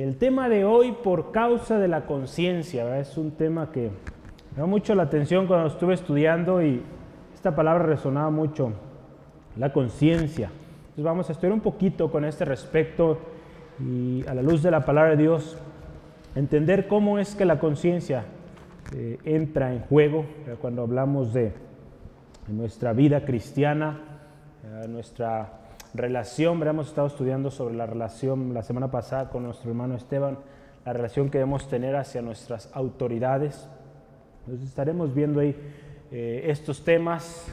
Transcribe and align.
El 0.00 0.16
tema 0.16 0.48
de 0.48 0.64
hoy, 0.64 0.92
por 0.92 1.30
causa 1.30 1.78
de 1.78 1.86
la 1.86 2.06
conciencia, 2.06 2.98
es 2.98 3.18
un 3.18 3.32
tema 3.32 3.70
que 3.70 3.90
me 4.52 4.56
dio 4.56 4.66
mucho 4.66 4.94
la 4.94 5.02
atención 5.02 5.46
cuando 5.46 5.66
estuve 5.66 5.92
estudiando 5.92 6.62
y 6.62 6.80
esta 7.34 7.54
palabra 7.54 7.84
resonaba 7.84 8.30
mucho, 8.30 8.72
la 9.58 9.74
conciencia. 9.74 10.46
Entonces 10.80 11.04
vamos 11.04 11.28
a 11.28 11.32
estudiar 11.32 11.52
un 11.52 11.60
poquito 11.60 12.10
con 12.10 12.24
este 12.24 12.46
respecto 12.46 13.18
y 13.78 14.26
a 14.26 14.32
la 14.32 14.40
luz 14.40 14.62
de 14.62 14.70
la 14.70 14.86
palabra 14.86 15.10
de 15.10 15.18
Dios, 15.18 15.58
entender 16.34 16.88
cómo 16.88 17.18
es 17.18 17.34
que 17.34 17.44
la 17.44 17.58
conciencia 17.58 18.24
eh, 18.96 19.18
entra 19.24 19.70
en 19.70 19.80
juego 19.80 20.24
cuando 20.62 20.80
hablamos 20.80 21.34
de, 21.34 21.52
nuestra 22.48 22.94
vida 22.94 23.26
cristiana, 23.26 24.00
nuestra 24.88 25.59
relación, 25.94 26.66
hemos 26.66 26.88
estado 26.88 27.06
estudiando 27.06 27.50
sobre 27.50 27.74
la 27.74 27.86
relación 27.86 28.54
la 28.54 28.62
semana 28.62 28.90
pasada 28.90 29.30
con 29.30 29.42
nuestro 29.42 29.70
hermano 29.70 29.94
Esteban, 29.94 30.38
la 30.84 30.92
relación 30.92 31.30
que 31.30 31.38
debemos 31.38 31.68
tener 31.68 31.96
hacia 31.96 32.22
nuestras 32.22 32.70
autoridades. 32.74 33.68
Entonces 34.40 34.68
estaremos 34.68 35.14
viendo 35.14 35.40
ahí 35.40 35.56
eh, 36.10 36.42
estos 36.46 36.84
temas 36.84 37.46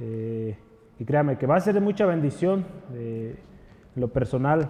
eh, 0.00 0.56
y 0.98 1.04
créame 1.04 1.38
que 1.38 1.46
va 1.46 1.56
a 1.56 1.60
ser 1.60 1.74
de 1.74 1.80
mucha 1.80 2.06
bendición. 2.06 2.64
en 2.92 3.36
lo 3.96 4.08
personal, 4.08 4.68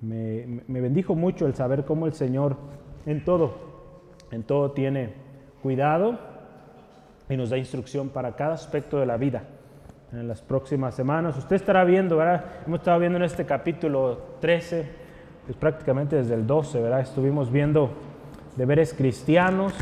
me, 0.00 0.62
me 0.66 0.80
bendijo 0.80 1.14
mucho 1.14 1.46
el 1.46 1.54
saber 1.54 1.84
cómo 1.84 2.06
el 2.06 2.12
Señor 2.12 2.56
en 3.04 3.24
todo, 3.24 3.54
en 4.30 4.42
todo 4.42 4.72
tiene 4.72 5.14
cuidado 5.62 6.18
y 7.28 7.36
nos 7.36 7.50
da 7.50 7.58
instrucción 7.58 8.08
para 8.08 8.34
cada 8.36 8.54
aspecto 8.54 8.98
de 8.98 9.06
la 9.06 9.16
vida 9.16 9.44
en 10.18 10.28
las 10.28 10.40
próximas 10.40 10.94
semanas. 10.94 11.36
Usted 11.36 11.56
estará 11.56 11.84
viendo, 11.84 12.16
¿verdad? 12.16 12.44
Hemos 12.66 12.80
estado 12.80 12.98
viendo 12.98 13.18
en 13.18 13.24
este 13.24 13.44
capítulo 13.44 14.18
13, 14.40 14.88
pues 15.44 15.56
prácticamente 15.58 16.16
desde 16.16 16.34
el 16.34 16.46
12, 16.46 16.80
¿verdad? 16.80 17.00
Estuvimos 17.00 17.50
viendo 17.50 17.90
deberes 18.56 18.94
cristianos. 18.94 19.74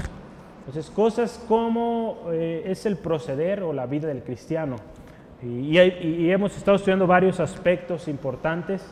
Entonces, 0.60 0.90
cosas 0.90 1.44
como 1.46 2.24
eh, 2.32 2.64
es 2.66 2.86
el 2.86 2.96
proceder 2.96 3.62
o 3.62 3.72
la 3.72 3.86
vida 3.86 4.08
del 4.08 4.22
cristiano. 4.22 4.76
Y, 5.42 5.78
y, 5.78 6.30
hemos 6.30 6.56
estado 6.56 6.76
estudiando 6.76 7.06
varios 7.06 7.38
aspectos 7.38 8.08
importantes. 8.08 8.84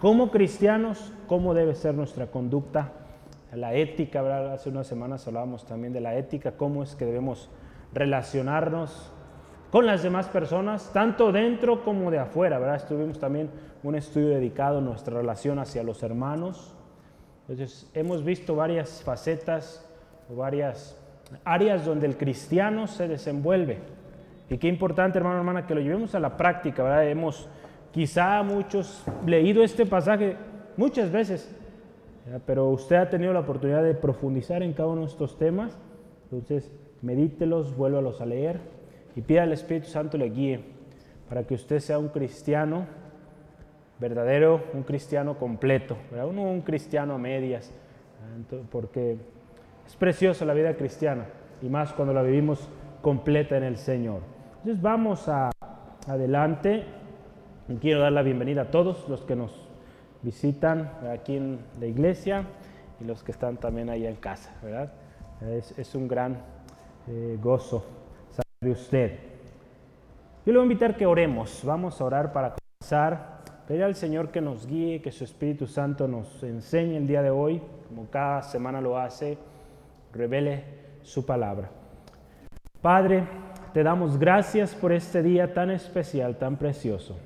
Como 0.00 0.30
cristianos, 0.30 1.12
cómo 1.28 1.54
debe 1.54 1.76
ser 1.76 1.94
nuestra 1.94 2.26
conducta, 2.26 2.92
la 3.52 3.74
ética, 3.74 4.20
¿verdad? 4.20 4.54
Hace 4.54 4.68
unas 4.68 4.88
semanas 4.88 5.26
hablábamos 5.28 5.64
también 5.64 5.92
de 5.92 6.00
la 6.00 6.16
ética, 6.16 6.52
cómo 6.56 6.82
es 6.82 6.96
que 6.96 7.04
debemos 7.04 7.48
relacionarnos 7.94 9.11
con 9.72 9.86
las 9.86 10.02
demás 10.02 10.28
personas, 10.28 10.90
tanto 10.92 11.32
dentro 11.32 11.82
como 11.82 12.10
de 12.10 12.18
afuera, 12.18 12.58
¿verdad? 12.58 12.76
Estuvimos 12.76 13.18
también 13.18 13.48
un 13.82 13.94
estudio 13.94 14.28
dedicado 14.28 14.78
a 14.78 14.80
nuestra 14.82 15.16
relación 15.16 15.58
hacia 15.58 15.82
los 15.82 16.02
hermanos. 16.02 16.74
Entonces, 17.48 17.90
hemos 17.94 18.22
visto 18.22 18.54
varias 18.54 19.02
facetas 19.02 19.90
o 20.30 20.36
varias 20.36 21.02
áreas 21.42 21.86
donde 21.86 22.06
el 22.06 22.18
cristiano 22.18 22.86
se 22.86 23.08
desenvuelve. 23.08 23.78
Y 24.50 24.58
qué 24.58 24.68
importante, 24.68 25.16
hermano, 25.16 25.38
hermana, 25.38 25.66
que 25.66 25.74
lo 25.74 25.80
llevemos 25.80 26.14
a 26.14 26.20
la 26.20 26.36
práctica, 26.36 26.82
¿verdad? 26.82 27.08
Hemos 27.08 27.48
quizá 27.92 28.42
muchos 28.42 29.02
leído 29.26 29.62
este 29.62 29.86
pasaje 29.86 30.36
muchas 30.76 31.10
veces, 31.10 31.50
pero 32.44 32.68
usted 32.68 32.96
ha 32.96 33.08
tenido 33.08 33.32
la 33.32 33.40
oportunidad 33.40 33.82
de 33.82 33.94
profundizar 33.94 34.62
en 34.62 34.74
cada 34.74 34.90
uno 34.90 35.00
de 35.00 35.06
estos 35.06 35.38
temas. 35.38 35.78
Entonces, 36.24 36.70
medítelos, 37.00 37.74
vuélvalos 37.74 38.20
a 38.20 38.26
leer 38.26 38.81
y 39.14 39.20
pida 39.20 39.42
al 39.42 39.52
Espíritu 39.52 39.88
Santo 39.88 40.16
le 40.16 40.30
guíe 40.30 40.60
para 41.28 41.44
que 41.44 41.54
usted 41.54 41.80
sea 41.80 41.98
un 41.98 42.08
cristiano 42.08 42.86
verdadero, 43.98 44.64
un 44.74 44.82
cristiano 44.82 45.38
completo, 45.38 45.96
¿verdad? 46.10 46.30
no 46.32 46.42
un 46.42 46.62
cristiano 46.62 47.14
a 47.14 47.18
medias, 47.18 47.72
porque 48.70 49.16
es 49.86 49.96
preciosa 49.96 50.44
la 50.44 50.54
vida 50.54 50.74
cristiana 50.74 51.26
y 51.60 51.68
más 51.68 51.92
cuando 51.92 52.12
la 52.12 52.22
vivimos 52.22 52.68
completa 53.00 53.56
en 53.56 53.64
el 53.64 53.76
Señor. 53.76 54.20
Entonces 54.58 54.82
vamos 54.82 55.28
a, 55.28 55.50
adelante. 56.06 56.84
Quiero 57.80 58.00
dar 58.00 58.12
la 58.12 58.22
bienvenida 58.22 58.62
a 58.62 58.70
todos 58.70 59.08
los 59.08 59.22
que 59.22 59.36
nos 59.36 59.52
visitan 60.22 60.90
aquí 61.12 61.36
en 61.36 61.60
la 61.80 61.86
iglesia 61.86 62.44
y 63.00 63.04
los 63.04 63.22
que 63.22 63.32
están 63.32 63.56
también 63.56 63.88
allá 63.88 64.08
en 64.08 64.16
casa, 64.16 64.54
¿verdad? 64.62 64.92
Es, 65.76 65.94
un 65.94 66.06
gran 66.06 66.38
eh, 67.08 67.38
gozo 67.42 67.84
de 68.62 68.70
usted. 68.70 69.18
Yo 70.46 70.52
le 70.52 70.58
voy 70.58 70.62
a 70.62 70.70
invitar 70.70 70.96
que 70.96 71.04
oremos. 71.04 71.60
Vamos 71.64 72.00
a 72.00 72.04
orar 72.04 72.32
para 72.32 72.54
comenzar. 72.54 73.42
Pedir 73.66 73.84
al 73.84 73.94
Señor 73.94 74.30
que 74.30 74.40
nos 74.40 74.66
guíe, 74.66 75.02
que 75.02 75.12
su 75.12 75.24
Espíritu 75.24 75.66
Santo 75.66 76.08
nos 76.08 76.42
enseñe 76.42 76.96
el 76.96 77.06
día 77.06 77.22
de 77.22 77.30
hoy, 77.30 77.60
como 77.88 78.08
cada 78.10 78.42
semana 78.42 78.80
lo 78.80 78.98
hace, 78.98 79.38
revele 80.12 80.64
su 81.02 81.24
palabra. 81.24 81.70
Padre, 82.80 83.24
te 83.72 83.82
damos 83.82 84.18
gracias 84.18 84.74
por 84.74 84.92
este 84.92 85.22
día 85.22 85.54
tan 85.54 85.70
especial, 85.70 86.36
tan 86.36 86.56
precioso. 86.56 87.18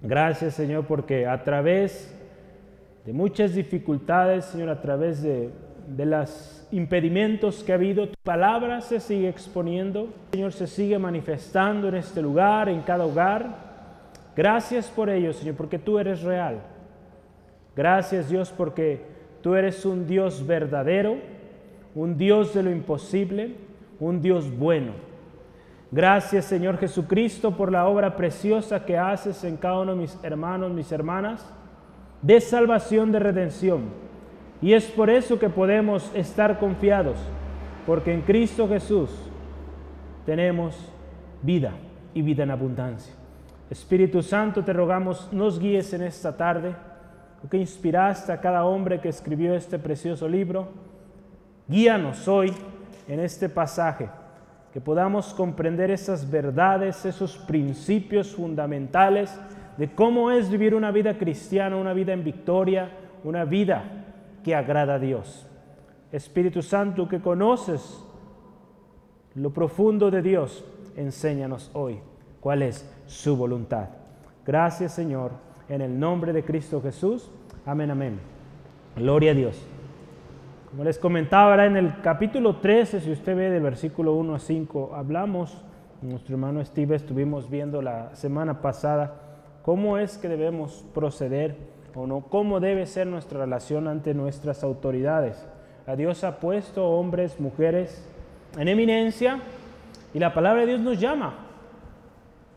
Gracias, 0.00 0.54
Señor, 0.54 0.86
porque 0.86 1.26
a 1.26 1.42
través 1.42 2.14
de 3.04 3.12
muchas 3.12 3.54
dificultades, 3.54 4.44
Señor, 4.44 4.68
a 4.68 4.80
través 4.80 5.22
de, 5.22 5.50
de 5.96 6.06
los 6.06 6.66
impedimentos 6.70 7.64
que 7.64 7.72
ha 7.72 7.76
habido, 7.76 8.08
tu 8.08 8.18
palabra 8.22 8.80
se 8.80 9.00
sigue 9.00 9.28
exponiendo, 9.28 10.08
Señor, 10.32 10.52
se 10.52 10.66
sigue 10.66 10.98
manifestando 10.98 11.88
en 11.88 11.94
este 11.94 12.20
lugar, 12.20 12.68
en 12.68 12.82
cada 12.82 13.06
hogar. 13.06 13.68
Gracias 14.36 14.88
por 14.88 15.08
ello, 15.08 15.32
Señor, 15.32 15.56
porque 15.56 15.78
tú 15.78 15.98
eres 15.98 16.22
real. 16.22 16.60
Gracias, 17.74 18.28
Dios, 18.28 18.52
porque 18.54 19.00
tú 19.40 19.54
eres 19.54 19.84
un 19.86 20.06
Dios 20.06 20.46
verdadero, 20.46 21.16
un 21.94 22.18
Dios 22.18 22.52
de 22.54 22.62
lo 22.62 22.70
imposible, 22.70 23.54
un 23.98 24.20
Dios 24.20 24.56
bueno. 24.56 24.92
Gracias, 25.90 26.44
Señor 26.44 26.76
Jesucristo, 26.76 27.56
por 27.56 27.72
la 27.72 27.86
obra 27.86 28.14
preciosa 28.14 28.84
que 28.84 28.98
haces 28.98 29.42
en 29.44 29.56
cada 29.56 29.80
uno 29.80 29.92
de 29.92 30.02
mis 30.02 30.18
hermanos, 30.22 30.70
mis 30.70 30.92
hermanas, 30.92 31.50
de 32.20 32.40
salvación, 32.42 33.10
de 33.10 33.20
redención 33.20 34.08
y 34.60 34.72
es 34.72 34.86
por 34.86 35.08
eso 35.08 35.38
que 35.38 35.48
podemos 35.48 36.10
estar 36.14 36.58
confiados, 36.58 37.18
porque 37.86 38.12
en 38.12 38.22
Cristo 38.22 38.68
Jesús 38.68 39.10
tenemos 40.26 40.76
vida 41.42 41.72
y 42.12 42.22
vida 42.22 42.42
en 42.42 42.50
abundancia. 42.50 43.14
Espíritu 43.70 44.22
Santo, 44.22 44.64
te 44.64 44.72
rogamos, 44.72 45.28
nos 45.32 45.58
guíes 45.58 45.92
en 45.92 46.02
esta 46.02 46.36
tarde, 46.36 46.74
que 47.50 47.56
inspiraste 47.56 48.32
a 48.32 48.40
cada 48.40 48.64
hombre 48.64 49.00
que 49.00 49.08
escribió 49.08 49.54
este 49.54 49.78
precioso 49.78 50.28
libro. 50.28 50.68
Guíanos 51.68 52.26
hoy 52.26 52.52
en 53.06 53.20
este 53.20 53.48
pasaje, 53.48 54.08
que 54.72 54.80
podamos 54.80 55.32
comprender 55.34 55.90
esas 55.90 56.28
verdades, 56.28 57.04
esos 57.04 57.38
principios 57.38 58.34
fundamentales 58.34 59.38
de 59.76 59.88
cómo 59.94 60.32
es 60.32 60.50
vivir 60.50 60.74
una 60.74 60.90
vida 60.90 61.16
cristiana, 61.16 61.76
una 61.76 61.92
vida 61.92 62.12
en 62.12 62.24
victoria, 62.24 62.90
una 63.22 63.44
vida 63.44 63.97
que 64.48 64.54
agrada 64.54 64.94
a 64.94 64.98
Dios. 64.98 65.46
Espíritu 66.10 66.62
Santo 66.62 67.06
que 67.06 67.20
conoces 67.20 68.02
lo 69.34 69.50
profundo 69.50 70.10
de 70.10 70.22
Dios, 70.22 70.64
enséñanos 70.96 71.70
hoy 71.74 72.00
cuál 72.40 72.62
es 72.62 72.90
su 73.04 73.36
voluntad. 73.36 73.90
Gracias 74.46 74.94
Señor, 74.94 75.32
en 75.68 75.82
el 75.82 76.00
nombre 76.00 76.32
de 76.32 76.44
Cristo 76.44 76.80
Jesús. 76.80 77.30
Amén, 77.66 77.90
amén. 77.90 78.20
Gloria 78.96 79.32
a 79.32 79.34
Dios. 79.34 79.62
Como 80.70 80.82
les 80.82 80.98
comentaba 80.98 81.66
en 81.66 81.76
el 81.76 82.00
capítulo 82.00 82.56
13, 82.56 83.00
si 83.00 83.12
usted 83.12 83.36
ve 83.36 83.50
del 83.50 83.62
versículo 83.62 84.14
1 84.14 84.34
a 84.34 84.38
5, 84.38 84.92
hablamos, 84.94 85.62
nuestro 86.00 86.36
hermano 86.36 86.64
Steve 86.64 86.96
estuvimos 86.96 87.50
viendo 87.50 87.82
la 87.82 88.16
semana 88.16 88.62
pasada, 88.62 89.14
cómo 89.62 89.98
es 89.98 90.16
que 90.16 90.28
debemos 90.28 90.86
proceder 90.94 91.76
o 91.98 92.06
no, 92.06 92.20
cómo 92.20 92.60
debe 92.60 92.86
ser 92.86 93.08
nuestra 93.08 93.40
relación 93.40 93.88
ante 93.88 94.14
nuestras 94.14 94.62
autoridades. 94.62 95.46
Dios 95.96 96.22
ha 96.22 96.38
puesto 96.38 96.86
hombres, 96.86 97.40
mujeres 97.40 98.08
en 98.56 98.68
eminencia 98.68 99.40
y 100.14 100.18
la 100.18 100.32
palabra 100.32 100.60
de 100.60 100.68
Dios 100.68 100.80
nos 100.80 101.00
llama 101.00 101.34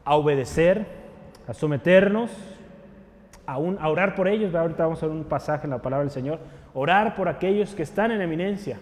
a 0.03 0.15
obedecer, 0.15 0.85
a 1.47 1.53
someternos, 1.53 2.29
a, 3.47 3.53
a 3.53 3.89
orar 3.89 4.15
por 4.15 4.27
ellos. 4.27 4.53
Ahorita 4.53 4.83
vamos 4.83 5.01
a 5.01 5.07
ver 5.07 5.15
un 5.15 5.23
pasaje 5.23 5.65
en 5.65 5.71
la 5.71 5.81
palabra 5.81 6.03
del 6.03 6.11
Señor. 6.11 6.39
Orar 6.73 7.15
por 7.15 7.27
aquellos 7.27 7.73
que 7.73 7.83
están 7.83 8.11
en 8.11 8.21
eminencia. 8.21 8.79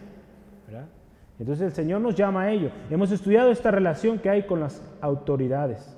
Entonces 1.39 1.67
el 1.67 1.71
Señor 1.71 2.01
nos 2.01 2.15
llama 2.15 2.41
a 2.41 2.51
ello. 2.51 2.69
Hemos 2.89 3.11
estudiado 3.11 3.49
esta 3.49 3.71
relación 3.71 4.19
que 4.19 4.29
hay 4.29 4.43
con 4.43 4.59
las 4.59 4.83
autoridades. 4.99 5.95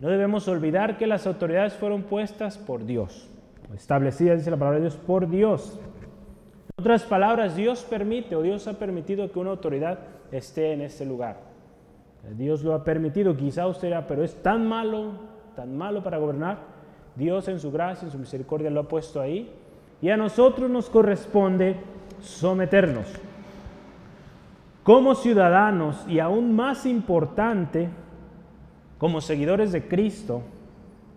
No 0.00 0.08
debemos 0.08 0.48
olvidar 0.48 0.98
que 0.98 1.06
las 1.06 1.28
autoridades 1.28 1.74
fueron 1.74 2.02
puestas 2.02 2.58
por 2.58 2.84
Dios 2.84 3.31
establecida, 3.74 4.34
dice 4.34 4.50
la 4.50 4.56
palabra 4.56 4.78
de 4.78 4.86
Dios, 4.86 4.96
por 4.96 5.28
Dios. 5.28 5.78
En 6.76 6.82
otras 6.82 7.04
palabras, 7.04 7.56
Dios 7.56 7.84
permite 7.88 8.36
o 8.36 8.42
Dios 8.42 8.66
ha 8.66 8.74
permitido 8.74 9.30
que 9.30 9.38
una 9.38 9.50
autoridad 9.50 9.98
esté 10.30 10.72
en 10.72 10.82
este 10.82 11.04
lugar. 11.04 11.52
Dios 12.36 12.62
lo 12.62 12.74
ha 12.74 12.84
permitido, 12.84 13.36
quizá 13.36 13.66
usted 13.66 13.92
pero 14.06 14.22
es 14.22 14.34
tan 14.42 14.66
malo, 14.66 15.12
tan 15.56 15.76
malo 15.76 16.02
para 16.02 16.18
gobernar. 16.18 16.58
Dios 17.16 17.48
en 17.48 17.58
su 17.60 17.70
gracia, 17.70 18.06
en 18.06 18.12
su 18.12 18.18
misericordia 18.18 18.70
lo 18.70 18.80
ha 18.80 18.88
puesto 18.88 19.20
ahí 19.20 19.52
y 20.00 20.08
a 20.10 20.16
nosotros 20.16 20.70
nos 20.70 20.88
corresponde 20.88 21.76
someternos. 22.20 23.06
Como 24.82 25.14
ciudadanos 25.14 26.04
y 26.08 26.18
aún 26.18 26.56
más 26.56 26.86
importante, 26.86 27.88
como 28.98 29.20
seguidores 29.20 29.72
de 29.72 29.86
Cristo, 29.86 30.42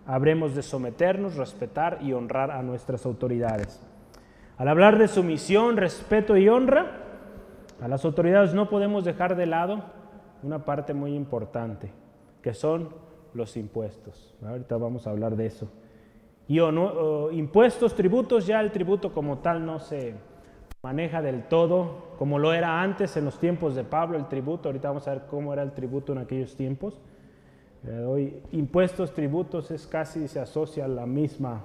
habremos 0.06 0.54
de 0.54 0.62
someternos, 0.62 1.36
respetar 1.36 1.98
y 2.02 2.12
honrar 2.12 2.50
a 2.50 2.62
nuestras 2.62 3.04
autoridades. 3.06 3.80
Al 4.56 4.68
hablar 4.68 4.98
de 4.98 5.08
sumisión, 5.08 5.76
respeto 5.76 6.36
y 6.36 6.48
honra, 6.48 7.02
a 7.80 7.88
las 7.88 8.04
autoridades 8.04 8.54
no 8.54 8.70
podemos 8.70 9.04
dejar 9.04 9.36
de 9.36 9.46
lado 9.46 9.82
una 10.42 10.64
parte 10.64 10.94
muy 10.94 11.14
importante, 11.14 11.90
que 12.40 12.54
son 12.54 12.90
los 13.34 13.56
impuestos. 13.56 14.34
Ahorita 14.46 14.76
vamos 14.76 15.06
a 15.06 15.10
hablar 15.10 15.36
de 15.36 15.46
eso. 15.46 15.68
Y 16.48 16.60
impuestos, 17.32 17.94
tributos, 17.94 18.46
ya 18.46 18.60
el 18.60 18.70
tributo 18.70 19.12
como 19.12 19.38
tal 19.38 19.66
no 19.66 19.80
se 19.80 20.14
maneja 20.82 21.20
del 21.20 21.48
todo 21.48 22.14
como 22.16 22.38
lo 22.38 22.52
era 22.52 22.80
antes 22.80 23.16
en 23.16 23.24
los 23.24 23.38
tiempos 23.40 23.74
de 23.74 23.82
Pablo 23.82 24.16
el 24.16 24.28
tributo. 24.28 24.68
Ahorita 24.68 24.88
vamos 24.88 25.08
a 25.08 25.10
ver 25.10 25.22
cómo 25.28 25.52
era 25.52 25.62
el 25.62 25.72
tributo 25.72 26.12
en 26.12 26.18
aquellos 26.18 26.54
tiempos. 26.54 27.00
Hoy 28.06 28.42
impuestos, 28.52 29.14
tributos 29.14 29.70
es 29.70 29.86
casi 29.86 30.26
se 30.26 30.40
asocia 30.40 30.86
a 30.86 30.88
la 30.88 31.06
misma 31.06 31.62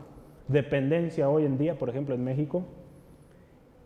dependencia 0.47 1.29
hoy 1.29 1.45
en 1.45 1.57
día, 1.57 1.77
por 1.77 1.89
ejemplo 1.89 2.13
en 2.13 2.23
México. 2.23 2.63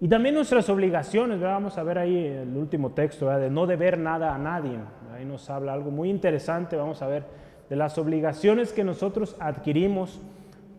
Y 0.01 0.09
también 0.09 0.35
nuestras 0.35 0.69
obligaciones, 0.69 1.39
vamos 1.39 1.77
a 1.77 1.83
ver 1.83 1.97
ahí 1.97 2.25
el 2.25 2.55
último 2.57 2.91
texto, 2.91 3.29
de 3.29 3.49
no 3.49 3.65
deber 3.65 3.97
nada 3.97 4.35
a 4.35 4.37
nadie. 4.37 4.77
Ahí 5.13 5.23
nos 5.23 5.49
habla 5.49 5.73
algo 5.73 5.91
muy 5.91 6.09
interesante, 6.09 6.75
vamos 6.75 7.01
a 7.01 7.07
ver, 7.07 7.23
de 7.69 7.75
las 7.77 7.97
obligaciones 7.97 8.73
que 8.73 8.83
nosotros 8.83 9.37
adquirimos 9.39 10.19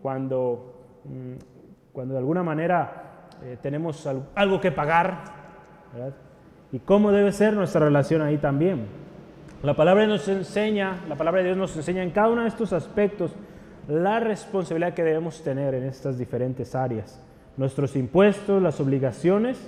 cuando, 0.03 0.75
mm, 1.05 1.91
cuando 1.91 2.13
de 2.13 2.19
alguna 2.19 2.43
manera 2.43 3.29
eh, 3.43 3.57
tenemos 3.61 4.07
algo 4.35 4.61
que 4.61 4.71
pagar, 4.71 5.35
y 6.71 6.79
cómo 6.79 7.11
debe 7.11 7.31
ser 7.31 7.53
nuestra 7.53 7.83
relación 7.83 8.21
ahí 8.21 8.37
también. 8.37 9.06
La 9.67 9.73
palabra 9.73 10.07
nos 10.07 10.25
enseña, 10.29 11.03
la 11.09 11.17
palabra 11.17 11.41
de 11.41 11.47
Dios 11.47 11.57
nos 11.57 11.75
enseña 11.75 12.01
en 12.01 12.11
cada 12.11 12.29
uno 12.29 12.43
de 12.43 12.47
estos 12.47 12.71
aspectos 12.71 13.35
la 13.89 14.21
responsabilidad 14.21 14.93
que 14.93 15.03
debemos 15.03 15.43
tener 15.43 15.73
en 15.73 15.83
estas 15.83 16.17
diferentes 16.17 16.73
áreas. 16.73 17.21
Nuestros 17.57 17.97
impuestos, 17.97 18.63
las 18.63 18.79
obligaciones, 18.79 19.59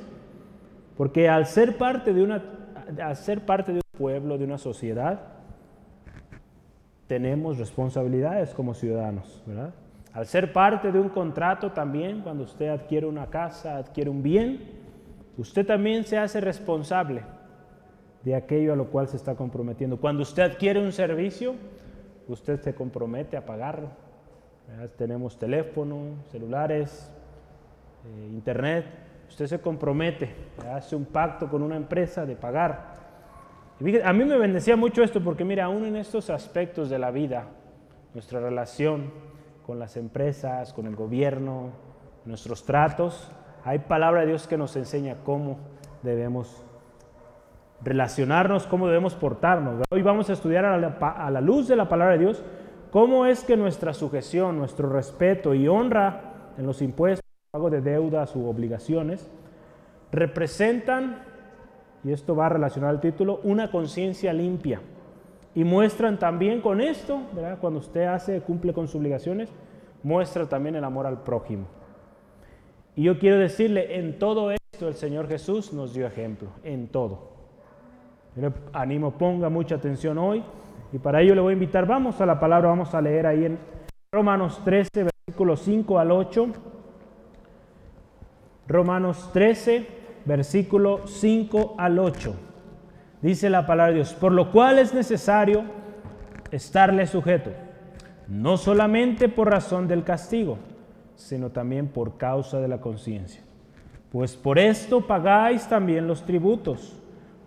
porque 0.96 1.28
al 1.28 1.48
ser 1.48 1.78
parte 1.78 2.14
de 2.14 2.24
una, 2.24 2.42
al 3.04 3.18
ser 3.18 3.46
parte 3.46 3.74
de 3.74 3.80
un 3.80 3.98
pueblo, 4.00 4.38
de 4.38 4.46
una 4.46 4.58
sociedad, 4.58 5.20
tenemos 7.08 7.58
responsabilidades 7.58 8.54
como 8.54 8.76
ciudadanos, 8.76 9.44
¿verdad? 9.46 9.74
Al 10.14 10.26
ser 10.28 10.54
parte 10.54 10.94
de 10.94 11.00
un 11.02 11.10
contrato 11.10 11.74
también, 11.74 12.22
cuando 12.22 12.46
usted 12.46 12.70
adquiere 12.70 13.06
una 13.06 13.26
casa, 13.26 13.76
adquiere 13.76 14.10
un 14.10 14.24
bien, 14.24 14.62
usted 15.38 15.66
también 15.66 16.06
se 16.06 16.18
hace 16.18 16.40
responsable 16.40 17.22
de 18.24 18.36
aquello 18.36 18.74
a 18.74 18.76
lo 18.76 18.88
cual 18.88 19.08
se 19.08 19.18
está 19.18 19.36
comprometiendo. 19.36 19.98
Cuando 19.98 20.24
usted 20.24 20.44
adquiere 20.44 20.82
un 20.84 20.92
servicio, 20.92 21.56
usted 22.28 22.62
se 22.62 22.76
compromete 22.76 23.38
a 23.38 23.46
pagarlo. 23.46 23.90
Tenemos 24.98 25.38
teléfono, 25.38 26.16
celulares, 26.30 27.12
eh, 28.06 28.30
internet. 28.32 28.86
Usted 29.28 29.48
se 29.48 29.60
compromete, 29.60 30.34
hace 30.72 30.96
un 30.96 31.06
pacto 31.06 31.50
con 31.50 31.62
una 31.62 31.76
empresa 31.76 32.26
de 32.26 32.36
pagar. 32.36 32.98
a 34.04 34.14
mí 34.14 34.26
me 34.26 34.38
bendecía 34.38 34.76
mucho 34.76 35.04
esto 35.04 35.24
porque 35.24 35.46
mira, 35.46 35.66
aún 35.66 35.86
en 35.86 35.96
estos 35.96 36.30
aspectos 36.30 36.90
de 36.90 37.00
la 37.00 37.12
vida, 37.12 37.46
nuestra 38.14 38.40
relación, 38.40 39.12
con 39.70 39.78
las 39.78 39.98
empresas, 39.98 40.74
con 40.74 40.88
el 40.88 40.96
gobierno, 40.96 41.70
nuestros 42.26 42.66
tratos. 42.66 43.30
Hay 43.64 43.78
palabra 43.78 44.22
de 44.22 44.28
Dios 44.28 44.48
que 44.48 44.58
nos 44.58 44.76
enseña 44.76 45.18
cómo 45.24 45.60
debemos 46.02 46.64
relacionarnos, 47.82 48.68
cómo 48.68 48.88
debemos 48.88 49.16
portarnos. 49.16 49.84
Hoy 49.90 50.02
vamos 50.02 50.30
a 50.30 50.34
estudiar 50.34 50.66
a 50.66 50.78
la, 51.32 51.42
luz 51.42 51.68
de 51.68 51.76
la 51.76 51.88
palabra 51.88 52.14
de 52.14 52.20
Dios 52.20 52.44
cómo 52.92 53.26
es 53.26 53.44
que 53.44 53.56
nuestra 53.56 53.94
sujeción, 53.94 54.58
nuestro 54.58 54.90
respeto 54.90 55.54
y 55.54 55.68
honra 55.68 56.54
en 56.58 56.66
los 56.66 56.82
impuestos, 56.82 57.26
pago 57.52 57.70
de 57.70 57.82
deudas 57.82 58.36
u 58.36 58.48
obligaciones, 58.48 59.30
representan, 60.12 61.24
y 62.04 62.12
esto 62.12 62.36
va 62.36 62.48
a 62.48 62.50
relacionar 62.50 62.90
al 62.90 63.02
título, 63.02 63.40
una 63.44 63.72
conciencia 63.72 64.34
limpia 64.34 64.82
y 65.56 65.64
muestran 65.64 66.20
también 66.20 66.62
con 66.62 66.82
esto, 66.82 67.22
¿verdad? 67.34 67.58
cuando 67.60 67.80
usted 67.80 68.06
hace, 68.06 68.42
cumple 68.42 68.74
con 68.74 68.88
sus 68.88 68.96
obligaciones, 68.96 69.50
muestra 70.04 70.48
también 70.48 70.76
el 70.76 70.84
amor 70.84 71.06
al 71.06 71.24
prójimo. 71.24 71.68
Y 72.96 73.04
yo 73.04 73.20
quiero 73.20 73.38
decirle, 73.38 73.98
en 73.98 74.20
todo 74.20 74.52
esto 74.52 74.88
el 74.88 74.96
Señor 74.96 75.28
Jesús 75.28 75.74
nos 75.74 75.94
dio 75.94 76.08
ejemplo, 76.08 76.50
en 76.64 76.88
todo. 76.88 77.39
Yo 78.36 78.42
le 78.42 78.54
animo, 78.74 79.12
ponga 79.12 79.50
mucha 79.50 79.76
atención 79.76 80.18
hoy 80.18 80.44
y 80.92 80.98
para 80.98 81.22
ello 81.22 81.36
le 81.36 81.42
voy 81.42 81.52
a 81.52 81.54
invitar, 81.54 81.86
vamos 81.86 82.20
a 82.22 82.26
la 82.26 82.40
palabra, 82.40 82.70
vamos 82.70 82.94
a 82.94 83.02
leer 83.02 83.28
ahí 83.28 83.46
en 83.46 83.58
Romanos 84.12 84.62
13, 84.64 85.08
versículos 85.28 85.62
5 85.62 86.00
al 86.00 86.12
8. 86.12 86.48
Romanos 88.68 89.30
13, 89.34 89.88
versículo 90.26 91.08
5 91.08 91.76
al 91.78 92.00
8. 92.00 92.36
Dice 93.22 93.50
la 93.50 93.66
palabra 93.66 93.92
de 93.92 93.96
Dios, 93.96 94.14
por 94.14 94.32
lo 94.32 94.52
cual 94.52 94.80
es 94.80 94.94
necesario 94.94 95.64
estarle 96.52 97.06
sujeto, 97.06 97.52
no 98.28 98.58
solamente 98.58 99.28
por 99.28 99.50
razón 99.50 99.88
del 99.88 100.04
castigo, 100.04 100.58
sino 101.16 101.50
también 101.50 101.88
por 101.88 102.18
causa 102.18 102.60
de 102.60 102.68
la 102.68 102.80
conciencia. 102.80 103.44
Pues 104.12 104.36
por 104.36 104.58
esto 104.58 105.06
pagáis 105.06 105.68
también 105.68 106.08
los 106.08 106.26
tributos, 106.26 106.99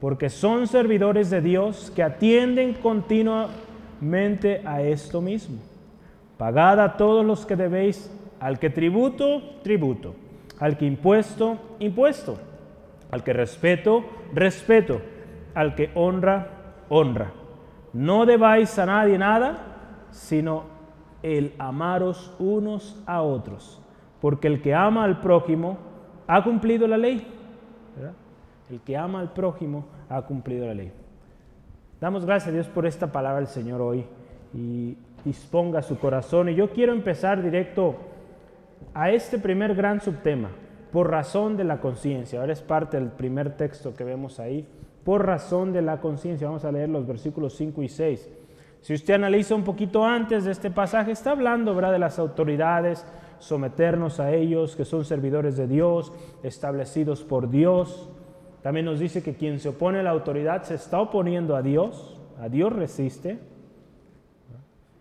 porque 0.02 0.28
son 0.30 0.66
servidores 0.66 1.30
de 1.30 1.40
Dios 1.40 1.92
que 1.94 2.02
atienden 2.02 2.74
continuamente 2.74 4.60
a 4.64 4.82
esto 4.82 5.20
mismo. 5.20 5.58
Pagad 6.36 6.80
a 6.80 6.96
todos 6.96 7.24
los 7.24 7.46
que 7.46 7.54
debéis, 7.54 8.12
al 8.40 8.58
que 8.58 8.68
tributo, 8.68 9.60
tributo, 9.62 10.16
al 10.58 10.76
que 10.76 10.86
impuesto, 10.86 11.56
impuesto, 11.78 12.36
al 13.12 13.22
que 13.22 13.32
respeto, 13.32 14.04
respeto 14.34 15.00
al 15.54 15.76
que 15.76 15.92
honra, 15.94 16.48
honra. 16.88 17.30
No 17.92 18.26
debáis 18.26 18.76
a 18.80 18.86
nadie 18.86 19.16
nada, 19.18 20.08
sino 20.10 20.64
el 21.22 21.54
amaros 21.60 22.34
unos 22.40 23.00
a 23.06 23.22
otros, 23.22 23.80
porque 24.20 24.48
el 24.48 24.62
que 24.62 24.74
ama 24.74 25.04
al 25.04 25.20
prójimo 25.20 25.78
ha 26.26 26.42
cumplido 26.42 26.88
la 26.88 26.98
ley. 26.98 27.24
El 28.72 28.80
que 28.80 28.96
ama 28.96 29.20
al 29.20 29.34
prójimo 29.34 29.84
ha 30.08 30.22
cumplido 30.22 30.66
la 30.66 30.72
ley. 30.72 30.90
Damos 32.00 32.24
gracias 32.24 32.48
a 32.48 32.52
Dios 32.52 32.68
por 32.68 32.86
esta 32.86 33.12
palabra 33.12 33.40
del 33.40 33.46
Señor 33.46 33.82
hoy 33.82 34.06
y 34.54 34.96
disponga 35.26 35.82
su 35.82 35.98
corazón. 35.98 36.48
Y 36.48 36.54
yo 36.54 36.70
quiero 36.70 36.94
empezar 36.94 37.42
directo 37.42 37.96
a 38.94 39.10
este 39.10 39.38
primer 39.38 39.74
gran 39.74 40.00
subtema, 40.00 40.48
por 40.90 41.10
razón 41.10 41.58
de 41.58 41.64
la 41.64 41.82
conciencia. 41.82 42.40
Ahora 42.40 42.54
es 42.54 42.62
parte 42.62 42.98
del 42.98 43.10
primer 43.10 43.58
texto 43.58 43.94
que 43.94 44.04
vemos 44.04 44.40
ahí 44.40 44.66
por 45.04 45.26
razón 45.26 45.74
de 45.74 45.82
la 45.82 46.00
conciencia. 46.00 46.46
Vamos 46.46 46.64
a 46.64 46.72
leer 46.72 46.88
los 46.88 47.06
versículos 47.06 47.54
5 47.54 47.82
y 47.82 47.90
6. 47.90 48.30
Si 48.80 48.94
usted 48.94 49.12
analiza 49.12 49.54
un 49.54 49.64
poquito 49.64 50.02
antes 50.02 50.44
de 50.44 50.50
este 50.50 50.70
pasaje, 50.70 51.12
está 51.12 51.32
hablando 51.32 51.74
¿verdad? 51.74 51.92
de 51.92 51.98
las 51.98 52.18
autoridades, 52.18 53.04
someternos 53.38 54.18
a 54.18 54.32
ellos, 54.32 54.76
que 54.76 54.86
son 54.86 55.04
servidores 55.04 55.58
de 55.58 55.66
Dios, 55.66 56.10
establecidos 56.42 57.22
por 57.22 57.50
Dios. 57.50 58.08
También 58.62 58.86
nos 58.86 59.00
dice 59.00 59.22
que 59.22 59.34
quien 59.34 59.58
se 59.58 59.68
opone 59.68 59.98
a 59.98 60.02
la 60.02 60.10
autoridad 60.10 60.62
se 60.62 60.74
está 60.74 61.00
oponiendo 61.00 61.56
a 61.56 61.62
Dios, 61.62 62.18
a 62.40 62.48
Dios 62.48 62.72
resiste. 62.72 63.38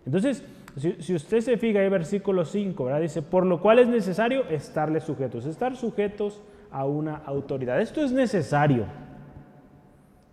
Entonces, 0.06 0.44
si, 0.78 1.14
usted 1.14 1.42
se 1.42 1.58
fija 1.58 1.80
ahí, 1.80 1.90
versículo 1.90 2.46
5, 2.46 2.86
¿verdad? 2.86 3.02
dice, 3.02 3.22
por 3.22 3.46
lo 3.46 3.62
cual 3.62 3.80
es 3.80 3.88
necesario 3.88 4.46
estarle 4.50 5.00
sujetos, 5.00 5.46
estar 5.46 5.76
sujetos 5.76 6.42
a 6.72 6.86
una 6.86 7.18
autoridad. 7.18 7.80
Esto 7.82 8.02
es 8.02 8.12
necesario. 8.12 8.86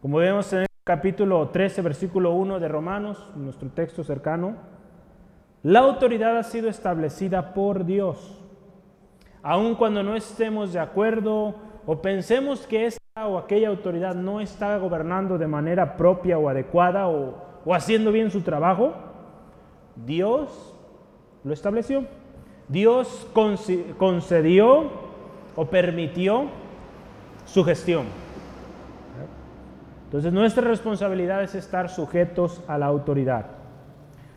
Como 0.01 0.19
vemos 0.19 0.53
en 0.53 0.61
el 0.61 0.67
capítulo 0.85 1.49
13, 1.49 1.83
versículo 1.83 2.33
1 2.33 2.61
de 2.61 2.69
Romanos, 2.69 3.29
nuestro 3.35 3.69
texto 3.69 4.05
cercano, 4.05 4.55
la 5.63 5.81
autoridad 5.81 6.39
ha 6.39 6.45
sido 6.45 6.69
establecida 6.69 7.53
por 7.53 7.85
Dios. 7.85 8.41
Aun 9.43 9.75
cuando 9.75 10.03
no 10.03 10.15
estemos 10.15 10.73
de 10.73 10.79
acuerdo 10.79 11.57
o 11.85 12.01
pensemos 12.01 12.67
que 12.67 12.87
esta 12.87 12.98
o 13.27 13.39
aquella 13.39 13.69
autoridad 13.69 14.15
no 14.15 14.41
está 14.41 14.77
gobernando 14.79 15.39
de 15.39 15.47
manera 15.47 15.97
propia 15.97 16.39
o 16.39 16.49
adecuada 16.49 17.09
o, 17.09 17.35
haciendo 17.73 18.13
bien 18.13 18.31
su 18.31 18.43
trabajo, 18.43 18.95
Dios 19.97 20.75
lo 21.45 21.53
estableció. 21.53 22.05
Dios 22.69 23.27
concedió 23.99 24.91
o 25.57 25.65
permitió 25.67 26.47
su 27.47 27.65
gestión. 27.65 28.07
Entonces 30.05 30.33
nuestra 30.33 30.67
responsabilidad 30.67 31.43
es 31.43 31.55
estar 31.55 31.89
sujetos 31.89 32.63
a 32.69 32.79
la 32.79 32.87
autoridad. 32.87 33.47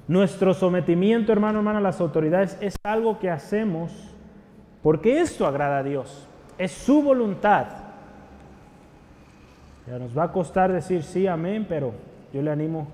Nuestro 0.07 0.53
sometimiento, 0.53 1.31
hermano, 1.31 1.59
hermana, 1.59 1.79
a 1.79 1.81
las 1.81 2.01
autoridades 2.01 2.57
es 2.59 2.75
algo 2.83 3.19
que 3.19 3.29
hacemos 3.29 4.11
porque 4.83 5.21
esto 5.21 5.45
agrada 5.45 5.77
a 5.77 5.83
Dios, 5.83 6.27
es 6.57 6.71
su 6.71 7.01
voluntad. 7.01 7.67
Nos 9.87 10.17
va 10.17 10.23
a 10.25 10.31
costar 10.31 10.71
decir 10.71 11.03
sí, 11.03 11.27
amén, 11.27 11.65
pero 11.67 11.93
yo 12.31 12.41
le 12.41 12.51
animo, 12.51 12.87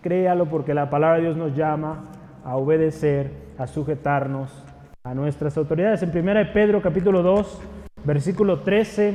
créalo 0.00 0.46
porque 0.46 0.72
la 0.72 0.88
palabra 0.88 1.16
de 1.16 1.24
Dios 1.24 1.36
nos 1.36 1.54
llama 1.56 2.04
a 2.44 2.56
obedecer, 2.56 3.30
a 3.58 3.66
sujetarnos 3.66 4.50
a 5.02 5.12
nuestras 5.12 5.56
autoridades. 5.58 6.02
En 6.02 6.16
1 6.16 6.52
Pedro 6.52 6.80
capítulo 6.80 7.22
2, 7.22 7.60
versículo 8.04 8.60
13 8.60 9.14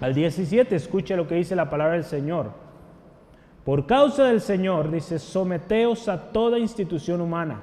al 0.00 0.14
17, 0.14 0.74
escucha 0.74 1.14
lo 1.14 1.28
que 1.28 1.34
dice 1.36 1.54
la 1.54 1.68
palabra 1.68 1.94
del 1.94 2.04
Señor. 2.04 2.50
Por 3.64 3.86
causa 3.86 4.24
del 4.24 4.40
Señor, 4.40 4.90
dice, 4.90 5.18
someteos 5.18 6.08
a 6.08 6.32
toda 6.32 6.58
institución 6.58 7.20
humana, 7.20 7.60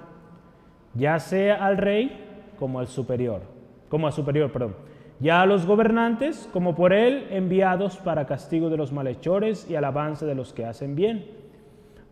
ya 0.94 1.20
sea 1.20 1.66
al 1.66 1.78
rey 1.78 2.54
como 2.60 2.80
al 2.80 2.88
superior, 2.88 3.42
como 3.90 4.06
al 4.06 4.14
superior, 4.14 4.52
perdón, 4.52 4.76
ya 5.20 5.42
a 5.42 5.46
los 5.46 5.66
gobernantes 5.66 6.50
como 6.54 6.76
por 6.76 6.94
él 6.94 7.28
enviados 7.32 7.98
para 7.98 8.28
castigo 8.28 8.70
de 8.70 8.78
los 8.78 8.92
malhechores 8.92 9.70
y 9.70 9.76
alabanza 9.76 10.26
de 10.26 10.36
los 10.36 10.54
que 10.54 10.66
hacen 10.66 10.96
bien. 10.96 11.26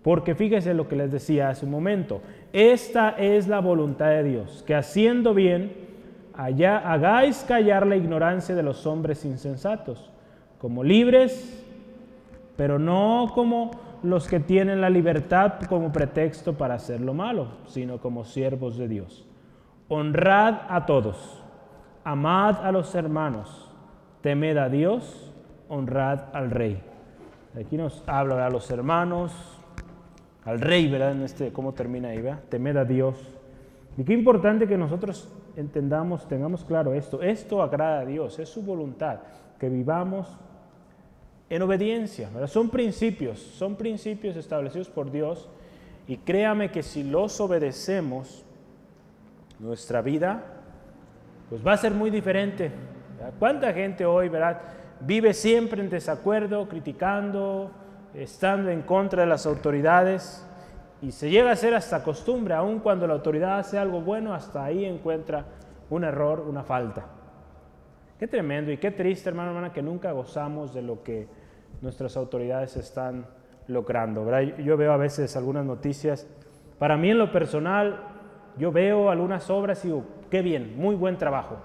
Porque 0.02 0.36
fíjese 0.36 0.74
lo 0.74 0.88
que 0.88 0.96
les 0.96 1.12
decía 1.12 1.50
hace 1.50 1.66
un 1.66 1.72
momento, 1.72 2.22
esta 2.54 3.10
es 3.12 3.48
la 3.48 3.60
voluntad 3.60 4.10
de 4.10 4.24
Dios, 4.24 4.64
que 4.66 4.76
haciendo 4.76 5.34
bien, 5.34 5.72
allá 6.34 6.78
hagáis 6.78 7.44
callar 7.48 7.88
la 7.88 7.96
ignorancia 7.96 8.56
de 8.56 8.64
los 8.64 8.86
hombres 8.86 9.26
insensatos 9.26 10.12
como 10.60 10.84
libres, 10.84 11.64
pero 12.56 12.80
no 12.80 13.32
como 13.34 13.72
los 14.04 14.28
que 14.28 14.40
tienen 14.40 14.82
la 14.82 14.90
libertad 14.90 15.54
como 15.68 15.92
pretexto 15.92 16.54
para 16.54 16.76
hacer 16.76 17.02
lo 17.02 17.14
malo, 17.14 17.48
sino 17.66 18.00
como 18.00 18.26
siervos 18.26 18.78
de 18.78 18.88
Dios. 18.88 19.26
Honrad 19.88 20.62
a 20.70 20.86
todos, 20.86 21.44
amad 22.06 22.64
a 22.64 22.72
los 22.72 22.94
hermanos, 22.94 23.68
temed 24.22 24.56
a 24.58 24.70
Dios, 24.70 25.34
honrad 25.68 26.34
al 26.34 26.52
rey. 26.52 26.82
Aquí 27.60 27.76
nos 27.78 28.04
habla 28.06 28.46
a 28.46 28.50
los 28.50 28.70
hermanos, 28.70 29.34
al 30.46 30.62
rey, 30.62 30.88
¿verdad? 30.88 31.14
En 31.14 31.24
este, 31.24 31.52
¿Cómo 31.52 31.74
termina 31.74 32.10
ahí? 32.10 32.22
¿verdad? 32.22 32.44
Temed 32.48 32.78
a 32.78 32.86
Dios. 32.86 33.18
Y 33.98 34.04
qué 34.04 34.14
importante 34.14 34.68
que 34.68 34.78
nosotros 34.78 35.28
entendamos, 35.56 36.28
tengamos 36.28 36.64
claro 36.64 36.94
esto. 36.94 37.24
Esto 37.24 37.64
agrada 37.64 38.02
a 38.02 38.06
Dios, 38.06 38.38
es 38.38 38.50
su 38.50 38.62
voluntad, 38.62 39.22
que 39.60 39.68
vivamos 39.68 40.28
en 41.50 41.62
obediencia. 41.64 42.30
Son 42.48 42.70
principios, 42.70 43.40
son 43.40 43.76
principios 43.76 44.36
establecidos 44.36 44.90
por 44.90 45.12
Dios 45.12 45.50
y 46.08 46.18
créame 46.18 46.70
que 46.70 46.84
si 46.84 47.04
los 47.04 47.42
obedecemos, 47.42 48.46
nuestra 49.58 50.02
vida 50.02 50.55
pues 51.50 51.66
va 51.66 51.74
a 51.74 51.78
ser 51.78 51.94
muy 51.94 52.10
diferente. 52.10 52.72
¿Cuánta 53.40 53.74
gente 53.74 54.06
hoy, 54.06 54.30
verdad, 54.30 54.62
vive 55.00 55.34
siempre 55.34 55.82
en 55.82 55.90
desacuerdo, 55.90 56.68
criticando, 56.68 57.72
estando 58.14 58.70
en 58.70 58.82
contra 58.82 59.22
de 59.22 59.28
las 59.28 59.46
autoridades? 59.46 60.46
Y 61.02 61.12
se 61.12 61.30
llega 61.30 61.52
a 61.52 61.56
ser 61.56 61.76
hasta 61.76 62.04
costumbre, 62.04 62.54
aun 62.54 62.80
cuando 62.80 63.06
la 63.06 63.14
autoridad 63.14 63.60
hace 63.60 63.78
algo 63.78 64.02
bueno, 64.02 64.34
hasta 64.34 64.64
ahí 64.64 64.86
encuentra 64.86 65.46
un 65.90 66.04
error, 66.04 66.46
una 66.48 66.64
falta. 66.64 67.06
Qué 68.20 68.28
tremendo 68.28 68.72
y 68.72 68.78
qué 68.78 68.92
triste, 68.92 69.30
hermano, 69.30 69.50
hermana, 69.50 69.74
que 69.74 69.82
nunca 69.82 70.12
gozamos 70.14 70.74
de 70.74 70.82
lo 70.82 71.04
que 71.04 71.28
nuestras 71.82 72.16
autoridades 72.16 72.78
están 72.78 73.26
logrando. 73.68 74.26
Yo 74.58 74.78
veo 74.78 74.94
a 74.94 74.98
veces 74.98 75.36
algunas 75.36 75.66
noticias. 75.66 76.28
Para 76.80 76.98
mí 76.98 77.12
en 77.12 77.18
lo 77.18 77.32
personal, 77.32 78.00
yo 78.58 78.72
veo 78.72 79.10
algunas 79.10 79.50
obras 79.50 79.84
y 79.86 79.92
qué 80.30 80.42
bien, 80.42 80.76
muy 80.78 80.96
buen 80.96 81.18
trabajo. 81.18 81.58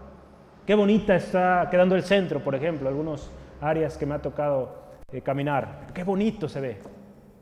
Qué 0.66 0.74
bonita 0.74 1.16
está 1.16 1.68
quedando 1.70 1.96
el 1.96 2.02
centro, 2.02 2.40
por 2.40 2.54
ejemplo, 2.54 2.88
algunas 2.88 3.30
áreas 3.60 3.96
que 3.96 4.06
me 4.06 4.14
ha 4.14 4.22
tocado 4.22 4.74
eh, 5.12 5.20
caminar. 5.20 5.88
Qué 5.92 6.04
bonito 6.04 6.48
se 6.48 6.60
ve. 6.60 6.78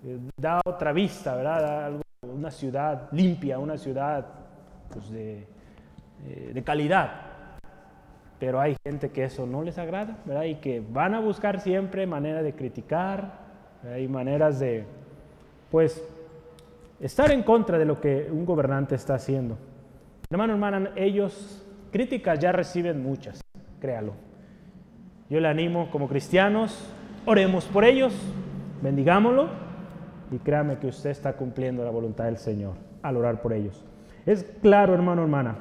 Eh, 0.04 0.18
da 0.36 0.60
otra 0.64 0.92
vista, 0.92 1.34
¿verdad? 1.34 2.00
una 2.22 2.50
ciudad 2.50 3.08
limpia, 3.12 3.58
una 3.58 3.76
ciudad 3.76 4.26
pues, 4.92 5.10
de, 5.10 5.46
eh, 6.26 6.50
de 6.52 6.64
calidad 6.64 7.28
pero 8.38 8.60
hay 8.60 8.76
gente 8.84 9.10
que 9.10 9.24
eso 9.24 9.46
no 9.46 9.62
les 9.62 9.78
agrada, 9.78 10.18
¿verdad? 10.24 10.44
Y 10.44 10.56
que 10.56 10.80
van 10.80 11.14
a 11.14 11.20
buscar 11.20 11.60
siempre 11.60 12.06
manera 12.06 12.42
de 12.42 12.54
criticar, 12.54 13.32
hay 13.84 14.06
maneras 14.06 14.60
de, 14.60 14.84
pues, 15.70 16.02
estar 17.00 17.30
en 17.32 17.42
contra 17.42 17.78
de 17.78 17.84
lo 17.84 18.00
que 18.00 18.28
un 18.30 18.44
gobernante 18.44 18.94
está 18.94 19.14
haciendo. 19.14 19.56
Hermano, 20.30 20.52
hermana, 20.52 20.90
ellos 20.94 21.64
críticas 21.90 22.38
ya 22.38 22.52
reciben 22.52 23.02
muchas, 23.02 23.40
créalo. 23.80 24.12
Yo 25.30 25.40
le 25.40 25.48
animo 25.48 25.90
como 25.90 26.06
cristianos, 26.06 26.92
oremos 27.24 27.64
por 27.64 27.84
ellos, 27.84 28.14
bendigámoslo 28.82 29.48
y 30.30 30.38
créame 30.38 30.78
que 30.78 30.88
usted 30.88 31.10
está 31.10 31.32
cumpliendo 31.34 31.82
la 31.82 31.90
voluntad 31.90 32.24
del 32.24 32.36
Señor 32.36 32.74
al 33.02 33.16
orar 33.16 33.40
por 33.40 33.54
ellos. 33.54 33.84
Es 34.26 34.44
claro, 34.60 34.92
hermano, 34.92 35.22
hermana, 35.22 35.56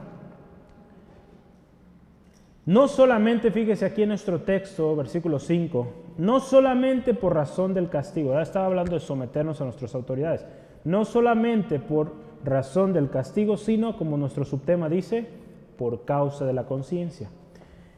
no 2.65 2.89
solamente, 2.89 3.49
fíjese 3.49 3.85
aquí 3.85 4.03
en 4.03 4.09
nuestro 4.09 4.41
texto, 4.41 4.93
versículo 4.97 5.39
5, 5.39 5.93
no 6.17 6.41
solamente 6.41 7.13
por 7.13 7.33
razón 7.33 7.73
del 7.73 7.87
castigo, 7.87 8.33
ya 8.33 8.41
estaba 8.41 8.65
hablando 8.65 8.95
de 8.95 8.99
someternos 8.99 9.61
a 9.61 9.63
nuestras 9.63 9.95
autoridades, 9.95 10.45
no 10.83 11.05
solamente 11.05 11.79
por 11.79 12.26
razón 12.43 12.93
del 12.93 13.09
castigo, 13.09 13.57
sino, 13.57 13.97
como 13.97 14.17
nuestro 14.17 14.45
subtema 14.45 14.89
dice, 14.89 15.27
por 15.77 16.05
causa 16.05 16.45
de 16.45 16.53
la 16.53 16.65
conciencia. 16.65 17.29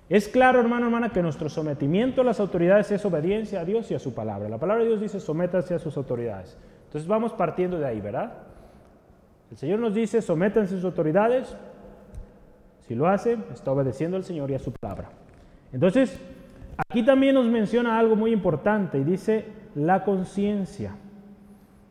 Es 0.09 0.27
claro, 0.27 0.59
hermano, 0.59 0.87
hermana, 0.87 1.09
que 1.09 1.21
nuestro 1.21 1.49
sometimiento 1.49 2.21
a 2.21 2.23
las 2.23 2.39
autoridades 2.39 2.91
es 2.91 3.05
obediencia 3.05 3.61
a 3.61 3.65
Dios 3.65 3.91
y 3.91 3.95
a 3.95 3.99
su 3.99 4.13
palabra. 4.13 4.49
La 4.49 4.57
palabra 4.57 4.83
de 4.83 4.89
Dios 4.89 5.01
dice, 5.01 5.19
sométanse 5.19 5.75
a 5.75 5.79
sus 5.79 5.95
autoridades. 5.97 6.57
Entonces 6.85 7.07
vamos 7.07 7.31
partiendo 7.33 7.77
de 7.77 7.85
ahí, 7.85 8.01
¿verdad? 8.01 8.33
El 9.51 9.57
Señor 9.57 9.79
nos 9.79 9.93
dice, 9.93 10.21
sométanse 10.21 10.73
a 10.73 10.77
sus 10.77 10.85
autoridades, 10.85 11.55
si 12.87 12.95
lo 12.95 13.07
hace, 13.07 13.37
está 13.53 13.71
obedeciendo 13.71 14.17
al 14.17 14.23
Señor 14.23 14.49
y 14.49 14.55
a 14.55 14.59
su 14.59 14.71
palabra. 14.71 15.09
Entonces, 15.71 16.19
aquí 16.89 17.05
también 17.05 17.35
nos 17.35 17.45
menciona 17.45 17.99
algo 17.99 18.15
muy 18.15 18.31
importante 18.31 18.97
y 18.97 19.03
dice 19.03 19.45
la 19.75 20.03
conciencia. 20.03 20.95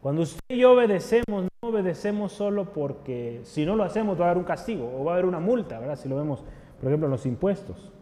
Cuando 0.00 0.22
usted 0.22 0.40
y 0.48 0.58
yo 0.58 0.72
obedecemos, 0.72 1.44
no 1.44 1.68
obedecemos 1.68 2.32
solo 2.32 2.72
porque 2.72 3.40
si 3.44 3.66
no 3.66 3.74
lo 3.76 3.84
hacemos 3.84 4.20
va 4.20 4.26
a 4.26 4.30
haber 4.30 4.38
un 4.38 4.44
castigo 4.44 4.92
o 4.96 5.04
va 5.04 5.12
a 5.12 5.14
haber 5.14 5.26
una 5.26 5.40
multa, 5.40 5.78
¿verdad? 5.80 5.96
Si 5.96 6.08
lo 6.08 6.16
vemos, 6.16 6.44
por 6.80 6.88
ejemplo, 6.88 7.06
en 7.06 7.10
los 7.10 7.26
impuestos. 7.26 7.92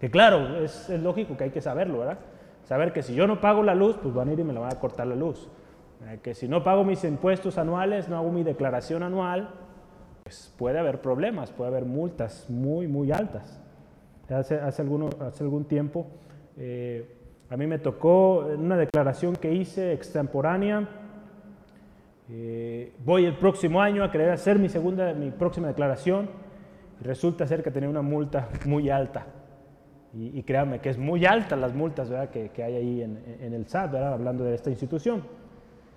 Que 0.00 0.10
claro, 0.10 0.62
es, 0.64 0.88
es 0.88 1.00
lógico 1.00 1.36
que 1.36 1.44
hay 1.44 1.50
que 1.50 1.60
saberlo, 1.60 1.98
¿verdad? 1.98 2.18
Saber 2.64 2.92
que 2.92 3.02
si 3.02 3.14
yo 3.14 3.26
no 3.26 3.40
pago 3.40 3.62
la 3.62 3.74
luz, 3.74 3.96
pues 4.02 4.14
van 4.14 4.28
a 4.28 4.32
ir 4.32 4.40
y 4.40 4.44
me 4.44 4.52
la 4.52 4.60
van 4.60 4.72
a 4.72 4.80
cortar 4.80 5.06
la 5.06 5.16
luz. 5.16 5.48
Eh, 6.06 6.20
que 6.22 6.34
si 6.34 6.48
no 6.48 6.64
pago 6.64 6.84
mis 6.84 7.04
impuestos 7.04 7.58
anuales, 7.58 8.08
no 8.08 8.16
hago 8.16 8.32
mi 8.32 8.42
declaración 8.42 9.02
anual, 9.02 9.50
pues, 10.24 10.54
puede 10.56 10.78
haber 10.78 11.00
problemas, 11.00 11.50
puede 11.50 11.70
haber 11.70 11.84
multas 11.84 12.48
muy, 12.48 12.88
muy 12.88 13.12
altas. 13.12 13.60
Hace, 14.30 14.54
hace, 14.54 14.82
hace 15.20 15.44
algún 15.44 15.64
tiempo 15.66 16.06
eh, 16.56 17.18
a 17.50 17.56
mí 17.56 17.66
me 17.66 17.78
tocó 17.78 18.46
una 18.46 18.76
declaración 18.76 19.36
que 19.36 19.52
hice 19.52 19.92
extemporánea. 19.92 20.88
Eh, 22.30 22.92
voy 23.04 23.24
el 23.26 23.34
próximo 23.34 23.80
año 23.80 24.04
a 24.04 24.10
querer 24.10 24.30
hacer 24.30 24.58
mi 24.58 24.68
segunda, 24.68 25.12
mi 25.12 25.30
próxima 25.30 25.68
declaración 25.68 26.30
y 27.00 27.04
resulta 27.04 27.46
ser 27.46 27.62
que 27.62 27.70
tenía 27.70 27.88
una 27.88 28.02
multa 28.02 28.48
muy 28.66 28.90
alta. 28.90 29.26
Y, 30.14 30.42
créanme 30.42 30.78
que 30.80 30.90
es 30.90 30.98
muy 30.98 31.24
alta 31.24 31.56
las 31.56 31.72
multas 31.72 32.10
¿verdad? 32.10 32.28
Que, 32.28 32.62
hay 32.62 32.76
ahí 32.76 33.02
en, 33.02 33.54
el 33.54 33.66
SAT, 33.66 33.92
¿verdad? 33.92 34.12
hablando 34.12 34.44
de 34.44 34.54
esta 34.54 34.68
institución. 34.68 35.22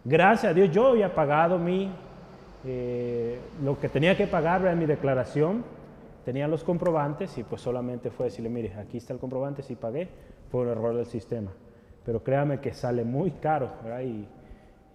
Gracias 0.05 0.51
a 0.51 0.53
Dios 0.53 0.72
yo 0.72 0.88
había 0.88 1.13
pagado 1.13 1.60
mi 1.60 1.91
eh, 2.67 3.39
lo 3.63 3.79
que 3.79 3.89
tenía 3.89 4.17
que 4.17 4.25
pagar 4.25 4.65
en 4.65 4.79
mi 4.79 4.88
declaración, 4.88 5.63
tenía 6.24 6.48
los 6.48 6.63
comprobantes 6.63 7.38
y 7.38 7.44
pues 7.44 7.62
solamente 7.62 8.10
fue 8.10 8.25
decirle, 8.25 8.50
mire, 8.50 8.74
aquí 8.75 8.98
está 8.98 9.13
el 9.13 9.20
comprobante, 9.20 9.62
si 9.62 9.75
pagué, 9.75 10.10
fue 10.50 10.62
un 10.62 10.70
error 10.70 10.96
del 10.96 11.05
sistema. 11.05 11.51
Pero 12.03 12.24
créame 12.24 12.60
que 12.60 12.74
sale 12.74 13.03
muy 13.03 13.32
caro, 13.32 13.70
Y, 14.03 14.27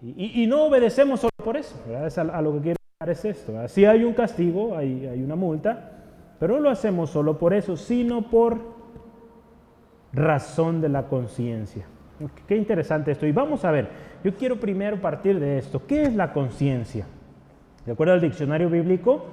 no 0.01 0.65
obedecemos 0.65 1.19
solo 1.19 1.31
por 1.43 1.57
eso, 1.57 1.75
a, 1.87 2.41
lo 2.41 2.53
que 2.53 2.61
quiero 2.61 2.77
decir 3.05 3.31
es 3.31 3.37
esto. 3.37 3.67
Si 3.67 3.85
hay 3.85 4.03
un 4.03 4.13
castigo, 4.13 4.75
hay, 4.75 5.05
hay 5.07 5.23
una 5.23 5.35
multa, 5.35 5.91
pero 6.39 6.55
no 6.55 6.61
lo 6.61 6.69
hacemos 6.69 7.09
solo 7.09 7.37
por 7.37 7.53
eso, 7.53 7.77
sino 7.77 8.29
por 8.29 8.57
razón 10.13 10.81
de 10.81 10.89
la 10.89 11.03
conciencia. 11.03 11.85
Qué 12.47 12.55
interesante 12.55 13.11
esto. 13.11 13.25
Y 13.25 13.31
vamos 13.31 13.65
a 13.65 13.71
ver, 13.71 13.87
yo 14.23 14.35
quiero 14.35 14.59
primero 14.59 15.01
partir 15.01 15.39
de 15.39 15.57
esto. 15.57 15.81
¿Qué 15.87 16.03
es 16.03 16.15
la 16.15 16.33
conciencia? 16.33 17.05
De 17.85 17.93
acuerdo 17.93 18.13
al 18.13 18.21
diccionario 18.21 18.69
bíblico, 18.69 19.25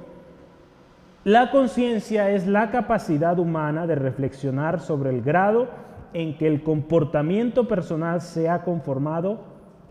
la 1.25 1.50
conciencia 1.50 2.30
es 2.30 2.46
la 2.46 2.70
capacidad 2.70 3.38
humana 3.38 3.87
de 3.87 3.94
reflexionar 3.94 4.80
sobre 4.80 5.10
el 5.10 5.22
grado 5.22 5.68
en 6.14 6.38
que 6.38 6.46
el 6.46 6.62
comportamiento 6.62 7.68
personal 7.68 8.22
se 8.22 8.48
ha 8.48 8.62
conformado 8.62 9.40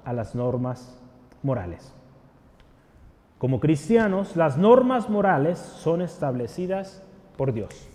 a 0.07 0.13
las 0.13 0.35
normas 0.35 0.97
morales. 1.43 1.93
Como 3.37 3.59
cristianos, 3.59 4.37
las 4.37 4.57
normas 4.57 5.09
morales 5.09 5.59
son 5.59 6.01
establecidas 6.01 7.03
por 7.35 7.51
Dios. 7.51 7.89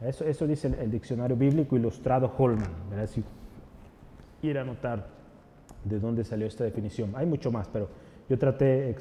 Eso, 0.00 0.24
eso 0.24 0.46
dice 0.46 0.68
el, 0.68 0.90
diccionario 0.90 1.36
bíblico 1.36 1.76
ilustrado 1.76 2.32
Holman. 2.38 2.70
¿verdad? 2.88 3.06
Si 3.06 3.22
ir 4.42 4.58
a 4.58 4.64
de 5.84 6.00
dónde 6.00 6.24
salió 6.24 6.46
esta 6.46 6.64
definición. 6.64 7.12
Hay 7.14 7.26
mucho 7.26 7.52
más, 7.52 7.68
pero 7.68 7.90
yo 8.30 8.38
traté 8.38 8.96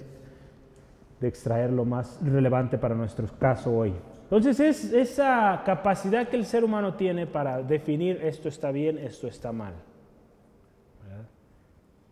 de 1.22 1.28
extraer 1.28 1.72
lo 1.72 1.86
más 1.86 2.20
relevante 2.22 2.78
para 2.78 2.96
nuestro 2.96 3.28
caso 3.40 3.74
hoy. 3.74 3.94
Entonces 4.24 4.60
es 4.60 4.92
esa 4.92 5.62
capacidad 5.66 6.28
que 6.28 6.36
el 6.36 6.46
ser 6.46 6.66
humano 6.66 6.96
tiene 6.96 7.28
para 7.28 7.64
definir 7.64 8.20
esto 8.22 8.50
está 8.50 8.72
bien, 8.72 8.98
esto 8.98 9.28
está 9.28 9.54
mal. 9.54 9.74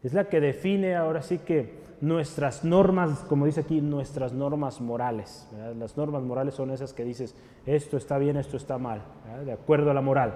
Es 0.03 0.13
la 0.13 0.25
que 0.25 0.41
define 0.41 0.95
ahora 0.95 1.22
sí 1.22 1.39
que 1.39 1.81
nuestras 2.01 2.65
normas, 2.65 3.24
como 3.29 3.45
dice 3.45 3.62
aquí, 3.62 3.79
nuestras 3.79 4.33
normas 4.33 4.81
morales. 4.81 5.50
Las 5.79 5.95
normas 5.95 6.22
morales 6.24 6.53
son 6.53 6.72
esas 6.72 6.91
que 6.93 7.05
dices, 7.05 7.33
esto 7.65 7.95
está 7.95 8.17
bien, 8.17 8.36
esto 8.36 8.57
está 8.57 8.77
mal, 8.77 9.01
de 9.45 9.53
acuerdo 9.53 9.89
a 9.89 9.93
la 9.93 10.01
moral. 10.01 10.33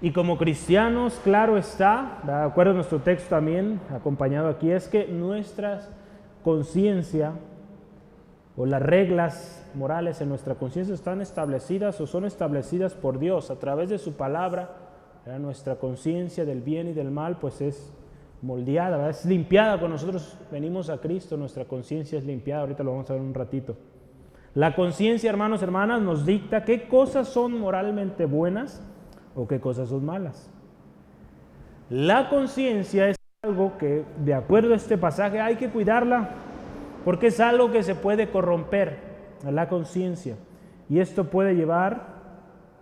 Y 0.00 0.12
como 0.12 0.38
cristianos, 0.38 1.20
claro 1.22 1.58
está, 1.58 2.20
de 2.24 2.32
acuerdo 2.32 2.72
a 2.72 2.76
nuestro 2.76 3.00
texto 3.00 3.28
también, 3.28 3.80
acompañado 3.94 4.48
aquí, 4.48 4.70
es 4.70 4.88
que 4.88 5.06
nuestra 5.06 5.82
conciencia 6.42 7.32
o 8.56 8.66
las 8.66 8.82
reglas 8.82 9.64
morales 9.74 10.20
en 10.20 10.30
nuestra 10.30 10.54
conciencia 10.54 10.94
están 10.94 11.20
establecidas 11.20 12.00
o 12.00 12.06
son 12.06 12.24
establecidas 12.24 12.94
por 12.94 13.18
Dios 13.18 13.50
a 13.50 13.56
través 13.56 13.90
de 13.90 13.98
su 13.98 14.14
palabra. 14.14 14.70
Nuestra 15.26 15.76
conciencia 15.76 16.44
del 16.44 16.62
bien 16.62 16.88
y 16.88 16.92
del 16.92 17.10
mal 17.10 17.38
pues 17.38 17.60
es 17.60 17.92
moldeada, 18.42 19.08
es 19.08 19.24
limpiada. 19.24 19.78
Cuando 19.78 19.96
nosotros 19.96 20.36
venimos 20.50 20.90
a 20.90 20.98
Cristo, 20.98 21.36
nuestra 21.36 21.64
conciencia 21.64 22.18
es 22.18 22.24
limpiada. 22.24 22.62
Ahorita 22.62 22.82
lo 22.82 22.90
vamos 22.90 23.08
a 23.10 23.14
ver 23.14 23.22
un 23.22 23.34
ratito. 23.34 23.76
La 24.54 24.74
conciencia, 24.74 25.30
hermanos, 25.30 25.62
hermanas, 25.62 26.02
nos 26.02 26.26
dicta 26.26 26.64
qué 26.64 26.86
cosas 26.88 27.28
son 27.28 27.58
moralmente 27.58 28.26
buenas 28.26 28.82
o 29.34 29.48
qué 29.48 29.60
cosas 29.60 29.88
son 29.88 30.04
malas. 30.04 30.50
La 31.88 32.28
conciencia 32.28 33.08
es 33.08 33.16
algo 33.42 33.78
que, 33.78 34.04
de 34.24 34.34
acuerdo 34.34 34.74
a 34.74 34.76
este 34.76 34.98
pasaje, 34.98 35.40
hay 35.40 35.56
que 35.56 35.70
cuidarla 35.70 36.30
porque 37.04 37.28
es 37.28 37.40
algo 37.40 37.72
que 37.72 37.82
se 37.82 37.94
puede 37.94 38.28
corromper, 38.28 38.98
la 39.48 39.68
conciencia. 39.68 40.36
Y 40.88 41.00
esto 41.00 41.30
puede 41.30 41.54
llevar, 41.54 42.11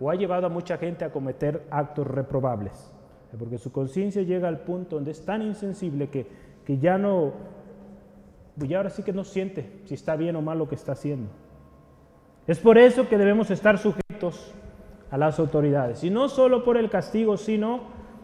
o 0.01 0.09
ha 0.09 0.15
llevado 0.15 0.47
a 0.47 0.49
mucha 0.49 0.77
gente 0.77 1.05
a 1.05 1.11
cometer 1.11 1.63
actos 1.69 2.07
reprobables, 2.07 2.91
porque 3.37 3.59
su 3.59 3.71
conciencia 3.71 4.23
llega 4.23 4.47
al 4.47 4.61
punto 4.61 4.95
donde 4.95 5.11
es 5.11 5.23
tan 5.23 5.43
insensible 5.43 6.09
que, 6.09 6.25
que 6.65 6.79
ya 6.79 6.97
no, 6.97 7.33
ya 8.57 8.77
ahora 8.77 8.89
sí 8.89 9.03
que 9.03 9.13
no 9.13 9.23
siente 9.23 9.69
si 9.85 9.93
está 9.93 10.15
bien 10.15 10.35
o 10.35 10.41
mal 10.41 10.57
lo 10.57 10.67
que 10.67 10.75
está 10.75 10.93
haciendo. 10.93 11.29
Es 12.47 12.59
por 12.59 12.79
eso 12.79 13.07
que 13.07 13.19
debemos 13.19 13.51
estar 13.51 13.77
sujetos 13.77 14.53
a 15.11 15.17
las 15.17 15.37
autoridades. 15.39 16.03
Y 16.03 16.09
no 16.09 16.27
solo 16.27 16.63
por 16.63 16.77
el 16.77 16.89
castigo, 16.89 17.37
sino 17.37 17.81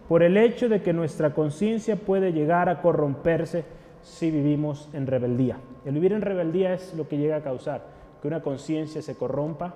por 0.09 0.23
el 0.23 0.35
hecho 0.35 0.69
de 0.69 0.81
que 0.81 0.93
nuestra 0.93 1.35
conciencia 1.35 1.95
puede 1.95 2.33
llegar 2.33 2.69
a 2.69 2.81
corromperse 2.81 3.65
si 4.01 4.31
vivimos 4.31 4.89
en 4.93 5.05
rebeldía. 5.05 5.59
El 5.85 5.93
vivir 5.93 6.13
en 6.13 6.21
rebeldía 6.21 6.73
es 6.73 6.95
lo 6.95 7.07
que 7.07 7.17
llega 7.17 7.37
a 7.37 7.43
causar 7.43 7.97
que 8.21 8.27
una 8.27 8.41
conciencia 8.41 9.01
se 9.01 9.15
corrompa 9.15 9.75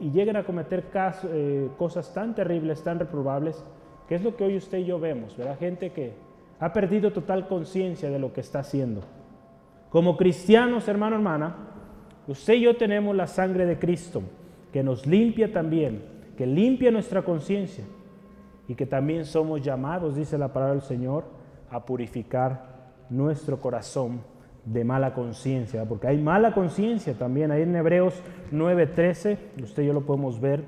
y 0.00 0.10
lleguen 0.10 0.36
a 0.36 0.44
cometer 0.44 0.84
eh, 1.24 1.68
cosas 1.76 2.12
tan 2.12 2.34
terribles, 2.34 2.82
tan 2.82 2.98
reprobables, 2.98 3.64
que 4.08 4.14
es 4.14 4.22
lo 4.22 4.36
que 4.36 4.44
hoy 4.44 4.56
usted 4.56 4.78
y 4.78 4.84
yo 4.84 4.98
vemos, 4.98 5.36
¿verdad? 5.36 5.58
Gente 5.58 5.92
que 5.92 6.12
ha 6.60 6.72
perdido 6.72 7.12
total 7.12 7.48
conciencia 7.48 8.10
de 8.10 8.18
lo 8.18 8.32
que 8.32 8.40
está 8.40 8.60
haciendo. 8.60 9.02
Como 9.90 10.16
cristianos, 10.16 10.88
hermano, 10.88 11.16
hermana, 11.16 11.56
usted 12.26 12.54
y 12.54 12.62
yo 12.62 12.76
tenemos 12.76 13.14
la 13.16 13.26
sangre 13.26 13.66
de 13.66 13.78
Cristo, 13.78 14.22
que 14.72 14.82
nos 14.82 15.06
limpia 15.06 15.52
también 15.52 16.14
que 16.36 16.46
limpia 16.46 16.90
nuestra 16.90 17.22
conciencia 17.22 17.84
y 18.68 18.74
que 18.74 18.86
también 18.86 19.24
somos 19.24 19.62
llamados, 19.62 20.16
dice 20.16 20.38
la 20.38 20.52
palabra 20.52 20.74
del 20.74 20.82
Señor, 20.82 21.24
a 21.70 21.84
purificar 21.84 22.74
nuestro 23.10 23.60
corazón 23.60 24.20
de 24.64 24.84
mala 24.84 25.12
conciencia, 25.14 25.84
porque 25.84 26.08
hay 26.08 26.18
mala 26.18 26.52
conciencia 26.52 27.14
también, 27.14 27.50
ahí 27.50 27.62
en 27.62 27.76
Hebreos 27.76 28.14
9:13, 28.50 29.38
usted 29.62 29.82
y 29.82 29.86
yo 29.86 29.92
lo 29.92 30.02
podemos 30.02 30.40
ver, 30.40 30.64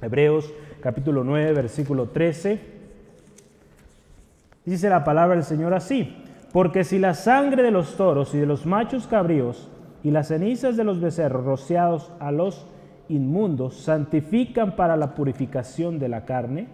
Hebreos 0.00 0.52
capítulo 0.80 1.24
9, 1.24 1.52
versículo 1.52 2.08
13, 2.08 2.60
dice 4.64 4.88
la 4.88 5.04
palabra 5.04 5.34
del 5.34 5.44
Señor 5.44 5.74
así, 5.74 6.24
porque 6.52 6.84
si 6.84 6.98
la 6.98 7.14
sangre 7.14 7.62
de 7.62 7.70
los 7.70 7.96
toros 7.96 8.34
y 8.34 8.38
de 8.38 8.46
los 8.46 8.64
machos 8.64 9.06
cabríos 9.06 9.68
y 10.02 10.10
las 10.10 10.28
cenizas 10.28 10.76
de 10.76 10.84
los 10.84 11.00
becerros 11.00 11.44
rociados 11.44 12.10
a 12.20 12.32
los 12.32 12.66
inmundos 13.08 13.76
santifican 13.76 14.76
para 14.76 14.96
la 14.96 15.14
purificación 15.14 15.98
de 15.98 16.08
la 16.08 16.24
carne, 16.24 16.68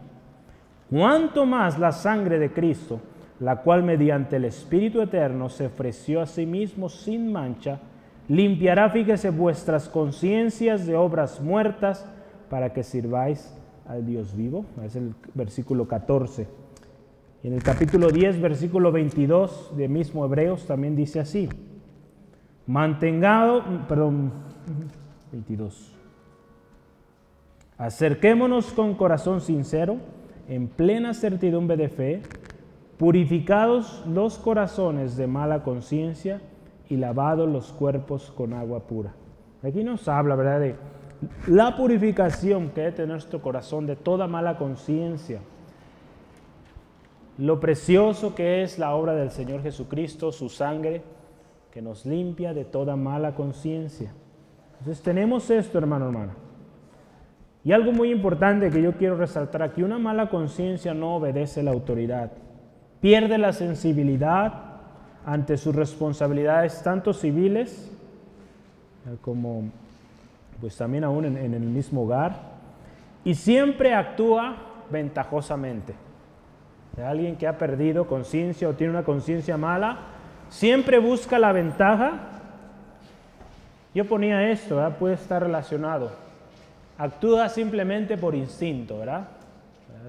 cuanto 0.91 1.47
más 1.47 1.79
la 1.79 1.93
sangre 1.93 2.39
de 2.39 2.53
Cristo, 2.53 3.01
la 3.41 3.63
cual 3.63 3.83
mediante 3.83 4.37
el 4.37 4.45
Espíritu 4.45 5.01
Eterno 5.01 5.49
se 5.49 5.67
ofreció 5.67 6.21
a 6.21 6.27
sí 6.27 6.47
mismo 6.47 6.89
sin 6.89 7.33
mancha, 7.33 7.81
limpiará, 8.29 8.91
fíjese, 8.91 9.31
vuestras 9.31 9.89
conciencias 9.89 10.87
de 10.87 10.97
obras 10.97 11.41
muertas 11.41 12.07
para 12.49 12.73
que 12.73 12.83
sirváis 12.83 13.55
al 13.87 14.07
Dios 14.07 14.37
vivo. 14.37 14.65
Es 14.85 14.97
el 14.97 15.15
versículo 15.35 15.89
14. 15.89 16.47
En 17.43 17.53
el 17.53 17.63
capítulo 17.63 18.11
10, 18.11 18.41
versículo 18.41 18.91
22 18.91 19.77
de 19.77 19.89
mismo 19.89 20.25
Hebreos 20.25 20.67
también 20.67 20.97
dice 20.97 21.21
así. 21.21 21.49
Mantengado, 22.67 23.63
perdón, 23.87 24.33
22. 25.33 25.93
Acerquémonos 27.77 28.73
con 28.73 28.95
corazón 28.95 29.41
sincero, 29.41 29.97
en 30.49 30.69
plena 30.69 31.13
certidumbre 31.13 31.77
de 31.77 31.89
fe, 31.89 32.23
purificados 32.99 34.05
los 34.07 34.39
corazones 34.39 35.17
de 35.17 35.27
mala 35.27 35.63
conciencia 35.63 36.41
y 36.89 36.97
lavados 36.97 37.49
los 37.49 37.73
cuerpos 37.73 38.33
con 38.37 38.53
agua 38.53 38.81
pura. 38.81 39.15
Aquí 39.63 39.83
nos 39.83 40.09
habla, 40.09 40.37
¿verdad?, 40.37 40.61
de 40.61 40.77
la 41.47 41.77
purificación 41.77 42.71
que 42.71 42.89
es 42.89 42.97
de 42.97 43.07
nuestro 43.07 43.41
corazón 43.41 43.87
de 43.87 43.97
toda 43.97 44.27
mala 44.27 44.59
conciencia. 44.59 45.41
Lo 47.39 47.59
precioso 47.59 48.35
que 48.35 48.63
es 48.63 48.79
la 48.79 48.95
obra 48.95 49.15
del 49.15 49.31
Señor 49.31 49.63
Jesucristo, 49.63 50.31
su 50.31 50.49
sangre, 50.49 51.03
que 51.73 51.83
nos 51.83 52.07
limpia 52.07 52.55
de 52.55 52.65
toda 52.65 52.95
mala 52.95 53.35
conciencia. 53.35 54.13
Entonces 54.79 55.03
tenemos 55.03 55.51
esto, 55.51 55.79
hermano, 55.79 56.07
hermana. 56.07 56.35
Y 57.65 57.73
algo 57.73 57.93
muy 57.93 58.13
importante 58.13 58.71
que 58.71 58.83
yo 58.83 58.93
quiero 58.93 59.17
resaltar 59.17 59.63
aquí, 59.63 59.83
una 59.83 59.99
mala 59.99 60.29
conciencia 60.29 60.93
no 60.93 61.17
obedece 61.17 61.63
la 61.63 61.73
autoridad, 61.73 62.31
pierde 63.05 63.37
la 63.37 63.53
sensibilidad 63.53 64.55
ante 65.27 65.59
sus 65.59 65.75
responsabilidades, 65.75 66.83
tanto 66.83 67.13
civiles 67.13 67.93
eh, 69.07 69.17
como 69.21 69.65
pues 70.59 70.75
también 70.79 71.05
aún 71.05 71.27
en, 71.27 71.37
en 71.37 71.53
el 71.53 71.61
mismo 71.61 72.05
hogar, 72.05 72.35
y 73.23 73.35
siempre 73.35 73.93
actúa 73.93 74.57
ventajosamente. 74.89 75.93
Alguien 76.97 77.37
que 77.37 77.47
ha 77.47 77.59
perdido 77.59 78.07
conciencia 78.07 78.71
o 78.71 78.73
tiene 78.73 78.95
una 78.95 79.05
conciencia 79.05 79.59
mala, 79.59 79.99
siempre 80.49 80.99
busca 80.99 81.39
la 81.39 81.53
ventaja. 81.53 82.13
Yo 83.95 84.09
ponía 84.09 84.49
esto, 84.51 84.81
puede 84.99 85.17
estar 85.17 85.43
relacionado 85.43 86.25
actúa 86.97 87.49
simplemente 87.49 88.17
por 88.17 88.35
instinto, 88.35 88.99
¿verdad? 88.99 89.29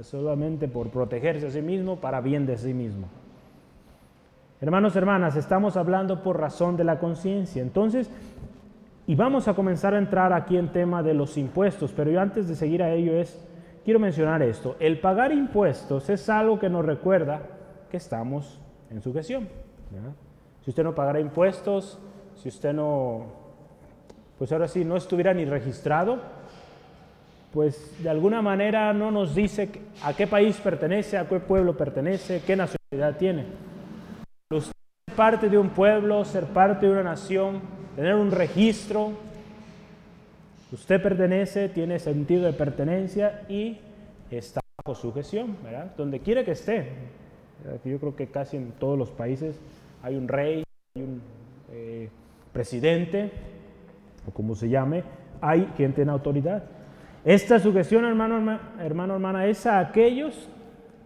Solamente 0.01 0.67
por 0.67 0.89
protegerse 0.89 1.47
a 1.47 1.51
sí 1.51 1.61
mismo 1.61 1.97
para 1.97 2.19
bien 2.21 2.45
de 2.45 2.57
sí 2.57 2.73
mismo. 2.73 3.07
Hermanos, 4.59 4.95
hermanas, 4.95 5.35
estamos 5.35 5.77
hablando 5.77 6.21
por 6.21 6.39
razón 6.39 6.75
de 6.75 6.83
la 6.83 6.99
conciencia. 6.99 7.61
Entonces, 7.61 8.09
y 9.07 9.15
vamos 9.15 9.47
a 9.47 9.53
comenzar 9.53 9.93
a 9.93 9.97
entrar 9.97 10.33
aquí 10.33 10.57
en 10.57 10.71
tema 10.71 11.03
de 11.03 11.13
los 11.13 11.37
impuestos, 11.37 11.93
pero 11.93 12.11
yo 12.11 12.19
antes 12.19 12.47
de 12.47 12.55
seguir 12.55 12.83
a 12.83 12.91
ello 12.91 13.13
es, 13.13 13.47
quiero 13.83 13.99
mencionar 13.99 14.41
esto. 14.41 14.75
El 14.79 14.99
pagar 14.99 15.31
impuestos 15.31 16.09
es 16.09 16.27
algo 16.29 16.59
que 16.59 16.69
nos 16.69 16.83
recuerda 16.83 17.41
que 17.89 17.97
estamos 17.97 18.59
en 18.89 19.01
sujeción. 19.01 19.47
Si 20.61 20.71
usted 20.71 20.83
no 20.83 20.95
pagara 20.95 21.19
impuestos, 21.19 21.99
si 22.35 22.49
usted 22.49 22.73
no, 22.73 23.27
pues 24.37 24.51
ahora 24.51 24.67
sí, 24.67 24.83
no 24.83 24.97
estuviera 24.97 25.33
ni 25.33 25.45
registrado, 25.45 26.19
pues 27.55 27.89
de 28.03 28.09
alguna 28.09 28.41
manera 28.41 28.91
no 28.91 29.11
nos 29.11 29.33
dice 29.33 29.69
a 30.03 30.13
qué 30.13 30.27
país 30.27 30.57
pertenece, 30.57 31.17
a 31.17 31.25
qué 31.25 31.39
pueblo 31.39 31.77
pertenece, 31.77 32.41
qué 32.45 32.53
nacionalidad 32.57 33.17
tiene. 33.17 33.45
Ser 34.51 34.73
parte 35.15 35.47
de 35.47 35.57
un 35.57 35.69
pueblo, 35.69 36.25
ser 36.25 36.47
parte 36.47 36.85
de 36.85 36.91
una 36.91 37.03
nación, 37.03 37.61
tener 37.95 38.15
un 38.15 38.31
registro, 38.31 39.13
usted 40.73 41.01
pertenece, 41.01 41.69
tiene 41.69 41.97
sentido 41.97 42.43
de 42.43 42.51
pertenencia 42.51 43.43
y 43.47 43.77
está 44.29 44.59
bajo 44.83 44.93
sujeción, 44.93 45.55
¿verdad? 45.63 45.93
Donde 45.95 46.19
quiere 46.19 46.43
que 46.43 46.51
esté. 46.51 46.89
Yo 47.85 47.99
creo 47.99 48.17
que 48.17 48.27
casi 48.27 48.57
en 48.57 48.73
todos 48.73 48.99
los 48.99 49.11
países 49.11 49.57
hay 50.03 50.17
un 50.17 50.27
rey, 50.27 50.65
hay 50.93 51.03
un 51.03 51.21
eh, 51.71 52.09
presidente, 52.51 53.31
o 54.27 54.31
como 54.31 54.55
se 54.55 54.67
llame, 54.67 55.03
hay 55.39 55.71
quien 55.77 55.93
tiene 55.93 56.11
autoridad. 56.11 56.74
Esta 57.25 57.57
sujeción, 57.57 58.05
hermano, 58.05 58.59
hermano, 58.79 59.15
hermana, 59.15 59.47
es 59.47 59.65
a 59.65 59.79
aquellos 59.79 60.47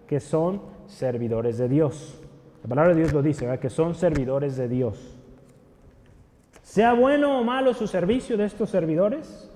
que 0.06 0.20
son 0.20 0.62
servidores 0.86 1.58
de 1.58 1.70
Dios. 1.70 2.22
La 2.62 2.68
palabra 2.68 2.94
de 2.94 3.00
Dios 3.00 3.14
lo 3.14 3.22
dice, 3.22 3.58
que 3.60 3.70
son 3.70 3.96
servidores 3.96 4.58
de 4.58 4.68
Dios. 4.68 5.18
Sea 6.62 6.92
bueno 6.92 7.40
o 7.40 7.44
malo 7.46 7.74
su 7.74 7.88
servicio 7.88 8.36
de 8.36 8.44
estos 8.44 8.70
servidores, 8.70 9.50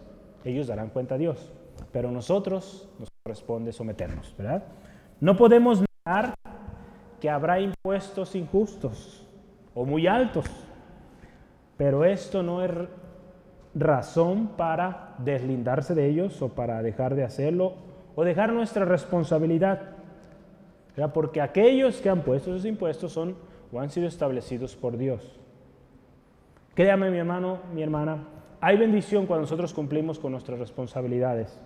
ellos 0.45 0.67
darán 0.67 0.87
cuenta 0.87 1.15
a 1.15 1.17
Dios. 1.17 1.51
Pero 1.91 2.11
nosotros 2.11 2.89
nos 2.97 3.09
corresponde 3.23 3.73
someternos, 3.73 4.33
¿verdad? 4.37 4.63
No 5.19 5.35
podemos 5.35 5.83
negar 6.05 6.33
que 7.19 7.29
habrá 7.29 7.59
impuestos 7.59 8.35
injustos 8.35 9.27
o 9.75 9.85
muy 9.85 10.07
altos, 10.07 10.45
pero 11.75 12.05
esto 12.05 12.41
no 12.41 12.63
es 12.63 12.71
razón 13.75 14.51
para 14.57 15.15
deslindarse 15.17 15.95
de 15.95 16.07
ellos 16.07 16.41
o 16.41 16.49
para 16.49 16.81
dejar 16.81 17.15
de 17.15 17.23
hacerlo 17.23 17.73
o 18.15 18.23
dejar 18.23 18.53
nuestra 18.53 18.85
responsabilidad. 18.85 19.81
Porque 21.13 21.41
aquellos 21.41 22.01
que 22.01 22.09
han 22.09 22.21
puesto 22.21 22.51
esos 22.51 22.65
impuestos 22.65 23.11
son 23.11 23.35
o 23.71 23.79
han 23.79 23.89
sido 23.89 24.07
establecidos 24.07 24.75
por 24.75 24.97
Dios. 24.97 25.39
Créame 26.75 27.09
mi 27.09 27.17
hermano, 27.17 27.59
mi 27.73 27.81
hermana, 27.81 28.27
hay 28.61 28.77
bendición 28.77 29.25
cuando 29.25 29.41
nosotros 29.41 29.73
cumplimos 29.73 30.19
con 30.19 30.31
nuestras 30.31 30.59
responsabilidades. 30.59 31.59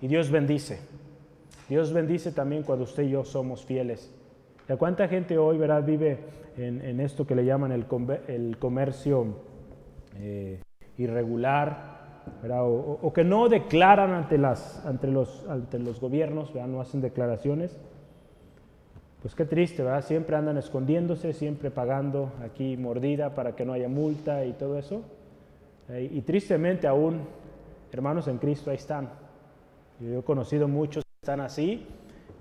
Y 0.00 0.06
Dios 0.06 0.30
bendice. 0.30 0.80
Dios 1.68 1.92
bendice 1.92 2.32
también 2.32 2.62
cuando 2.62 2.84
usted 2.84 3.02
y 3.02 3.10
yo 3.10 3.24
somos 3.24 3.64
fieles. 3.64 4.14
¿Y 4.68 4.74
cuánta 4.74 5.08
gente 5.08 5.36
hoy 5.36 5.58
¿verdad? 5.58 5.84
vive 5.84 6.18
en, 6.56 7.00
esto 7.00 7.26
que 7.26 7.34
le 7.34 7.44
llaman 7.44 7.72
el, 7.72 8.56
comercio 8.58 9.26
eh, 10.16 10.60
irregular, 11.00 11.90
o, 12.48 13.12
que 13.12 13.24
no 13.24 13.48
declaran 13.48 14.12
ante, 14.12 14.38
las, 14.38 14.84
ante, 14.86 15.06
los, 15.06 15.46
ante 15.48 15.78
los 15.78 16.00
gobiernos, 16.00 16.54
no 16.54 16.80
hacen 16.80 17.00
declaraciones. 17.00 17.78
Pues 19.22 19.34
qué 19.34 19.44
triste, 19.44 19.82
¿verdad? 19.82 20.02
Siempre 20.02 20.36
andan 20.36 20.56
escondiéndose, 20.56 21.32
siempre 21.34 21.70
pagando 21.70 22.32
aquí 22.42 22.76
mordida 22.76 23.34
para 23.34 23.54
que 23.54 23.66
no 23.66 23.74
haya 23.74 23.88
multa 23.88 24.44
y 24.46 24.52
todo 24.52 24.78
eso. 24.78 25.02
Eh, 25.90 26.08
y 26.10 26.22
tristemente 26.22 26.86
aún, 26.86 27.20
hermanos 27.92 28.28
en 28.28 28.38
Cristo, 28.38 28.70
ahí 28.70 28.76
están. 28.76 29.10
Yo 30.00 30.20
he 30.20 30.22
conocido 30.22 30.68
muchos 30.68 31.04
que 31.04 31.10
están 31.22 31.40
así. 31.40 31.86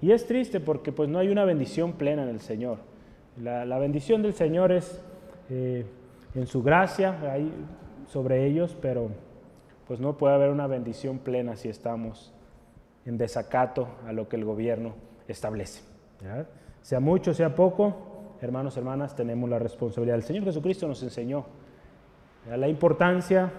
Y 0.02 0.12
es 0.12 0.26
triste 0.26 0.62
porque 0.62 0.94
pues 0.94 1.10
no 1.10 1.20
hay 1.20 1.28
una 1.28 1.44
bendición 1.44 1.94
plena 1.94 2.24
en 2.24 2.30
el 2.30 2.40
Señor. 2.40 2.78
La, 3.42 3.78
bendición 3.78 4.22
del 4.22 4.34
Señor 4.34 4.72
es 4.72 5.02
eh, 5.50 5.86
en 6.36 6.48
su 6.48 6.62
gracia, 6.64 7.18
hay 7.22 7.52
sobre 8.10 8.46
ellos, 8.46 8.76
pero 8.82 9.10
pues 9.88 10.00
no 10.00 10.18
puede 10.18 10.36
haber 10.36 10.50
una 10.50 10.68
bendición 10.68 11.20
plena 11.20 11.56
si 11.56 11.70
estamos 11.70 12.34
en 13.06 13.18
desacato 13.18 13.88
a 14.08 14.12
lo 14.14 14.28
que 14.28 14.36
el 14.36 14.46
gobierno 14.46 14.94
establece. 15.28 15.84
Sea 16.82 17.00
mucho, 17.00 17.34
sea 17.34 17.56
poco, 17.56 18.36
hermanos, 18.42 18.78
hermanas, 18.78 19.16
tenemos 19.16 19.50
la 19.50 19.60
responsabilidad. 19.60 20.18
El 20.18 20.24
Señor 20.24 20.44
Jesucristo 20.44 20.88
nos 20.88 21.02
enseñó 21.04 21.46
la 22.48 22.68
importancia 22.68 23.52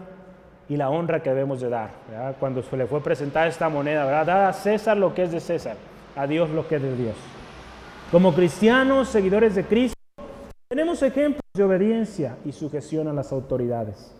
y 0.68 0.76
la 0.76 0.90
honra 0.90 1.22
que 1.22 1.30
debemos 1.30 1.60
de 1.60 1.68
dar. 1.68 1.90
Cuando 2.38 2.62
se 2.62 2.76
le 2.76 2.86
fue 2.86 3.02
presentada 3.02 3.46
esta 3.46 3.68
moneda, 3.68 4.04
¿verdad? 4.04 4.48
a 4.48 4.52
César 4.52 4.96
lo 4.96 5.14
que 5.14 5.24
es 5.24 5.32
de 5.32 5.40
César, 5.40 5.76
a 6.16 6.26
Dios 6.26 6.50
lo 6.50 6.66
que 6.66 6.76
es 6.76 6.82
de 6.82 6.96
Dios. 6.96 7.16
Como 8.10 8.34
cristianos, 8.34 9.08
seguidores 9.08 9.54
de 9.54 9.64
Cristo, 9.64 9.94
tenemos 10.68 11.02
ejemplos 11.02 11.42
de 11.54 11.62
obediencia 11.62 12.36
y 12.44 12.52
sujeción 12.52 13.08
a 13.08 13.12
las 13.12 13.32
autoridades. 13.32 14.19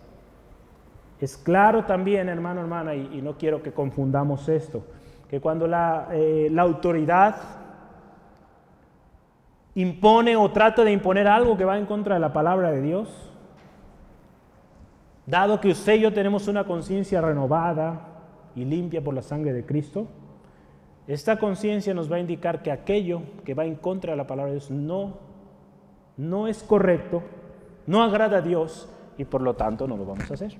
Es 1.21 1.37
claro 1.37 1.85
también, 1.85 2.29
hermano, 2.29 2.61
hermana, 2.61 2.95
y, 2.95 3.21
no 3.21 3.37
quiero 3.37 3.61
que 3.61 3.71
confundamos 3.71 4.49
esto, 4.49 4.83
que 5.29 5.39
cuando 5.39 5.67
la, 5.67 6.07
eh, 6.11 6.49
la 6.51 6.63
autoridad 6.63 7.35
impone 9.75 10.35
o 10.35 10.51
trata 10.51 10.83
de 10.83 10.91
imponer 10.91 11.27
algo 11.27 11.55
que 11.55 11.63
va 11.63 11.77
en 11.77 11.85
contra 11.85 12.15
de 12.15 12.21
la 12.21 12.33
palabra 12.33 12.71
de 12.71 12.81
Dios, 12.81 13.31
dado 15.27 15.61
que 15.61 15.69
usted 15.69 15.93
y 15.93 15.99
yo 16.01 16.11
tenemos 16.11 16.47
una 16.47 16.63
conciencia 16.63 17.21
renovada 17.21 18.01
y 18.55 18.65
limpia 18.65 19.03
por 19.03 19.13
la 19.13 19.21
sangre 19.21 19.53
de 19.53 19.63
Cristo, 19.63 20.07
esta 21.05 21.37
conciencia 21.37 21.93
nos 21.93 22.11
va 22.11 22.15
a 22.15 22.19
indicar 22.19 22.63
que 22.63 22.71
aquello 22.71 23.21
que 23.45 23.53
va 23.53 23.65
en 23.65 23.75
contra 23.75 24.13
de 24.13 24.17
la 24.17 24.25
palabra 24.25 24.53
de 24.53 24.57
Dios 24.57 24.71
no, 24.71 25.19
no 26.17 26.47
es 26.47 26.63
correcto, 26.63 27.21
no 27.85 28.01
agrada 28.01 28.37
a 28.37 28.41
Dios 28.41 28.89
y 29.19 29.25
por 29.25 29.41
lo 29.41 29.53
tanto 29.53 29.87
no 29.87 29.97
lo 29.97 30.05
vamos 30.05 30.31
a 30.31 30.33
hacer 30.33 30.57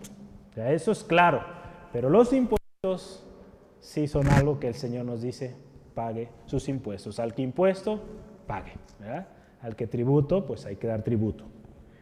eso 0.56 0.92
es 0.92 1.04
claro, 1.04 1.44
pero 1.94 2.10
los 2.10 2.34
impuestos 2.34 3.24
sí 3.80 4.08
son 4.08 4.28
algo 4.28 4.60
que 4.60 4.68
el 4.68 4.76
Señor 4.76 5.06
nos 5.06 5.22
dice, 5.22 5.56
pague 5.94 6.30
sus 6.46 6.68
impuestos. 6.70 7.20
Al 7.20 7.34
que 7.34 7.42
impuesto, 7.42 8.00
pague. 8.48 8.74
Al 9.62 9.76
que 9.76 9.88
tributo, 9.88 10.46
pues 10.46 10.66
hay 10.66 10.76
que 10.76 10.88
dar 10.88 11.04
tributo. 11.04 11.46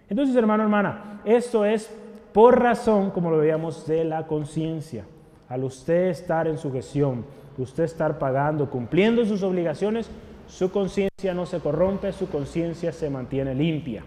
Entonces, 0.09 0.35
hermano, 0.35 0.63
hermana, 0.63 1.21
esto 1.25 1.65
es 1.65 1.89
por 2.33 2.59
razón, 2.59 3.11
como 3.11 3.31
lo 3.31 3.37
veíamos, 3.37 3.87
de 3.87 4.03
la 4.03 4.27
conciencia. 4.27 5.05
Al 5.47 5.63
usted 5.63 6.07
estar 6.07 6.47
en 6.47 6.57
sujeción, 6.57 7.25
usted 7.57 7.83
estar 7.83 8.19
pagando, 8.19 8.69
cumpliendo 8.69 9.25
sus 9.25 9.43
obligaciones, 9.43 10.09
su 10.47 10.71
conciencia 10.71 11.33
no 11.33 11.45
se 11.45 11.59
corrompe, 11.59 12.11
su 12.11 12.29
conciencia 12.29 12.91
se 12.91 13.09
mantiene 13.09 13.53
limpia. 13.53 14.03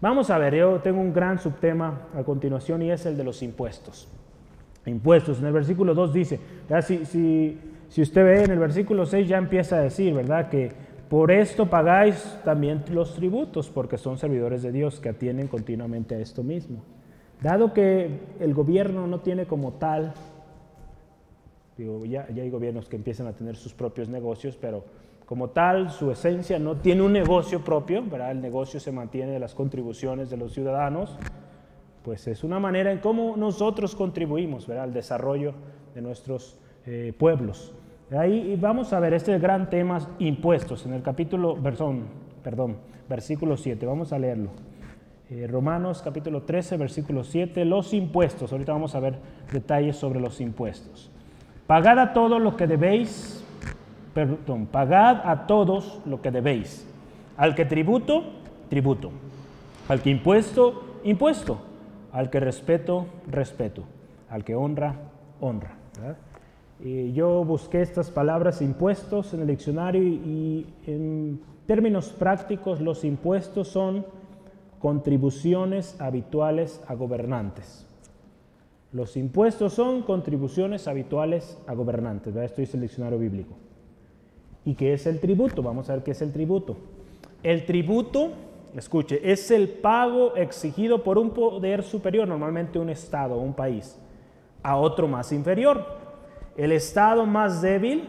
Vamos 0.00 0.30
a 0.30 0.38
ver, 0.38 0.54
yo 0.54 0.80
tengo 0.80 0.98
un 0.98 1.12
gran 1.12 1.38
subtema 1.38 2.08
a 2.14 2.22
continuación 2.24 2.80
y 2.80 2.90
es 2.90 3.04
el 3.04 3.18
de 3.18 3.24
los 3.24 3.42
impuestos. 3.42 4.08
Impuestos. 4.86 5.40
En 5.40 5.46
el 5.46 5.52
versículo 5.52 5.94
2 5.94 6.12
dice, 6.14 6.40
si, 6.82 7.04
si, 7.88 8.02
usted 8.02 8.24
ve 8.24 8.44
en 8.44 8.50
el 8.50 8.58
versículo 8.58 9.04
6 9.04 9.28
ya 9.28 9.36
empieza 9.36 9.76
a 9.76 9.80
decir, 9.80 10.14
¿verdad? 10.14 10.48
Que 10.48 10.72
por 11.10 11.30
esto 11.30 11.68
pagáis 11.68 12.38
también 12.44 12.82
los 12.90 13.14
tributos, 13.14 13.68
porque 13.68 13.98
son 13.98 14.16
servidores 14.16 14.62
de 14.62 14.72
Dios 14.72 15.00
que 15.00 15.10
atienden 15.10 15.48
continuamente 15.48 16.14
a 16.14 16.18
esto 16.18 16.42
mismo. 16.42 16.82
Dado 17.42 17.74
que 17.74 18.20
el 18.40 18.54
gobierno 18.54 19.06
no 19.06 19.20
tiene 19.20 19.44
como 19.44 19.72
tal, 19.72 20.14
digo, 21.76 22.06
ya, 22.06 22.26
ya 22.30 22.42
hay 22.42 22.50
gobiernos 22.50 22.88
que 22.88 22.96
empiezan 22.96 23.26
a 23.26 23.32
tener 23.32 23.56
sus 23.56 23.74
propios 23.74 24.08
negocios, 24.08 24.56
pero 24.58 24.82
como 25.30 25.50
tal, 25.50 25.90
su 25.90 26.10
esencia 26.10 26.58
no 26.58 26.78
tiene 26.78 27.02
un 27.02 27.12
negocio 27.12 27.62
propio, 27.62 28.02
¿verdad? 28.02 28.32
el 28.32 28.40
negocio 28.40 28.80
se 28.80 28.90
mantiene 28.90 29.30
de 29.30 29.38
las 29.38 29.54
contribuciones 29.54 30.28
de 30.28 30.36
los 30.36 30.52
ciudadanos, 30.52 31.16
pues 32.02 32.26
es 32.26 32.42
una 32.42 32.58
manera 32.58 32.90
en 32.90 32.98
cómo 32.98 33.36
nosotros 33.36 33.94
contribuimos 33.94 34.66
¿verdad? 34.66 34.86
al 34.86 34.92
desarrollo 34.92 35.54
de 35.94 36.02
nuestros 36.02 36.58
eh, 36.84 37.12
pueblos. 37.16 37.72
Ahí 38.10 38.58
vamos 38.60 38.92
a 38.92 38.98
ver 38.98 39.14
este 39.14 39.38
gran 39.38 39.70
tema, 39.70 40.00
impuestos, 40.18 40.84
en 40.84 40.94
el 40.94 41.02
capítulo, 41.02 41.56
perdón, 41.62 42.78
versículo 43.08 43.56
7, 43.56 43.86
vamos 43.86 44.12
a 44.12 44.18
leerlo. 44.18 44.50
Eh, 45.30 45.46
Romanos 45.46 46.02
capítulo 46.02 46.42
13, 46.42 46.76
versículo 46.76 47.22
7, 47.22 47.64
los 47.66 47.94
impuestos, 47.94 48.50
ahorita 48.50 48.72
vamos 48.72 48.96
a 48.96 48.98
ver 48.98 49.14
detalles 49.52 49.94
sobre 49.94 50.18
los 50.18 50.40
impuestos. 50.40 51.08
Pagad 51.68 52.00
a 52.00 52.12
todo 52.12 52.40
lo 52.40 52.56
que 52.56 52.66
debéis 52.66 53.40
perdón, 54.14 54.66
pagad 54.66 55.22
a 55.24 55.46
todos 55.46 56.00
lo 56.06 56.20
que 56.20 56.30
debéis. 56.30 56.86
Al 57.36 57.54
que 57.54 57.64
tributo, 57.64 58.24
tributo. 58.68 59.10
Al 59.88 60.02
que 60.02 60.10
impuesto, 60.10 60.98
impuesto. 61.04 61.58
Al 62.12 62.30
que 62.30 62.40
respeto, 62.40 63.06
respeto. 63.28 63.84
Al 64.28 64.44
que 64.44 64.54
honra, 64.54 64.94
honra. 65.40 65.76
Y 66.82 67.12
yo 67.12 67.44
busqué 67.44 67.82
estas 67.82 68.10
palabras 68.10 68.62
impuestos 68.62 69.34
en 69.34 69.40
el 69.40 69.48
diccionario 69.48 70.02
y 70.02 70.66
en 70.86 71.40
términos 71.66 72.08
prácticos 72.08 72.80
los 72.80 73.04
impuestos 73.04 73.68
son 73.68 74.06
contribuciones 74.78 76.00
habituales 76.00 76.82
a 76.88 76.94
gobernantes. 76.94 77.86
Los 78.92 79.16
impuestos 79.16 79.74
son 79.74 80.02
contribuciones 80.02 80.88
habituales 80.88 81.58
a 81.66 81.74
gobernantes. 81.74 82.34
Esto 82.34 82.60
dice 82.60 82.76
el 82.76 82.82
diccionario 82.82 83.18
bíblico. 83.18 83.54
¿Y 84.64 84.74
qué 84.74 84.92
es 84.92 85.06
el 85.06 85.20
tributo? 85.20 85.62
Vamos 85.62 85.88
a 85.88 85.94
ver 85.94 86.02
qué 86.02 86.10
es 86.10 86.22
el 86.22 86.32
tributo. 86.32 86.76
El 87.42 87.64
tributo, 87.64 88.32
escuche, 88.76 89.20
es 89.32 89.50
el 89.50 89.68
pago 89.68 90.36
exigido 90.36 91.02
por 91.02 91.18
un 91.18 91.30
poder 91.30 91.82
superior, 91.82 92.28
normalmente 92.28 92.78
un 92.78 92.90
Estado 92.90 93.38
un 93.38 93.54
país, 93.54 93.98
a 94.62 94.76
otro 94.76 95.08
más 95.08 95.32
inferior. 95.32 95.84
El 96.56 96.72
Estado 96.72 97.24
más 97.24 97.62
débil, 97.62 98.04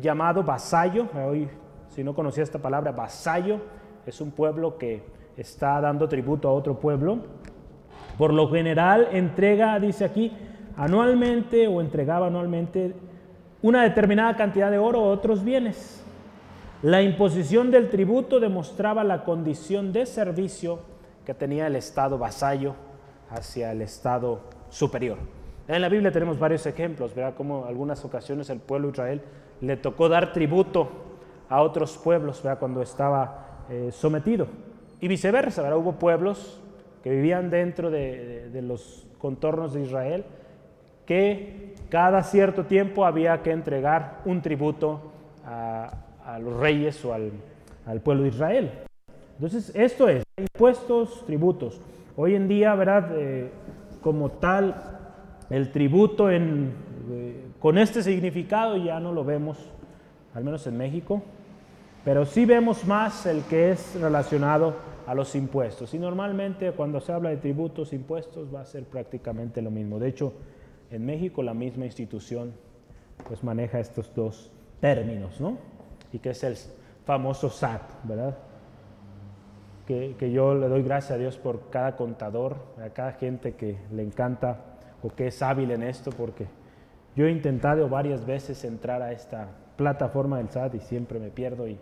llamado 0.00 0.42
vasallo, 0.42 1.06
hoy 1.14 1.48
si 1.94 2.02
no 2.02 2.12
conocía 2.12 2.42
esta 2.42 2.58
palabra, 2.58 2.90
vasallo, 2.90 3.60
es 4.04 4.20
un 4.20 4.32
pueblo 4.32 4.78
que 4.78 5.04
está 5.36 5.80
dando 5.80 6.08
tributo 6.08 6.48
a 6.48 6.52
otro 6.52 6.80
pueblo. 6.80 7.18
Por 8.18 8.32
lo 8.32 8.50
general 8.50 9.08
entrega, 9.12 9.78
dice 9.78 10.04
aquí, 10.04 10.32
anualmente 10.76 11.68
o 11.68 11.80
entregaba 11.80 12.26
anualmente 12.26 12.94
una 13.64 13.82
determinada 13.82 14.36
cantidad 14.36 14.70
de 14.70 14.76
oro 14.76 15.00
o 15.00 15.08
otros 15.08 15.42
bienes. 15.42 16.04
La 16.82 17.00
imposición 17.00 17.70
del 17.70 17.88
tributo 17.88 18.38
demostraba 18.38 19.02
la 19.04 19.24
condición 19.24 19.90
de 19.90 20.04
servicio 20.04 20.80
que 21.24 21.32
tenía 21.32 21.66
el 21.66 21.74
Estado 21.74 22.18
vasallo 22.18 22.74
hacia 23.30 23.72
el 23.72 23.80
Estado 23.80 24.42
superior. 24.68 25.16
En 25.66 25.80
la 25.80 25.88
Biblia 25.88 26.12
tenemos 26.12 26.38
varios 26.38 26.66
ejemplos, 26.66 27.14
¿verdad? 27.14 27.32
Como 27.38 27.64
algunas 27.64 28.04
ocasiones 28.04 28.50
el 28.50 28.60
pueblo 28.60 28.88
de 28.88 28.92
Israel 28.92 29.22
le 29.62 29.78
tocó 29.78 30.10
dar 30.10 30.34
tributo 30.34 30.90
a 31.48 31.62
otros 31.62 31.96
pueblos, 31.96 32.42
¿verdad? 32.42 32.58
Cuando 32.58 32.82
estaba 32.82 33.64
eh, 33.70 33.88
sometido. 33.90 34.46
Y 35.00 35.08
viceversa, 35.08 35.62
¿verdad? 35.62 35.78
Hubo 35.78 35.92
pueblos 35.92 36.60
que 37.02 37.08
vivían 37.08 37.48
dentro 37.48 37.90
de, 37.90 38.50
los 38.62 39.06
contornos 39.16 39.72
de 39.72 39.80
Israel 39.80 40.26
que 41.06 41.74
cada 41.88 42.22
cierto 42.22 42.64
tiempo 42.64 43.04
había 43.04 43.42
que 43.42 43.50
entregar 43.50 44.20
un 44.24 44.42
tributo 44.42 45.12
a, 45.46 45.90
los 46.40 46.56
reyes 46.58 47.04
o 47.04 47.12
al, 47.12 48.00
pueblo 48.02 48.22
de 48.22 48.30
Israel. 48.30 48.70
Entonces, 49.34 49.70
esto 49.74 50.08
es, 50.08 50.24
impuestos, 50.36 51.24
tributos. 51.26 51.80
Hoy 52.16 52.34
en 52.34 52.48
día, 52.48 52.74
¿verdad? 52.74 53.10
Eh, 53.16 53.50
como 54.00 54.30
tal, 54.30 54.74
el 55.50 55.70
tributo 55.70 56.30
eh, 56.30 56.70
con 57.58 57.78
este 57.78 58.02
significado 58.02 58.76
ya 58.76 59.00
no 59.00 59.12
lo 59.12 59.24
vemos, 59.24 59.58
al 60.34 60.44
menos 60.44 60.66
en 60.66 60.76
México, 60.76 61.22
pero 62.04 62.26
sí 62.26 62.44
vemos 62.44 62.84
más 62.86 63.26
el 63.26 63.42
que 63.44 63.70
es 63.70 63.98
relacionado 64.00 64.74
a 65.06 65.14
los 65.14 65.34
impuestos. 65.34 65.94
Y 65.94 65.98
normalmente 65.98 66.72
cuando 66.72 67.00
se 67.00 67.12
habla 67.12 67.30
de 67.30 67.36
tributos, 67.36 67.92
impuestos, 67.92 68.54
va 68.54 68.62
a 68.62 68.66
ser 68.66 68.84
prácticamente 68.84 69.62
lo 69.62 69.70
mismo. 69.70 69.98
De 69.98 70.08
hecho, 70.08 70.32
en 70.94 71.04
México 71.04 71.42
la 71.42 71.54
misma 71.54 71.86
institución 71.86 72.52
pues 73.26 73.42
maneja 73.42 73.80
estos 73.80 74.14
dos 74.14 74.52
términos, 74.80 75.40
¿no? 75.40 75.58
Y 76.12 76.18
que 76.18 76.30
es 76.30 76.44
el 76.44 76.56
famoso 77.04 77.50
SAT, 77.50 77.82
¿verdad? 78.04 78.36
Que, 79.86 80.14
que 80.18 80.30
yo 80.30 80.54
le 80.54 80.68
doy 80.68 80.82
gracias 80.82 81.12
a 81.12 81.18
Dios 81.18 81.36
por 81.36 81.70
cada 81.70 81.96
contador, 81.96 82.56
a 82.84 82.90
cada 82.90 83.12
gente 83.12 83.54
que 83.54 83.76
le 83.92 84.02
encanta 84.02 84.60
o 85.02 85.10
que 85.10 85.26
es 85.26 85.42
hábil 85.42 85.70
en 85.72 85.82
esto, 85.82 86.10
porque 86.12 86.46
yo 87.16 87.26
he 87.26 87.30
intentado 87.30 87.88
varias 87.88 88.24
veces 88.24 88.64
entrar 88.64 89.02
a 89.02 89.12
esta 89.12 89.48
plataforma 89.76 90.38
del 90.38 90.48
SAT 90.48 90.76
y 90.76 90.80
siempre 90.80 91.18
me 91.18 91.30
pierdo 91.30 91.66
y 91.66 91.78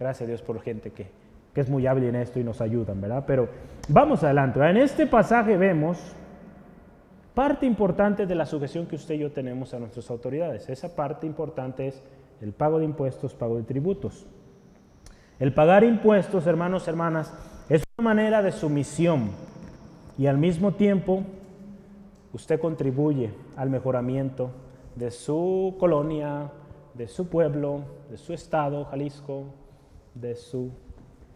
gracias 0.00 0.26
a 0.26 0.28
Dios 0.28 0.42
por 0.42 0.60
gente 0.60 0.90
que, 0.90 1.06
que 1.54 1.60
es 1.60 1.70
muy 1.70 1.86
hábil 1.86 2.04
en 2.04 2.16
esto 2.16 2.40
y 2.40 2.44
nos 2.44 2.60
ayudan, 2.60 3.00
¿verdad? 3.00 3.24
Pero 3.26 3.48
vamos 3.88 4.24
adelante. 4.24 4.60
En 4.60 4.76
este 4.76 5.06
pasaje 5.06 5.56
vemos 5.56 6.16
parte 7.38 7.66
importante 7.66 8.26
de 8.26 8.34
la 8.34 8.46
sujeción 8.46 8.86
que 8.86 8.96
usted 8.96 9.14
y 9.14 9.18
yo 9.18 9.30
tenemos 9.30 9.72
a 9.72 9.78
nuestras 9.78 10.10
autoridades. 10.10 10.68
Esa 10.68 10.96
parte 10.96 11.24
importante 11.24 11.86
es 11.86 12.02
el 12.40 12.52
pago 12.52 12.80
de 12.80 12.84
impuestos, 12.84 13.32
pago 13.32 13.58
de 13.58 13.62
tributos. 13.62 14.26
El 15.38 15.54
pagar 15.54 15.84
impuestos, 15.84 16.48
hermanos, 16.48 16.88
hermanas, 16.88 17.32
es 17.68 17.84
una 17.96 18.06
manera 18.06 18.42
de 18.42 18.50
sumisión 18.50 19.30
y 20.18 20.26
al 20.26 20.36
mismo 20.36 20.72
tiempo 20.72 21.22
usted 22.32 22.58
contribuye 22.58 23.30
al 23.54 23.70
mejoramiento 23.70 24.50
de 24.96 25.12
su 25.12 25.76
colonia, 25.78 26.50
de 26.94 27.06
su 27.06 27.28
pueblo, 27.28 27.82
de 28.10 28.16
su 28.16 28.32
estado, 28.32 28.84
Jalisco, 28.86 29.44
de 30.12 30.34
su 30.34 30.72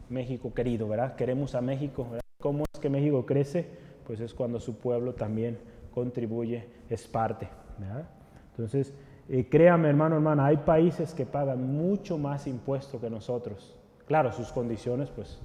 México 0.08 0.52
querido, 0.52 0.88
¿verdad? 0.88 1.14
Queremos 1.14 1.54
a 1.54 1.60
México, 1.60 2.02
¿verdad? 2.10 2.22
¿Cómo 2.40 2.64
es 2.74 2.80
que 2.80 2.90
México 2.90 3.24
crece? 3.24 3.70
Pues 4.04 4.18
es 4.18 4.34
cuando 4.34 4.58
su 4.58 4.74
pueblo 4.78 5.14
también 5.14 5.70
contribuye, 5.92 6.68
es 6.88 7.06
parte, 7.06 7.48
¿verdad? 7.78 8.08
Entonces, 8.50 8.92
eh, 9.28 9.48
créame 9.48 9.88
hermano, 9.88 10.16
hermana, 10.16 10.46
hay 10.46 10.58
países 10.58 11.14
que 11.14 11.24
pagan 11.26 11.76
mucho 11.76 12.18
más 12.18 12.46
impuestos 12.46 13.00
que 13.00 13.08
nosotros. 13.08 13.76
Claro, 14.06 14.32
sus 14.32 14.52
condiciones 14.52 15.10
pues, 15.10 15.40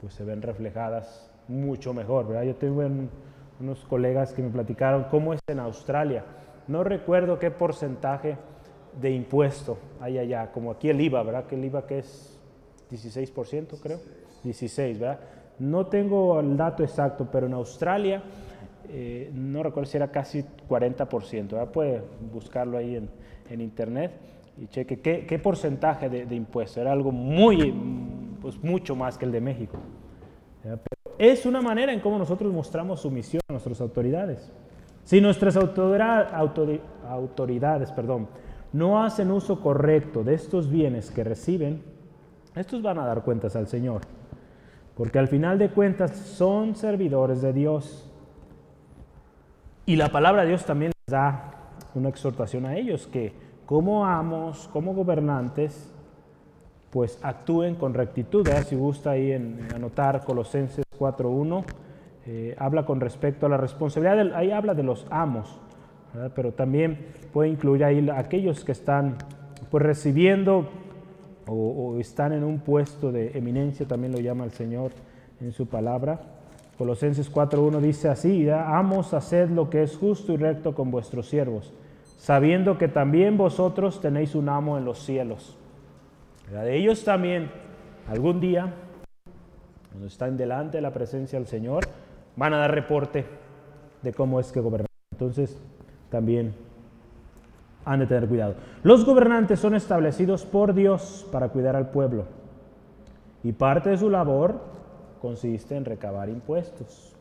pues 0.00 0.14
se 0.14 0.24
ven 0.24 0.42
reflejadas 0.42 1.30
mucho 1.48 1.94
mejor, 1.94 2.28
¿verdad? 2.28 2.44
Yo 2.44 2.56
tengo 2.56 2.80
un, 2.80 3.10
unos 3.60 3.84
colegas 3.84 4.32
que 4.32 4.42
me 4.42 4.50
platicaron 4.50 5.04
cómo 5.04 5.32
es 5.32 5.40
en 5.46 5.60
Australia. 5.60 6.24
No 6.68 6.84
recuerdo 6.84 7.38
qué 7.38 7.50
porcentaje 7.50 8.36
de 9.00 9.10
impuesto 9.10 9.78
hay 10.00 10.18
allá, 10.18 10.52
como 10.52 10.70
aquí 10.70 10.90
el 10.90 11.00
IVA, 11.00 11.22
¿verdad? 11.22 11.46
Que 11.46 11.54
el 11.54 11.64
IVA 11.64 11.86
que 11.86 11.98
es 12.00 12.38
16%, 12.90 13.80
creo. 13.80 13.98
16, 14.44 14.98
¿verdad? 14.98 15.20
No 15.58 15.86
tengo 15.86 16.40
el 16.40 16.56
dato 16.56 16.82
exacto, 16.82 17.28
pero 17.30 17.46
en 17.46 17.54
Australia, 17.54 18.22
eh, 18.92 19.30
no 19.32 19.62
recuerdo 19.62 19.90
si 19.90 19.96
era 19.96 20.10
casi 20.10 20.44
40%, 20.68 21.50
¿verdad? 21.50 21.70
Puede 21.70 22.02
buscarlo 22.32 22.76
ahí 22.76 22.96
en, 22.96 23.08
en 23.48 23.60
internet 23.60 24.12
y 24.60 24.66
cheque 24.66 25.00
qué, 25.00 25.38
porcentaje 25.38 26.10
de, 26.10 26.26
de, 26.26 26.34
impuesto. 26.34 26.80
Era 26.80 26.92
algo 26.92 27.10
muy, 27.10 27.74
pues 28.40 28.62
mucho 28.62 28.94
más 28.94 29.16
que 29.16 29.24
el 29.24 29.32
de 29.32 29.40
México. 29.40 29.78
Es 31.18 31.46
una 31.46 31.62
manera 31.62 31.92
en 31.92 32.00
cómo 32.00 32.18
nosotros 32.18 32.52
mostramos 32.52 33.00
sumisión 33.00 33.40
a 33.48 33.52
nuestras 33.52 33.80
autoridades. 33.80 34.52
Si 35.04 35.20
nuestras 35.20 35.56
autoridades 35.56 37.92
perdón, 37.92 38.28
no 38.72 39.02
hacen 39.02 39.30
uso 39.30 39.60
correcto 39.60 40.22
de 40.22 40.34
estos 40.34 40.70
bienes 40.70 41.10
que 41.10 41.24
reciben, 41.24 41.82
estos 42.54 42.82
van 42.82 42.98
a 42.98 43.06
dar 43.06 43.22
cuentas 43.22 43.56
al 43.56 43.66
Señor. 43.66 44.02
Porque 44.96 45.18
al 45.18 45.28
final 45.28 45.58
de 45.58 45.70
cuentas 45.70 46.16
son 46.16 46.76
servidores 46.76 47.42
de 47.42 47.52
Dios. 47.52 48.08
Y 49.84 49.96
la 49.96 50.08
palabra 50.10 50.42
de 50.42 50.48
Dios 50.48 50.64
también 50.64 50.92
les 51.06 51.12
da 51.12 51.52
una 51.94 52.08
exhortación 52.08 52.66
a 52.66 52.76
ellos 52.76 53.06
que 53.06 53.32
como 53.66 54.06
amos, 54.06 54.68
como 54.72 54.94
gobernantes, 54.94 55.92
pues 56.90 57.18
actúen 57.22 57.74
con 57.74 57.94
rectitud. 57.94 58.46
Si 58.66 58.76
gusta 58.76 59.12
ahí 59.12 59.32
anotar 59.74 60.24
Colosenses 60.24 60.84
4.1, 60.98 61.64
eh, 62.26 62.54
habla 62.58 62.84
con 62.84 63.00
respecto 63.00 63.46
a 63.46 63.48
la 63.48 63.56
responsabilidad, 63.56 64.36
ahí 64.36 64.52
habla 64.52 64.74
de 64.74 64.82
los 64.82 65.06
amos, 65.10 65.58
pero 66.36 66.52
también 66.52 67.06
puede 67.32 67.48
incluir 67.48 67.82
ahí 67.84 68.08
aquellos 68.14 68.64
que 68.64 68.72
están 68.72 69.16
pues 69.70 69.82
recibiendo 69.82 70.68
o, 71.46 71.96
están 71.98 72.32
en 72.32 72.44
un 72.44 72.60
puesto 72.60 73.10
de 73.10 73.36
eminencia, 73.36 73.86
también 73.86 74.12
lo 74.12 74.20
llama 74.20 74.44
el 74.44 74.52
Señor 74.52 74.92
en 75.40 75.52
su 75.52 75.66
palabra. 75.66 76.20
Colosenses 76.78 77.32
4.1 77.32 77.80
dice 77.80 78.08
así, 78.08 78.48
amos, 78.48 79.14
haced 79.14 79.50
lo 79.50 79.70
que 79.70 79.82
es 79.82 79.96
justo 79.96 80.32
y 80.32 80.36
recto 80.36 80.74
con 80.74 80.90
vuestros 80.90 81.28
siervos, 81.28 81.72
sabiendo 82.18 82.78
que 82.78 82.88
también 82.88 83.36
vosotros 83.36 84.00
tenéis 84.00 84.34
un 84.34 84.48
amo 84.48 84.78
en 84.78 84.84
los 84.84 84.98
cielos 84.98 85.56
de 86.60 86.76
ellos 86.76 87.02
también, 87.04 87.50
algún 88.08 88.40
día, 88.40 88.74
cuando 89.90 90.06
están 90.06 90.36
delante 90.36 90.78
de 90.78 90.82
la 90.82 90.92
presencia 90.92 91.38
del 91.38 91.48
Señor, 91.48 91.84
van 92.36 92.52
a 92.52 92.58
dar 92.58 92.74
reporte 92.74 93.24
de 94.02 94.12
cómo 94.12 94.38
es 94.38 94.52
que 94.52 94.60
gobernan. 94.60 94.86
Entonces, 95.12 95.58
también 96.10 96.54
han 97.84 98.00
de 98.00 98.06
tener 98.06 98.28
cuidado. 98.28 98.54
Los 98.82 99.04
gobernantes 99.04 99.60
son 99.60 99.74
establecidos 99.74 100.44
por 100.44 100.74
Dios 100.74 101.26
para 101.32 101.48
cuidar 101.48 101.74
al 101.74 101.90
pueblo. 101.90 102.24
Y 103.42 103.52
parte 103.52 103.90
de 103.90 103.98
su 103.98 104.10
labor 104.10 104.60
consiste 105.22 105.76
en 105.76 105.84
recabar 105.84 106.28
impuestos. 106.28 107.14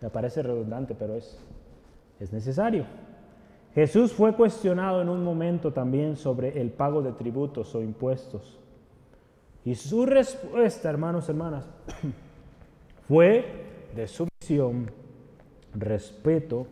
Me 0.00 0.08
parece 0.08 0.40
redundante, 0.40 0.94
pero 0.94 1.16
es, 1.16 1.36
es 2.20 2.32
necesario. 2.32 2.86
Jesús 3.74 4.12
fue 4.12 4.34
cuestionado 4.36 5.02
en 5.02 5.08
un 5.08 5.24
momento 5.24 5.72
también 5.72 6.16
sobre 6.16 6.60
el 6.60 6.70
pago 6.70 7.02
de 7.02 7.10
tributos 7.12 7.74
o 7.74 7.82
impuestos. 7.82 8.56
Y 9.64 9.74
su 9.74 10.06
respuesta, 10.06 10.88
hermanos, 10.88 11.28
hermanas, 11.28 11.68
fue 13.08 13.44
de 13.96 14.06
sumisión, 14.06 14.92
respeto 15.74 16.68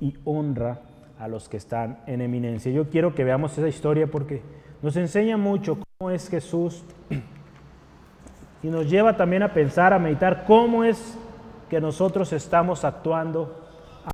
y 0.00 0.14
honra 0.24 0.80
a 1.18 1.28
los 1.28 1.50
que 1.50 1.58
están 1.58 2.02
en 2.06 2.22
eminencia. 2.22 2.72
Yo 2.72 2.88
quiero 2.88 3.14
que 3.14 3.24
veamos 3.24 3.56
esa 3.58 3.68
historia 3.68 4.06
porque 4.06 4.40
nos 4.82 4.96
enseña 4.96 5.36
mucho 5.36 5.78
cómo 5.98 6.10
es 6.10 6.30
Jesús 6.30 6.82
y 8.64 8.66
nos 8.66 8.90
lleva 8.90 9.16
también 9.16 9.44
a 9.44 9.52
pensar, 9.52 9.92
a 9.92 10.00
meditar 10.00 10.44
cómo 10.44 10.82
es 10.82 11.16
que 11.70 11.80
nosotros 11.80 12.32
estamos 12.32 12.84
actuando 12.84 13.64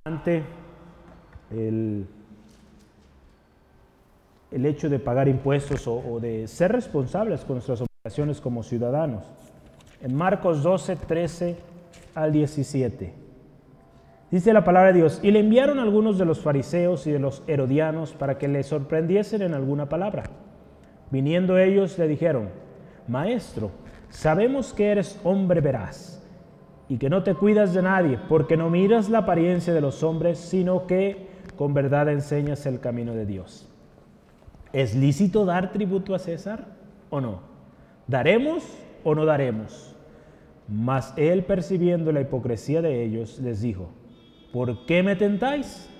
ante 0.04 0.44
el 1.50 2.06
el 4.50 4.66
hecho 4.66 4.88
de 4.88 4.98
pagar 4.98 5.28
impuestos 5.28 5.86
o, 5.86 6.18
de 6.20 6.48
ser 6.48 6.72
responsables 6.72 7.44
con 7.44 7.56
nuestras 7.56 7.82
obligaciones 7.82 8.40
como 8.40 8.62
ciudadanos. 8.62 9.24
En 10.02 10.14
Marcos 10.14 10.62
12, 10.62 10.96
13 10.96 11.56
al 12.14 12.32
17. 12.32 13.14
Dice 14.30 14.52
la 14.52 14.64
palabra 14.64 14.92
de 14.92 14.98
Dios, 14.98 15.20
y 15.22 15.30
le 15.30 15.40
enviaron 15.40 15.78
algunos 15.78 16.18
de 16.18 16.24
los 16.24 16.40
fariseos 16.40 17.06
y 17.06 17.12
de 17.12 17.18
los 17.18 17.42
herodianos 17.46 18.12
para 18.12 18.38
que 18.38 18.48
le 18.48 18.62
sorprendiesen 18.62 19.42
en 19.42 19.54
alguna 19.54 19.88
palabra. 19.88 20.24
Viniendo 21.10 21.58
ellos 21.58 21.98
le 21.98 22.06
dijeron, 22.06 22.48
Maestro, 23.08 23.70
sabemos 24.10 24.72
que 24.72 24.90
eres 24.90 25.18
hombre 25.24 25.60
veraz 25.60 26.22
y 26.88 26.98
que 26.98 27.08
no 27.08 27.22
te 27.22 27.34
cuidas 27.34 27.72
de 27.72 27.82
nadie, 27.82 28.18
porque 28.28 28.56
no 28.56 28.68
miras 28.68 29.08
la 29.08 29.18
apariencia 29.18 29.72
de 29.72 29.80
los 29.80 30.02
hombres, 30.02 30.38
sino 30.38 30.86
que 30.86 31.28
con 31.56 31.72
verdad 31.72 32.08
enseñas 32.08 32.66
el 32.66 32.80
camino 32.80 33.14
de 33.14 33.26
Dios. 33.26 33.68
¿Es 34.72 34.94
lícito 34.94 35.44
dar 35.44 35.72
tributo 35.72 36.14
a 36.14 36.18
César 36.18 36.66
o 37.08 37.20
no? 37.20 37.40
¿Daremos 38.06 38.62
o 39.04 39.14
no 39.14 39.24
daremos? 39.24 39.96
Mas 40.68 41.14
él, 41.16 41.44
percibiendo 41.44 42.12
la 42.12 42.20
hipocresía 42.20 42.82
de 42.82 43.02
ellos, 43.02 43.38
les 43.40 43.60
dijo, 43.62 43.90
¿por 44.52 44.84
qué 44.86 45.02
me 45.02 45.16
tentáis? 45.16 45.90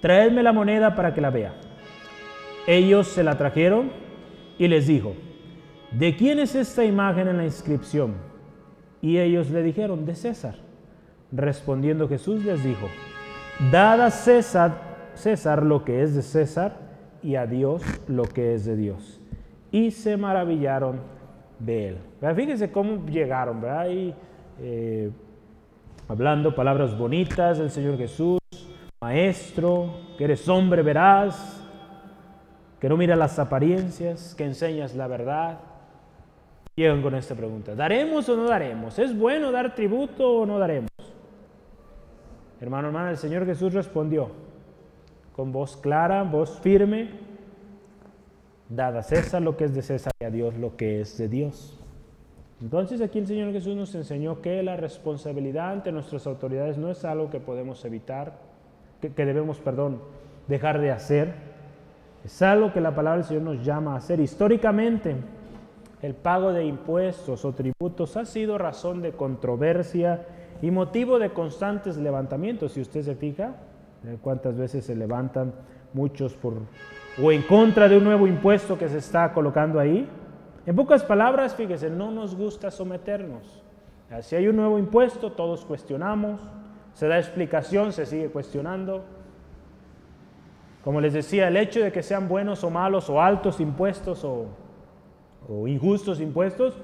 traedme 0.00 0.42
la 0.42 0.52
moneda 0.52 0.94
para 0.94 1.14
que 1.14 1.20
la 1.20 1.30
vea. 1.30 1.54
Ellos 2.66 3.08
se 3.08 3.24
la 3.24 3.36
trajeron 3.38 3.90
y 4.58 4.68
les 4.68 4.86
dijo, 4.86 5.14
¿de 5.98 6.16
quién 6.16 6.38
es 6.38 6.54
esta 6.54 6.84
imagen 6.84 7.28
en 7.28 7.36
la 7.38 7.44
inscripción? 7.44 8.14
Y 9.00 9.18
ellos 9.18 9.50
le 9.50 9.62
dijeron, 9.62 10.04
de 10.04 10.14
César. 10.14 10.56
Respondiendo 11.32 12.08
Jesús 12.08 12.44
les 12.44 12.62
dijo, 12.62 12.86
dad 13.70 14.00
a 14.00 14.10
César, 14.10 15.62
lo 15.62 15.84
que 15.84 16.02
es 16.02 16.14
de 16.14 16.22
César 16.22 16.76
y 17.22 17.34
a 17.34 17.46
Dios 17.46 17.82
lo 18.06 18.24
que 18.24 18.54
es 18.54 18.64
de 18.64 18.76
Dios. 18.76 19.20
Y 19.72 19.90
se 19.90 20.16
maravillaron 20.16 21.00
de 21.58 21.88
él. 21.88 21.98
Fíjense 22.34 22.70
cómo 22.70 23.04
llegaron, 23.06 23.60
¿verdad? 23.60 23.86
Eh, 24.60 25.10
hablando 26.08 26.54
palabras 26.54 26.96
bonitas 26.96 27.58
del 27.58 27.70
Señor 27.70 27.98
Jesús, 27.98 28.38
maestro, 29.00 29.90
que 30.16 30.24
eres 30.24 30.48
hombre 30.48 30.82
veraz, 30.82 31.62
que 32.80 32.88
no 32.88 32.96
mira 32.96 33.16
las 33.16 33.38
apariencias, 33.38 34.34
que 34.34 34.44
enseñas 34.44 34.94
la 34.94 35.06
verdad. 35.06 35.58
Llegan 36.78 37.00
con 37.00 37.14
esta 37.14 37.34
pregunta, 37.34 37.74
¿daremos 37.74 38.28
o 38.28 38.36
no 38.36 38.44
daremos? 38.44 38.98
¿Es 38.98 39.16
bueno 39.16 39.50
dar 39.50 39.74
tributo 39.74 40.40
o 40.40 40.44
no 40.44 40.58
daremos? 40.58 40.90
Hermano, 42.60 42.88
hermana, 42.88 43.10
el 43.10 43.16
Señor 43.16 43.46
Jesús 43.46 43.72
respondió 43.72 44.30
con 45.34 45.52
voz 45.52 45.78
clara, 45.78 46.22
voz 46.22 46.60
firme, 46.60 47.12
dad 48.68 48.94
a 48.98 49.02
César 49.02 49.40
lo 49.40 49.56
que 49.56 49.64
es 49.64 49.74
de 49.74 49.80
César 49.80 50.12
y 50.20 50.24
a 50.26 50.30
Dios 50.30 50.54
lo 50.56 50.76
que 50.76 51.00
es 51.00 51.16
de 51.16 51.28
Dios. 51.28 51.80
Entonces 52.60 53.00
aquí 53.00 53.20
el 53.20 53.26
Señor 53.26 53.52
Jesús 53.52 53.74
nos 53.74 53.94
enseñó 53.94 54.42
que 54.42 54.62
la 54.62 54.76
responsabilidad 54.76 55.70
ante 55.70 55.92
nuestras 55.92 56.26
autoridades 56.26 56.76
no 56.76 56.90
es 56.90 57.06
algo 57.06 57.30
que 57.30 57.40
podemos 57.40 57.82
evitar, 57.86 58.38
que, 59.00 59.24
debemos, 59.24 59.60
perdón, 59.60 60.02
dejar 60.46 60.78
de 60.78 60.90
hacer. 60.90 61.32
Es 62.22 62.42
algo 62.42 62.74
que 62.74 62.82
la 62.82 62.94
palabra 62.94 63.20
del 63.20 63.26
Señor 63.26 63.44
nos 63.44 63.64
llama 63.64 63.94
a 63.94 63.96
hacer. 63.96 64.20
Históricamente, 64.20 65.16
el 66.06 66.14
pago 66.14 66.52
de 66.52 66.64
impuestos 66.64 67.44
o 67.44 67.52
tributos 67.52 68.16
ha 68.16 68.24
sido 68.24 68.58
razón 68.58 69.02
de 69.02 69.10
controversia 69.10 70.24
y 70.62 70.70
motivo 70.70 71.18
de 71.18 71.30
constantes 71.30 71.96
levantamientos. 71.96 72.72
Si 72.72 72.80
usted 72.80 73.02
se 73.02 73.16
fija, 73.16 73.56
cuántas 74.22 74.56
veces 74.56 74.84
se 74.84 74.94
levantan 74.94 75.52
muchos 75.92 76.34
por 76.34 76.54
o 77.20 77.32
en 77.32 77.42
contra 77.42 77.88
de 77.88 77.96
un 77.96 78.04
nuevo 78.04 78.28
impuesto 78.28 78.78
que 78.78 78.88
se 78.88 78.98
está 78.98 79.32
colocando 79.32 79.80
ahí. 79.80 80.08
En 80.64 80.76
pocas 80.76 81.02
palabras, 81.02 81.56
fíjese, 81.56 81.90
no 81.90 82.12
nos 82.12 82.36
gusta 82.36 82.70
someternos. 82.70 83.62
Si 84.20 84.36
hay 84.36 84.46
un 84.46 84.56
nuevo 84.56 84.78
impuesto, 84.78 85.32
todos 85.32 85.64
cuestionamos, 85.64 86.40
se 86.94 87.08
da 87.08 87.18
explicación, 87.18 87.92
se 87.92 88.06
sigue 88.06 88.28
cuestionando. 88.28 89.02
Como 90.84 91.00
les 91.00 91.14
decía, 91.14 91.48
el 91.48 91.56
hecho 91.56 91.80
de 91.80 91.90
que 91.90 92.04
sean 92.04 92.28
buenos 92.28 92.62
o 92.62 92.70
malos, 92.70 93.10
o 93.10 93.20
altos 93.20 93.58
impuestos 93.58 94.22
o, 94.22 94.46
o 95.48 95.68
injustos 95.68 96.20
impuestos, 96.20 96.74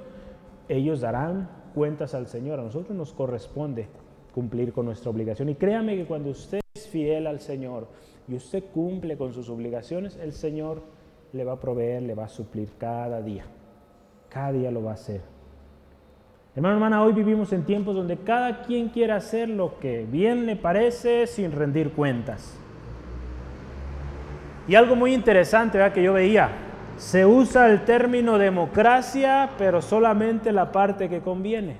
ellos 0.68 1.00
darán 1.00 1.48
cuentas 1.74 2.14
al 2.14 2.26
Señor. 2.26 2.60
A 2.60 2.62
nosotros 2.62 2.96
nos 2.96 3.12
corresponde 3.12 3.88
cumplir 4.32 4.72
con 4.72 4.86
nuestra 4.86 5.10
obligación. 5.10 5.48
Y 5.48 5.54
créame 5.54 5.96
que 5.96 6.06
cuando 6.06 6.30
usted 6.30 6.60
es 6.74 6.88
fiel 6.88 7.26
al 7.26 7.40
Señor 7.40 7.88
y 8.28 8.34
usted 8.34 8.64
cumple 8.72 9.16
con 9.16 9.32
sus 9.32 9.48
obligaciones, 9.48 10.16
el 10.16 10.32
Señor 10.32 10.82
le 11.32 11.44
va 11.44 11.52
a 11.52 11.60
proveer, 11.60 12.02
le 12.02 12.14
va 12.14 12.24
a 12.24 12.28
suplir 12.28 12.68
cada 12.78 13.20
día. 13.20 13.44
Cada 14.28 14.52
día 14.52 14.70
lo 14.70 14.82
va 14.82 14.92
a 14.92 14.94
hacer. 14.94 15.20
Hermano, 16.54 16.74
hermana, 16.74 17.02
hoy 17.02 17.14
vivimos 17.14 17.52
en 17.54 17.64
tiempos 17.64 17.94
donde 17.94 18.18
cada 18.18 18.62
quien 18.62 18.90
quiere 18.90 19.12
hacer 19.12 19.48
lo 19.48 19.78
que 19.78 20.04
bien 20.04 20.44
le 20.44 20.56
parece 20.56 21.26
sin 21.26 21.50
rendir 21.50 21.92
cuentas. 21.92 22.58
Y 24.68 24.74
algo 24.74 24.94
muy 24.94 25.14
interesante 25.14 25.78
que 25.92 26.02
yo 26.02 26.12
veía, 26.12 26.50
se 26.96 27.26
usa 27.26 27.70
el 27.70 27.84
término 27.84 28.38
democracia, 28.38 29.50
pero 29.58 29.82
solamente 29.82 30.52
la 30.52 30.72
parte 30.72 31.08
que 31.08 31.20
conviene. 31.20 31.76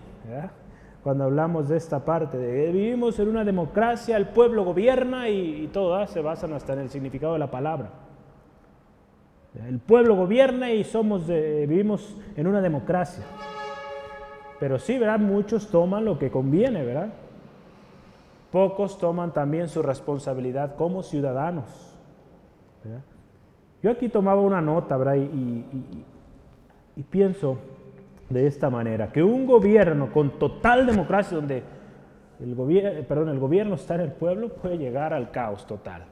Cuando 1.03 1.25
hablamos 1.25 1.69
de 1.69 1.77
esta 1.77 2.05
parte, 2.05 2.39
vivimos 2.73 3.19
en 3.19 3.29
una 3.29 3.45
democracia, 3.45 4.17
el 4.17 4.29
pueblo 4.29 4.65
gobierna 4.65 5.29
y, 5.29 5.69
todo 5.73 6.07
se 6.07 6.21
basan 6.21 6.53
hasta 6.53 6.75
en 6.75 6.81
el 6.81 6.91
significado 6.91 7.33
de 7.33 7.39
la 7.41 7.51
palabra. 7.51 7.91
El 9.69 9.81
pueblo 9.81 10.17
gobierna 10.17 10.71
y 10.71 10.83
somos 10.85 11.27
vivimos 11.27 12.17
en 12.37 12.47
una 12.47 12.61
democracia. 12.61 13.25
Pero 14.59 14.79
sí, 14.79 14.97
¿verdad? 14.97 15.19
Muchos 15.19 15.69
toman 15.69 16.05
lo 16.05 16.19
que 16.19 16.31
conviene, 16.31 16.85
¿verdad? 16.85 17.09
Pocos 18.53 18.97
toman 18.99 19.33
también 19.33 19.69
su 19.69 19.83
responsabilidad 19.83 20.77
como 20.77 21.03
ciudadanos. 21.03 21.93
Yo 23.83 23.91
aquí 23.91 24.09
tomaba 24.09 24.41
una 24.41 24.61
nota, 24.61 24.97
¿verdad? 24.97 25.17
Y, 25.17 25.65
pienso 27.11 27.59
de 28.31 28.47
esta 28.47 28.71
manera, 28.71 29.11
que 29.11 29.23
un 29.23 29.47
gobierno 29.47 30.13
con 30.13 30.39
total 30.39 30.87
democracia, 30.87 31.37
donde 31.37 31.63
el, 32.41 32.55
gobierno, 32.55 33.03
perdón, 33.07 33.29
el 33.31 33.39
gobierno 33.39 33.75
está 33.75 33.97
en 33.97 34.03
el 34.03 34.13
pueblo, 34.13 34.51
puede 34.51 34.79
llegar 34.79 35.13
al 35.13 35.31
caos 35.31 35.67
total. 35.67 36.05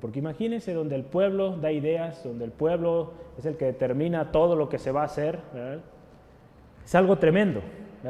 Porque 0.00 0.18
imagínense 0.18 0.74
donde 0.74 0.94
el 0.94 1.04
pueblo 1.04 1.56
da 1.56 1.72
ideas, 1.72 2.22
donde 2.22 2.44
el 2.44 2.52
pueblo 2.52 3.12
es 3.38 3.46
el 3.46 3.56
que 3.56 3.64
determina 3.64 4.30
todo 4.30 4.54
lo 4.54 4.68
que 4.68 4.78
se 4.78 4.92
va 4.92 5.02
a 5.02 5.06
hacer, 5.06 5.40
es 6.84 6.94
algo 6.94 7.16
tremendo 7.16 7.60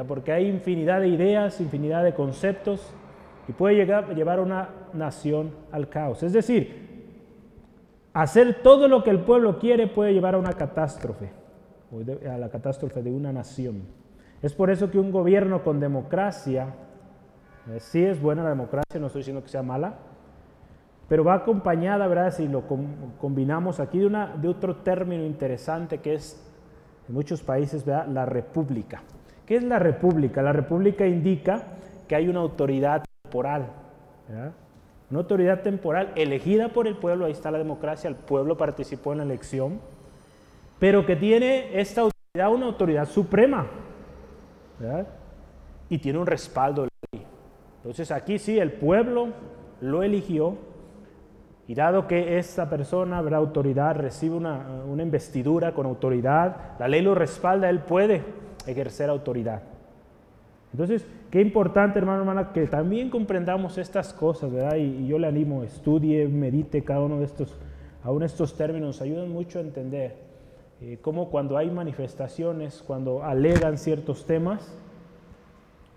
porque 0.07 0.31
hay 0.31 0.47
infinidad 0.47 1.01
de 1.01 1.09
ideas, 1.09 1.59
infinidad 1.61 2.03
de 2.03 2.13
conceptos 2.13 2.93
y 3.47 3.51
puede 3.51 3.75
llegar, 3.75 4.13
llevar 4.15 4.39
a 4.39 4.41
una 4.41 4.69
nación 4.93 5.51
al 5.71 5.89
caos. 5.89 6.23
Es 6.23 6.33
decir, 6.33 6.88
hacer 8.13 8.61
todo 8.63 8.87
lo 8.87 9.03
que 9.03 9.09
el 9.09 9.19
pueblo 9.19 9.59
quiere 9.59 9.87
puede 9.87 10.13
llevar 10.13 10.35
a 10.35 10.37
una 10.37 10.53
catástrofe, 10.53 11.31
a 12.29 12.37
la 12.37 12.49
catástrofe 12.49 13.01
de 13.01 13.11
una 13.11 13.31
nación. 13.31 13.83
Es 14.41 14.53
por 14.53 14.69
eso 14.69 14.89
que 14.89 14.99
un 14.99 15.11
gobierno 15.11 15.63
con 15.63 15.79
democracia, 15.79 16.73
eh, 17.69 17.79
sí 17.79 18.03
es 18.03 18.21
buena 18.21 18.43
la 18.43 18.49
democracia, 18.49 18.99
no 18.99 19.07
estoy 19.07 19.21
diciendo 19.21 19.43
que 19.43 19.49
sea 19.49 19.63
mala, 19.63 19.95
pero 21.07 21.23
va 21.23 21.33
acompañada, 21.33 22.07
¿verdad? 22.07 22.31
Si 22.31 22.47
lo 22.47 22.63
combinamos 23.17 23.79
aquí 23.79 23.99
de, 23.99 24.05
una, 24.05 24.35
de 24.37 24.47
otro 24.47 24.77
término 24.77 25.25
interesante 25.25 25.97
que 25.97 26.13
es 26.13 26.45
en 27.07 27.15
muchos 27.15 27.41
países, 27.41 27.83
¿verdad? 27.83 28.07
La 28.07 28.25
república. 28.25 29.01
¿Qué 29.45 29.55
es 29.55 29.63
la 29.63 29.79
república? 29.79 30.43
La 30.43 30.53
república 30.53 31.07
indica 31.07 31.63
que 32.07 32.15
hay 32.15 32.27
una 32.27 32.39
autoridad 32.39 33.03
temporal. 33.23 33.71
Una 35.09 35.19
autoridad 35.21 35.61
temporal 35.61 36.11
elegida 36.15 36.69
por 36.69 36.87
el 36.87 36.95
pueblo, 36.95 37.25
ahí 37.25 37.31
está 37.31 37.49
la 37.49 37.57
democracia, 37.57 38.07
el 38.07 38.15
pueblo 38.15 38.57
participó 38.57 39.11
en 39.11 39.19
la 39.19 39.23
elección, 39.23 39.79
pero 40.77 41.05
que 41.05 41.15
tiene 41.15 41.79
esta 41.79 42.01
autoridad 42.01 42.53
una 42.53 42.67
autoridad 42.67 43.07
suprema. 43.07 43.65
Y 45.89 45.97
tiene 45.97 46.19
un 46.19 46.27
respaldo. 46.27 46.87
Entonces 47.77 48.11
aquí 48.11 48.37
sí, 48.37 48.59
el 48.59 48.71
pueblo 48.73 49.29
lo 49.81 50.03
eligió 50.03 50.57
y 51.67 51.73
dado 51.73 52.07
que 52.07 52.37
esta 52.37 52.69
persona, 52.69 53.21
la 53.23 53.37
autoridad, 53.37 53.95
recibe 53.95 54.35
una, 54.35 54.83
una 54.85 55.01
investidura 55.01 55.73
con 55.73 55.87
autoridad, 55.87 56.77
la 56.77 56.87
ley 56.87 57.01
lo 57.01 57.15
respalda, 57.15 57.69
él 57.69 57.79
puede 57.79 58.23
ejercer 58.67 59.09
autoridad. 59.09 59.63
Entonces, 60.71 61.05
qué 61.31 61.41
importante, 61.41 61.97
hermano, 61.99 62.19
hermana, 62.19 62.53
que 62.53 62.67
también 62.67 63.09
comprendamos 63.09 63.77
estas 63.77 64.13
cosas, 64.13 64.51
¿verdad? 64.51 64.75
Y, 64.75 65.07
yo 65.07 65.17
le 65.17 65.27
animo, 65.27 65.63
estudie, 65.63 66.27
medite 66.27 66.83
cada 66.83 67.01
uno 67.01 67.19
de 67.19 67.25
estos, 67.25 67.57
aún 68.03 68.23
estos 68.23 68.55
términos, 68.55 69.01
ayudan 69.01 69.31
mucho 69.31 69.59
a 69.59 69.61
entender 69.61 70.15
eh, 70.81 70.99
cómo 71.01 71.29
cuando 71.29 71.57
hay 71.57 71.71
manifestaciones, 71.71 72.83
cuando 72.85 73.23
alegan 73.23 73.77
ciertos 73.77 74.25
temas, 74.25 74.77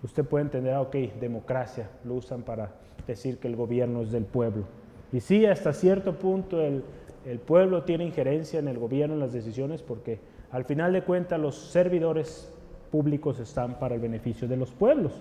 usted 0.01 0.25
puede 0.25 0.45
entender, 0.45 0.73
ah, 0.73 0.81
ok, 0.81 0.95
democracia, 1.19 1.89
lo 2.03 2.15
usan 2.15 2.41
para 2.41 2.71
decir 3.05 3.37
que 3.37 3.47
el 3.47 3.55
gobierno 3.55 4.01
es 4.01 4.11
del 4.11 4.25
pueblo. 4.25 4.63
Y 5.11 5.19
sí, 5.19 5.45
hasta 5.45 5.71
cierto 5.73 6.17
punto 6.17 6.59
el, 6.59 6.83
el 7.25 7.37
pueblo 7.37 7.83
tiene 7.83 8.05
injerencia 8.05 8.59
en 8.59 8.67
el 8.67 8.79
gobierno, 8.79 9.13
en 9.13 9.19
las 9.19 9.33
decisiones, 9.33 9.83
porque 9.83 10.19
al 10.51 10.65
final 10.65 10.93
de 10.93 11.03
cuentas 11.03 11.39
los 11.39 11.55
servidores 11.55 12.51
públicos 12.93 13.39
están 13.39 13.79
para 13.79 13.95
el 13.95 14.01
beneficio 14.01 14.47
de 14.47 14.55
los 14.55 14.69
pueblos. 14.69 15.19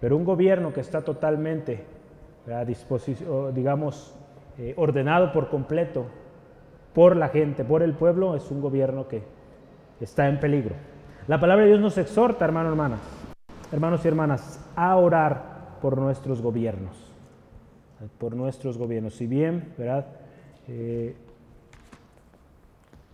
Pero 0.00 0.16
un 0.16 0.24
gobierno 0.24 0.72
que 0.72 0.80
está 0.80 1.02
totalmente, 1.02 1.84
a 2.50 2.64
disposición, 2.64 3.52
digamos, 3.52 4.16
eh, 4.56 4.72
ordenado 4.78 5.30
por 5.30 5.50
completo 5.50 6.06
por 6.94 7.16
la 7.16 7.28
gente, 7.28 7.66
por 7.66 7.82
el 7.82 7.92
pueblo, 7.92 8.34
es 8.34 8.50
un 8.50 8.62
gobierno 8.62 9.08
que 9.08 9.22
está 10.00 10.26
en 10.26 10.40
peligro. 10.40 10.74
La 11.28 11.38
palabra 11.38 11.64
de 11.64 11.72
Dios 11.72 11.82
nos 11.82 11.98
exhorta, 11.98 12.46
hermano, 12.46 12.70
hermanas, 12.70 13.00
hermanos 13.70 14.02
y 14.02 14.08
hermanas, 14.08 14.70
a 14.74 14.96
orar 14.96 15.78
por 15.82 15.98
nuestros 15.98 16.40
gobiernos, 16.40 16.96
por 18.16 18.34
nuestros 18.34 18.78
gobiernos. 18.78 19.16
Si 19.16 19.26
bien, 19.26 19.74
¿verdad? 19.76 20.06
Eh, 20.66 21.14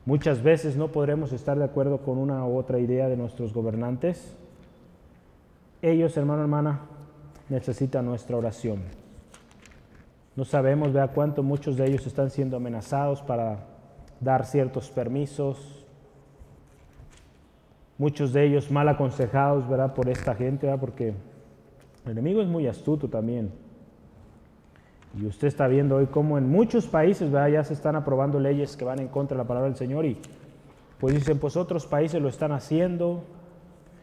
Muchas 0.08 0.42
veces 0.42 0.74
no 0.74 0.88
podremos 0.88 1.34
estar 1.34 1.58
de 1.58 1.66
acuerdo 1.66 1.98
con 1.98 2.16
una 2.16 2.42
u 2.46 2.56
otra 2.56 2.78
idea 2.78 3.10
de 3.10 3.16
nuestros 3.18 3.52
gobernantes. 3.52 4.34
Ellos, 5.82 6.16
hermano, 6.16 6.40
hermana, 6.40 6.80
necesitan 7.50 8.06
nuestra 8.06 8.34
oración. 8.38 8.84
No 10.34 10.46
sabemos, 10.46 10.94
vea 10.94 11.08
cuánto 11.08 11.42
muchos 11.42 11.76
de 11.76 11.88
ellos 11.88 12.06
están 12.06 12.30
siendo 12.30 12.56
amenazados 12.56 13.20
para 13.20 13.66
dar 14.18 14.46
ciertos 14.46 14.88
permisos. 14.88 15.84
Muchos 17.98 18.32
de 18.32 18.46
ellos 18.46 18.70
mal 18.70 18.88
aconsejados, 18.88 19.68
¿verdad? 19.68 19.92
Por 19.92 20.08
esta 20.08 20.34
gente, 20.34 20.68
¿verdad? 20.68 20.80
Porque 20.80 21.08
el 22.06 22.12
enemigo 22.12 22.40
es 22.40 22.48
muy 22.48 22.66
astuto 22.66 23.08
también. 23.08 23.52
Y 25.16 25.26
usted 25.26 25.48
está 25.48 25.66
viendo 25.68 25.96
hoy 25.96 26.06
cómo 26.06 26.38
en 26.38 26.48
muchos 26.48 26.86
países 26.86 27.30
ya 27.30 27.64
se 27.64 27.74
están 27.74 27.96
aprobando 27.96 28.38
leyes 28.38 28.76
que 28.76 28.84
van 28.84 28.98
en 28.98 29.08
contra 29.08 29.36
de 29.36 29.42
la 29.42 29.48
palabra 29.48 29.68
del 29.68 29.76
Señor 29.76 30.04
y 30.04 30.18
pues 31.00 31.14
dicen, 31.14 31.38
pues 31.38 31.56
otros 31.56 31.86
países 31.86 32.20
lo 32.20 32.28
están 32.28 32.52
haciendo, 32.52 33.22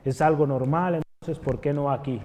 es 0.03 0.22
algo 0.22 0.47
normal, 0.47 1.01
entonces 1.22 1.43
¿por 1.43 1.60
qué 1.60 1.74
no 1.74 1.91
aquí? 1.91 2.22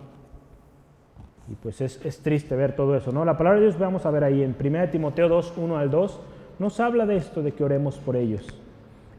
Y 1.50 1.54
pues 1.56 1.80
es, 1.80 2.00
es, 2.04 2.20
triste 2.20 2.54
ver 2.54 2.76
todo 2.76 2.96
eso, 2.96 3.10
¿no? 3.10 3.24
La 3.24 3.36
palabra 3.36 3.58
de 3.58 3.66
Dios, 3.66 3.78
vamos 3.78 4.06
a 4.06 4.10
ver 4.10 4.22
ahí 4.22 4.42
en 4.42 4.54
1 4.58 4.90
Timoteo 4.90 5.28
2, 5.28 5.54
1 5.56 5.76
al 5.76 5.90
2, 5.90 6.20
nos 6.60 6.78
habla 6.78 7.06
de 7.06 7.16
esto, 7.16 7.42
de 7.42 7.52
que 7.52 7.64
oremos 7.64 7.98
por 7.98 8.14
ellos. 8.14 8.46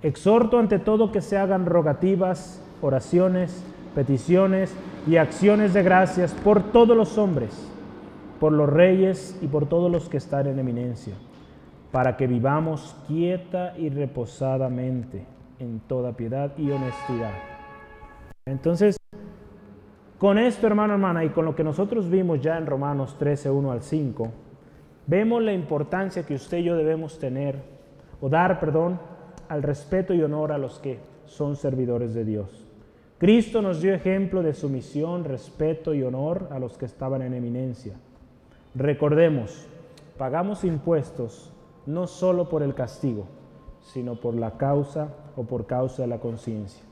Exhorto 0.01 0.57
ante 0.57 0.79
todo 0.79 1.11
que 1.11 1.21
se 1.21 1.37
hagan 1.37 1.65
rogativas, 1.65 2.63
oraciones, 2.81 3.63
peticiones 3.93 4.73
y 5.05 5.17
acciones 5.17 5.73
de 5.73 5.83
gracias 5.83 6.33
por 6.33 6.63
todos 6.71 6.95
los 6.95 7.17
hombres, 7.17 7.51
por 8.41 8.53
los 8.53 8.67
reyes 8.67 9.37
y 9.39 9.45
por 9.45 9.69
todos 9.69 9.91
los 9.91 10.09
que 10.09 10.17
están 10.17 10.47
en 10.47 10.57
eminencia, 10.57 11.13
para 11.91 12.17
que 12.17 12.25
vivamos 12.25 12.95
quieta 13.07 13.77
y 13.77 13.89
reposadamente 13.89 15.23
en 15.59 15.79
toda 15.81 16.13
piedad 16.13 16.51
y 16.57 16.71
honestidad. 16.71 17.33
Entonces, 18.47 18.97
con 20.17 20.39
esto, 20.39 20.65
hermano, 20.65 20.93
hermana, 20.93 21.23
y 21.23 21.29
con 21.29 21.45
lo 21.45 21.55
que 21.55 21.63
nosotros 21.63 22.09
vimos 22.09 22.41
ya 22.41 22.57
en 22.57 22.65
Romanos 22.65 23.15
13, 23.19 23.51
1 23.51 23.71
al 23.71 23.83
5, 23.83 24.31
vemos 25.05 25.43
la 25.43 25.53
importancia 25.53 26.25
que 26.25 26.33
usted 26.33 26.57
y 26.57 26.63
yo 26.63 26.75
debemos 26.75 27.19
tener, 27.19 27.61
o 28.21 28.27
dar, 28.27 28.59
perdón, 28.59 28.99
al 29.49 29.61
respeto 29.61 30.15
y 30.15 30.23
honor 30.23 30.51
a 30.51 30.57
los 30.57 30.79
que 30.79 30.97
son 31.27 31.55
servidores 31.55 32.15
de 32.15 32.25
Dios. 32.25 32.67
Cristo 33.19 33.61
nos 33.61 33.83
dio 33.83 33.93
ejemplo 33.93 34.41
de 34.41 34.55
sumisión, 34.55 35.25
respeto 35.25 35.93
y 35.93 36.01
honor 36.01 36.47
a 36.49 36.57
los 36.57 36.75
que 36.79 36.85
estaban 36.85 37.21
en 37.21 37.35
eminencia. 37.35 37.93
Recordemos, 38.75 39.67
pagamos 40.17 40.63
impuestos 40.63 41.51
no 41.85 42.07
solo 42.07 42.47
por 42.47 42.63
el 42.63 42.73
castigo, 42.73 43.25
sino 43.81 44.15
por 44.15 44.35
la 44.35 44.57
causa 44.57 45.09
o 45.35 45.43
por 45.43 45.65
causa 45.65 46.03
de 46.03 46.07
la 46.07 46.19
conciencia. 46.19 46.83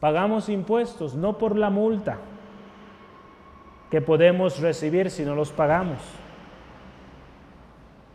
Pagamos 0.00 0.48
impuestos 0.48 1.14
no 1.14 1.38
por 1.38 1.56
la 1.56 1.70
multa, 1.70 2.18
que 3.90 4.00
podemos 4.00 4.60
recibir 4.60 5.10
si 5.10 5.24
no 5.24 5.34
los 5.34 5.52
pagamos. 5.52 5.98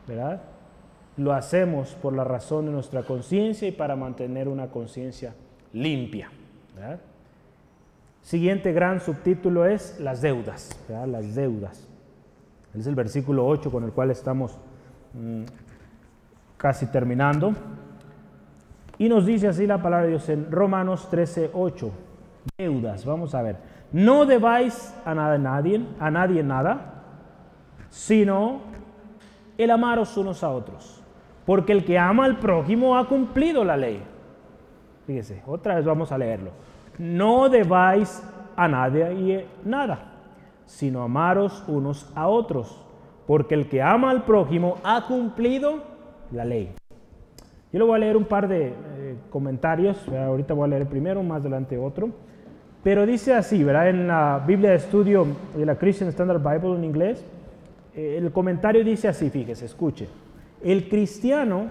¿Verdad? 0.07 0.41
Lo 1.17 1.33
hacemos 1.33 1.95
por 1.95 2.13
la 2.13 2.23
razón 2.23 2.65
de 2.65 2.71
nuestra 2.71 3.03
conciencia 3.03 3.67
y 3.67 3.71
para 3.71 3.95
mantener 3.95 4.47
una 4.47 4.67
conciencia 4.67 5.33
limpia. 5.73 6.29
¿verdad? 6.75 6.99
Siguiente 8.21 8.73
gran 8.73 8.99
subtítulo 8.99 9.65
es 9.65 9.99
las 9.99 10.21
deudas. 10.21 10.77
¿verdad? 10.87 11.07
Las 11.07 11.35
deudas. 11.35 11.88
Es 12.77 12.87
el 12.87 12.95
versículo 12.95 13.47
8 13.47 13.71
con 13.71 13.83
el 13.83 13.91
cual 13.91 14.11
estamos 14.11 14.57
mmm, 15.13 15.43
casi 16.57 16.85
terminando. 16.87 17.53
Y 18.97 19.07
nos 19.09 19.25
dice 19.25 19.47
así 19.47 19.65
la 19.65 19.81
palabra 19.81 20.05
de 20.05 20.11
Dios 20.11 20.29
en 20.29 20.51
Romanos 20.51 21.09
13, 21.09 21.51
8. 21.53 21.91
Deudas, 22.57 23.05
vamos 23.05 23.33
a 23.33 23.41
ver. 23.41 23.55
No 23.91 24.25
debáis 24.25 24.93
a 25.05 25.15
nadie, 25.15 25.85
a 25.99 26.11
nadie 26.11 26.43
nada, 26.43 27.03
sino 27.89 28.61
el 29.57 29.71
amaros 29.71 30.15
unos 30.17 30.43
a 30.43 30.49
otros. 30.49 31.01
Porque 31.45 31.71
el 31.71 31.85
que 31.85 31.97
ama 31.97 32.25
al 32.25 32.37
prójimo 32.37 32.97
ha 32.97 33.07
cumplido 33.07 33.63
la 33.63 33.75
ley. 33.75 34.03
Fíjese, 35.07 35.41
otra 35.47 35.75
vez 35.75 35.85
vamos 35.85 36.11
a 36.11 36.17
leerlo. 36.17 36.51
No 36.99 37.49
debáis 37.49 38.21
a 38.55 38.67
nadie 38.67 39.47
nada, 39.63 40.08
sino 40.69 41.01
amaros 41.01 41.63
unos 41.67 42.11
a 42.15 42.27
otros. 42.27 42.79
Porque 43.25 43.55
el 43.55 43.67
que 43.67 43.81
ama 43.81 44.11
al 44.11 44.23
prójimo 44.23 44.77
ha 44.83 45.07
cumplido 45.07 45.79
la 46.31 46.45
ley. 46.45 46.71
Yo 47.71 47.79
le 47.79 47.85
voy 47.85 47.95
a 47.95 47.99
leer 47.99 48.15
un 48.15 48.25
par 48.25 48.47
de 48.47 48.67
eh, 48.67 49.15
comentarios. 49.29 50.07
Ahorita 50.07 50.53
voy 50.53 50.65
a 50.65 50.67
leer 50.67 50.87
primero, 50.87 51.21
más 51.23 51.41
adelante 51.41 51.77
otro. 51.77 52.09
Pero 52.83 53.05
dice 53.05 53.33
así, 53.33 53.63
¿verdad? 53.63 53.89
En 53.89 54.07
la 54.07 54.43
Biblia 54.45 54.69
de 54.69 54.77
estudio 54.77 55.27
de 55.55 55.65
la 55.65 55.75
Christian 55.75 56.09
Standard 56.09 56.39
Bible 56.39 56.75
en 56.75 56.83
inglés, 56.85 57.25
eh, 57.95 58.17
el 58.17 58.31
comentario 58.31 58.83
dice 58.83 59.07
así, 59.07 59.29
fíjese, 59.29 59.65
escuche. 59.65 60.07
El 60.63 60.87
cristiano 60.87 61.67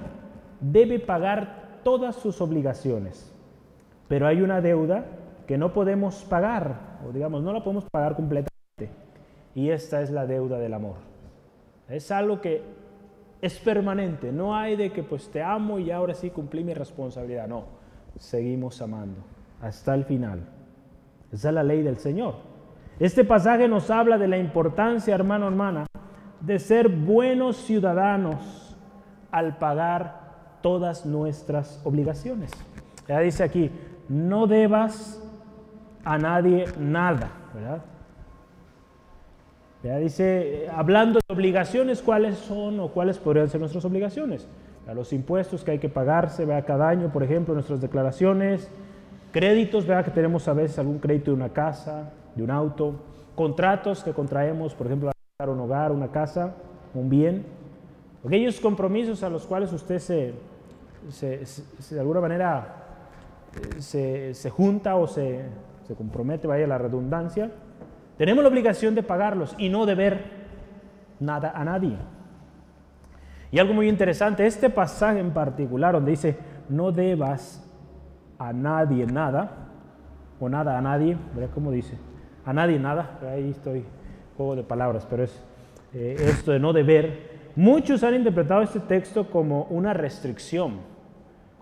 debe 0.61 0.99
pagar 0.99 1.81
todas 1.83 2.17
sus 2.17 2.41
obligaciones, 2.41 3.33
pero 4.09 4.27
hay 4.27 4.43
una 4.43 4.61
deuda 4.61 5.07
que 5.47 5.57
no 5.57 5.73
podemos 5.73 6.25
pagar, 6.25 6.99
o 7.09 7.13
digamos, 7.13 7.43
no 7.43 7.53
la 7.53 7.63
podemos 7.63 7.85
pagar 7.91 8.15
completamente, 8.15 8.58
y 9.55 9.71
esta 9.71 10.03
es 10.03 10.11
la 10.11 10.27
deuda 10.27 10.59
del 10.59 10.75
amor. 10.75 10.97
Es 11.89 12.11
algo 12.11 12.41
que 12.41 12.63
es 13.41 13.59
permanente, 13.59 14.33
no 14.33 14.55
hay 14.55 14.77
de 14.77 14.91
que 14.91 15.03
pues 15.03 15.31
te 15.31 15.43
amo 15.43 15.79
y 15.79 15.91
ahora 15.91 16.15
sí 16.15 16.31
cumplí 16.31 16.65
mi 16.65 16.75
responsabilidad, 16.75 17.49
no, 17.49 17.65
seguimos 18.19 18.81
amando 18.83 19.21
hasta 19.61 19.95
el 19.95 20.05
final. 20.05 20.41
Esa 21.33 21.49
es 21.49 21.55
la 21.55 21.63
ley 21.63 21.83
del 21.83 21.99
Señor. 21.99 22.35
Este 22.99 23.25
pasaje 23.25 23.69
nos 23.69 23.91
habla 23.91 24.19
de 24.19 24.29
la 24.29 24.39
importancia, 24.39 25.15
hermano, 25.15 25.47
hermana, 25.47 25.87
de 26.41 26.59
ser 26.59 26.89
buenos 26.89 27.57
ciudadanos 27.57 28.77
al 29.31 29.59
pagar 29.59 30.59
todas 30.63 31.07
nuestras 31.07 31.81
obligaciones. 31.85 32.51
Ya 33.07 33.21
dice 33.21 33.45
aquí, 33.45 33.71
no 34.09 34.47
debas 34.47 35.23
a 36.05 36.19
nadie 36.19 36.65
nada, 36.79 37.31
¿verdad? 37.55 37.83
Ya 39.89 39.97
dice, 39.97 40.69
hablando 40.77 41.19
de 41.19 41.35
obligaciones, 41.35 42.03
¿cuáles 42.03 42.37
son 42.37 42.79
o 42.79 42.89
cuáles 42.89 43.17
podrían 43.17 43.49
ser 43.49 43.59
nuestras 43.59 43.87
obligaciones? 43.87 44.47
A 44.87 44.93
los 44.93 45.15
impuestos 45.15 45.65
que 45.65 45.71
hay 45.71 45.79
que 45.79 45.89
pagarse 45.89 46.47
cada 46.67 46.91
año, 46.91 47.11
por 47.11 47.23
ejemplo, 47.23 47.55
nuestras 47.55 47.81
declaraciones, 47.81 48.69
Créditos, 49.33 49.87
¿verdad? 49.87 50.05
Que 50.05 50.11
tenemos 50.11 50.47
a 50.47 50.53
veces 50.53 50.79
algún 50.79 50.99
crédito 50.99 51.31
de 51.31 51.39
una 51.39 51.49
casa, 51.55 52.11
de 52.35 52.43
un 52.43 52.51
auto. 52.51 52.97
Contratos 53.35 54.05
que 54.05 54.13
contraemos, 54.13 54.75
por 54.75 54.89
ejemplo, 54.89 55.11
para 55.39 55.53
un 55.53 55.61
hogar, 55.61 55.91
una 55.91 56.09
casa, 56.09 56.55
un 56.93 57.09
bien. 57.09 57.47
Aquellos 58.27 58.61
compromisos 58.61 59.23
a 59.23 59.31
los 59.31 59.47
cuales 59.47 59.73
usted 59.73 60.01
se, 60.01 60.35
de 61.95 62.01
alguna 62.01 62.21
manera 62.21 62.77
eh, 63.95 64.35
se, 64.35 64.51
junta 64.51 64.97
o 64.97 65.07
se, 65.07 65.47
se 65.87 65.95
compromete, 65.95 66.47
vaya 66.47 66.67
la 66.67 66.77
redundancia, 66.77 67.51
tenemos 68.19 68.43
la 68.43 68.51
obligación 68.51 68.95
de 68.95 69.03
pagarlos 69.03 69.55
y 69.57 69.69
no 69.71 69.87
deber 69.87 70.25
nada 71.21 71.53
a 71.55 71.65
nadie. 71.65 71.97
Y 73.51 73.59
algo 73.59 73.73
muy 73.73 73.89
interesante, 73.89 74.47
este 74.47 74.69
pasaje 74.69 75.21
en 75.21 75.31
particular 75.31 75.95
donde 75.95 76.11
dice, 76.11 76.37
no 76.69 76.93
debas 76.93 77.65
a 78.39 78.53
nadie 78.53 79.07
nada, 79.07 79.69
o 80.41 80.49
nada 80.49 80.77
a 80.77 80.83
nadie, 80.83 81.17
¿verdad 81.35 81.51
cómo 81.55 81.71
dice? 81.71 81.97
A 82.45 82.53
nadie 82.53 82.79
nada, 82.79 83.19
ahí 83.33 83.51
estoy, 83.51 83.85
juego 84.37 84.57
de 84.57 84.63
palabras, 84.63 85.07
pero 85.09 85.25
es 85.25 85.43
eh, 85.95 86.17
esto 86.19 86.53
de 86.53 86.59
no 86.59 86.73
deber. 86.73 87.39
Muchos 87.57 88.05
han 88.05 88.15
interpretado 88.15 88.63
este 88.63 88.81
texto 88.81 89.31
como 89.31 89.65
una 89.65 89.95
restricción, 89.95 90.79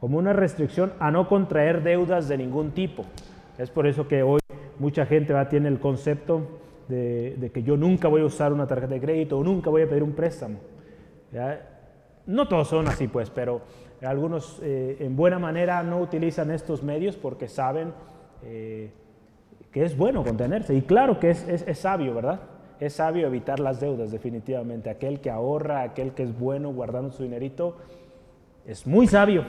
como 0.00 0.18
una 0.18 0.32
restricción 0.32 0.92
a 0.98 1.10
no 1.10 1.28
contraer 1.28 1.82
deudas 1.82 2.28
de 2.28 2.38
ningún 2.38 2.72
tipo. 2.72 3.04
Es 3.56 3.70
por 3.70 3.86
eso 3.86 4.06
que 4.08 4.22
hoy 4.22 4.40
mucha 4.78 5.06
gente 5.06 5.32
va, 5.32 5.48
tiene 5.48 5.68
el 5.68 5.80
concepto 5.80 6.42
de, 6.88 7.50
que 7.52 7.62
yo 7.62 7.76
nunca 7.76 8.08
voy 8.08 8.22
a 8.22 8.24
usar 8.24 8.52
una 8.52 8.66
tarjeta 8.66 8.94
de 8.94 9.00
crédito 9.00 9.38
o 9.38 9.44
nunca 9.44 9.70
voy 9.70 9.82
a 9.82 9.88
pedir 9.88 10.02
un 10.02 10.12
préstamo. 10.12 10.58
No 12.26 12.48
todos 12.48 12.68
son 12.68 12.88
así, 12.88 13.08
pues, 13.08 13.30
pero 13.30 13.60
algunos 14.02 14.60
eh, 14.62 14.96
en 15.00 15.16
buena 15.16 15.38
manera 15.38 15.82
no 15.82 16.00
utilizan 16.00 16.50
estos 16.50 16.82
medios 16.82 17.16
porque 17.16 17.48
saben 17.48 17.92
eh, 18.42 18.90
que 19.70 19.84
es 19.84 19.96
bueno 19.96 20.24
contenerse. 20.24 20.74
Y 20.74 20.82
claro 20.82 21.20
que 21.20 21.30
es, 21.30 21.46
es, 21.46 21.78
sabio, 21.78 22.14
¿verdad? 22.14 22.40
Es 22.80 22.94
sabio 22.94 23.26
evitar 23.26 23.60
las 23.60 23.80
deudas, 23.80 24.10
definitivamente. 24.10 24.90
Aquel 24.90 25.20
que 25.20 25.30
ahorra, 25.30 25.82
aquel 25.82 26.12
que 26.12 26.24
es 26.24 26.38
bueno 26.38 26.72
guardando 26.72 27.12
su 27.12 27.22
dinerito, 27.22 27.76
es 28.66 28.86
muy 28.86 29.06
sabio. 29.06 29.44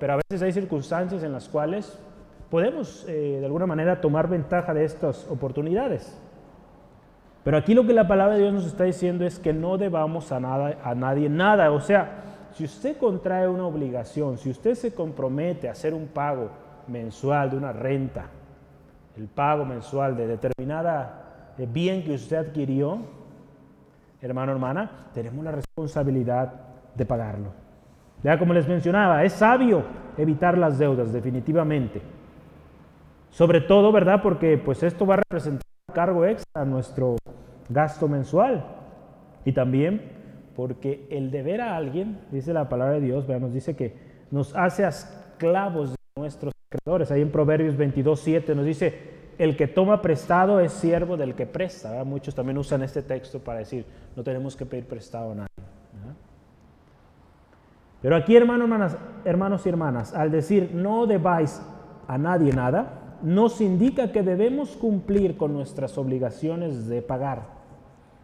Pero 0.00 0.14
a 0.14 0.16
veces 0.16 0.42
hay 0.42 0.52
circunstancias 0.52 1.22
en 1.22 1.32
las 1.32 1.48
cuales 1.48 1.98
podemos 2.54 3.04
eh, 3.08 3.38
de 3.40 3.46
alguna 3.46 3.66
manera 3.66 4.00
tomar 4.00 4.28
ventaja 4.28 4.72
de 4.72 4.84
estas 4.84 5.26
oportunidades. 5.28 6.16
Pero 7.42 7.56
aquí 7.56 7.74
lo 7.74 7.84
que 7.84 7.92
la 7.92 8.06
palabra 8.06 8.34
de 8.34 8.42
Dios 8.42 8.54
nos 8.54 8.66
está 8.66 8.84
diciendo 8.84 9.26
es 9.26 9.40
que 9.40 9.52
no 9.52 9.76
debamos 9.76 10.30
a, 10.30 10.38
nada, 10.38 10.78
a 10.84 10.94
nadie 10.94 11.28
nada. 11.28 11.72
O 11.72 11.80
sea, 11.80 12.22
si 12.52 12.62
usted 12.62 12.96
contrae 12.96 13.48
una 13.48 13.66
obligación, 13.66 14.38
si 14.38 14.50
usted 14.50 14.76
se 14.76 14.94
compromete 14.94 15.68
a 15.68 15.72
hacer 15.72 15.94
un 15.94 16.06
pago 16.06 16.48
mensual 16.86 17.50
de 17.50 17.56
una 17.56 17.72
renta, 17.72 18.26
el 19.16 19.26
pago 19.26 19.64
mensual 19.64 20.16
de 20.16 20.28
determinada 20.28 21.54
bien 21.58 22.04
que 22.04 22.14
usted 22.14 22.36
adquirió, 22.36 23.00
hermano, 24.22 24.52
hermana, 24.52 25.08
tenemos 25.12 25.44
la 25.44 25.50
responsabilidad 25.50 26.52
de 26.94 27.04
pagarlo. 27.04 27.48
Ya 28.22 28.38
como 28.38 28.54
les 28.54 28.68
mencionaba, 28.68 29.24
es 29.24 29.32
sabio 29.32 29.82
evitar 30.16 30.56
las 30.56 30.78
deudas, 30.78 31.12
definitivamente. 31.12 32.13
Sobre 33.34 33.60
todo, 33.60 33.90
¿verdad? 33.90 34.22
Porque 34.22 34.58
pues 34.58 34.84
esto 34.84 35.04
va 35.06 35.14
a 35.14 35.16
representar 35.16 35.66
un 35.88 35.94
cargo 35.94 36.24
extra 36.24 36.62
a 36.62 36.64
nuestro 36.64 37.16
gasto 37.68 38.06
mensual. 38.06 38.64
Y 39.44 39.50
también 39.50 40.02
porque 40.54 41.08
el 41.10 41.32
deber 41.32 41.60
a 41.60 41.74
alguien, 41.74 42.20
dice 42.30 42.52
la 42.52 42.68
palabra 42.68 42.94
de 42.94 43.00
Dios, 43.00 43.28
nos 43.28 43.52
dice 43.52 43.74
que 43.74 43.96
nos 44.30 44.54
hace 44.54 44.86
esclavos 44.86 45.90
de 45.90 45.96
nuestros 46.16 46.54
creadores. 46.68 47.10
Ahí 47.10 47.22
en 47.22 47.32
Proverbios 47.32 47.76
22, 47.76 48.20
7 48.20 48.54
nos 48.54 48.64
dice, 48.64 48.94
el 49.36 49.56
que 49.56 49.66
toma 49.66 50.00
prestado 50.00 50.60
es 50.60 50.72
siervo 50.72 51.16
del 51.16 51.34
que 51.34 51.46
presta. 51.46 52.04
Muchos 52.04 52.36
también 52.36 52.56
usan 52.56 52.84
este 52.84 53.02
texto 53.02 53.40
para 53.40 53.58
decir, 53.58 53.84
no 54.14 54.22
tenemos 54.22 54.54
que 54.54 54.64
pedir 54.64 54.86
prestado 54.86 55.32
a 55.32 55.34
nadie. 55.34 55.48
Pero 58.00 58.14
aquí, 58.14 58.36
hermanos, 58.36 58.96
hermanos 59.24 59.66
y 59.66 59.68
hermanas, 59.70 60.14
al 60.14 60.30
decir 60.30 60.70
no 60.72 61.06
debáis 61.06 61.60
a 62.06 62.16
nadie 62.16 62.52
nada, 62.52 63.00
nos 63.24 63.62
indica 63.62 64.12
que 64.12 64.22
debemos 64.22 64.76
cumplir 64.76 65.38
con 65.38 65.54
nuestras 65.54 65.96
obligaciones 65.96 66.88
de 66.88 67.00
pagar. 67.00 67.46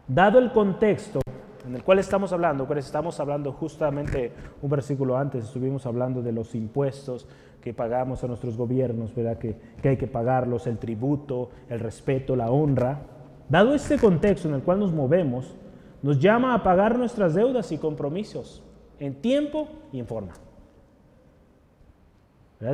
Dado 0.07 0.37
el 0.37 0.51
contexto 0.51 1.21
en 1.65 1.75
el 1.75 1.83
cual 1.83 1.97
estamos 1.97 2.31
hablando, 2.33 2.67
pues 2.67 2.85
estamos 2.85 3.19
hablando 3.19 3.51
justamente 3.51 4.31
un 4.61 4.69
versículo 4.69 5.17
antes, 5.17 5.45
estuvimos 5.45 5.87
hablando 5.87 6.21
de 6.21 6.31
los 6.31 6.53
impuestos 6.53 7.27
que 7.61 7.73
pagamos 7.73 8.23
a 8.23 8.27
nuestros 8.27 8.55
gobiernos, 8.57 9.13
¿verdad? 9.15 9.39
Que, 9.39 9.55
que 9.81 9.89
hay 9.89 9.97
que 9.97 10.07
pagarlos, 10.07 10.67
el 10.67 10.77
tributo, 10.77 11.49
el 11.69 11.79
respeto, 11.79 12.35
la 12.35 12.51
honra. 12.51 13.01
Dado 13.49 13.73
este 13.73 13.97
contexto 13.97 14.49
en 14.49 14.55
el 14.55 14.61
cual 14.61 14.79
nos 14.79 14.93
movemos, 14.93 15.55
nos 16.03 16.19
llama 16.19 16.53
a 16.53 16.61
pagar 16.61 16.97
nuestras 16.97 17.33
deudas 17.33 17.71
y 17.71 17.79
compromisos 17.79 18.63
en 18.99 19.15
tiempo 19.15 19.67
y 19.91 19.99
en 19.99 20.05
forma. 20.05 20.33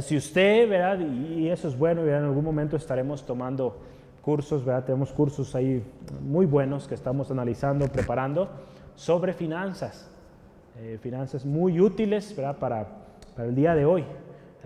Si 0.02 0.18
usted, 0.18 0.70
¿verdad? 0.70 1.00
y 1.00 1.48
eso 1.48 1.70
es 1.70 1.78
bueno, 1.78 2.04
¿verdad? 2.04 2.20
en 2.20 2.26
algún 2.26 2.44
momento 2.44 2.76
estaremos 2.76 3.26
tomando 3.26 3.78
cursos, 4.22 4.66
¿verdad? 4.66 4.84
tenemos 4.84 5.14
cursos 5.14 5.56
ahí 5.56 5.82
muy 6.22 6.46
buenos 6.46 6.90
que 6.90 6.94
estamos 6.94 7.32
analizando, 7.32 7.88
preparando 7.88 8.50
sobre 8.96 9.32
finanzas, 9.32 10.12
eh, 10.78 11.00
finanzas 11.02 11.46
muy 11.46 11.80
útiles 11.80 12.36
¿verdad? 12.36 12.58
Para, 12.58 12.88
para 13.34 13.48
el 13.48 13.56
día 13.56 13.76
de 13.76 13.86
hoy. 13.86 14.04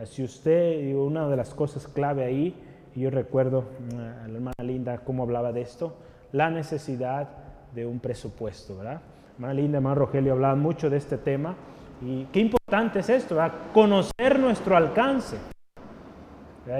Si 0.05 0.24
usted, 0.24 0.95
una 0.95 1.28
de 1.30 1.38
las 1.38 1.53
cosas 1.53 1.88
clave 1.88 2.24
ahí, 2.24 2.55
y 2.95 3.01
yo 3.01 3.11
recuerdo 3.11 3.65
a 3.93 4.28
la 4.28 4.34
hermana 4.34 4.63
Linda 4.63 4.97
cómo 5.05 5.22
hablaba 5.22 5.51
de 5.51 5.61
esto, 5.61 5.93
la 6.32 6.49
necesidad 6.49 7.30
de 7.76 7.86
un 7.86 7.99
presupuesto, 7.99 8.78
¿verdad? 8.78 9.01
Hermana 9.36 9.53
Linda, 9.53 9.78
hermano 9.78 9.95
Rogelio 9.95 10.34
hablaban 10.34 10.59
mucho 10.59 10.89
de 10.89 10.97
este 10.97 11.19
tema 11.19 11.55
y 12.01 12.26
qué 12.26 12.39
importante 12.39 12.61
es 12.95 13.09
esto, 13.09 13.38
conocer 13.74 14.39
nuestro 14.39 14.78
alcance 14.78 15.36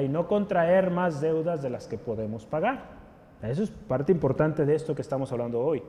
y 0.02 0.08
no 0.08 0.26
contraer 0.26 0.90
más 0.90 1.20
deudas 1.20 1.62
de 1.62 1.70
las 1.70 1.88
que 1.88 1.98
podemos 1.98 2.46
pagar. 2.46 3.02
Eso 3.42 3.64
es 3.64 3.72
parte 3.72 4.12
importante 4.12 4.66
de 4.66 4.76
esto 4.76 4.96
que 4.96 5.02
estamos 5.02 5.32
hablando 5.34 5.60
hoy. 5.60 5.84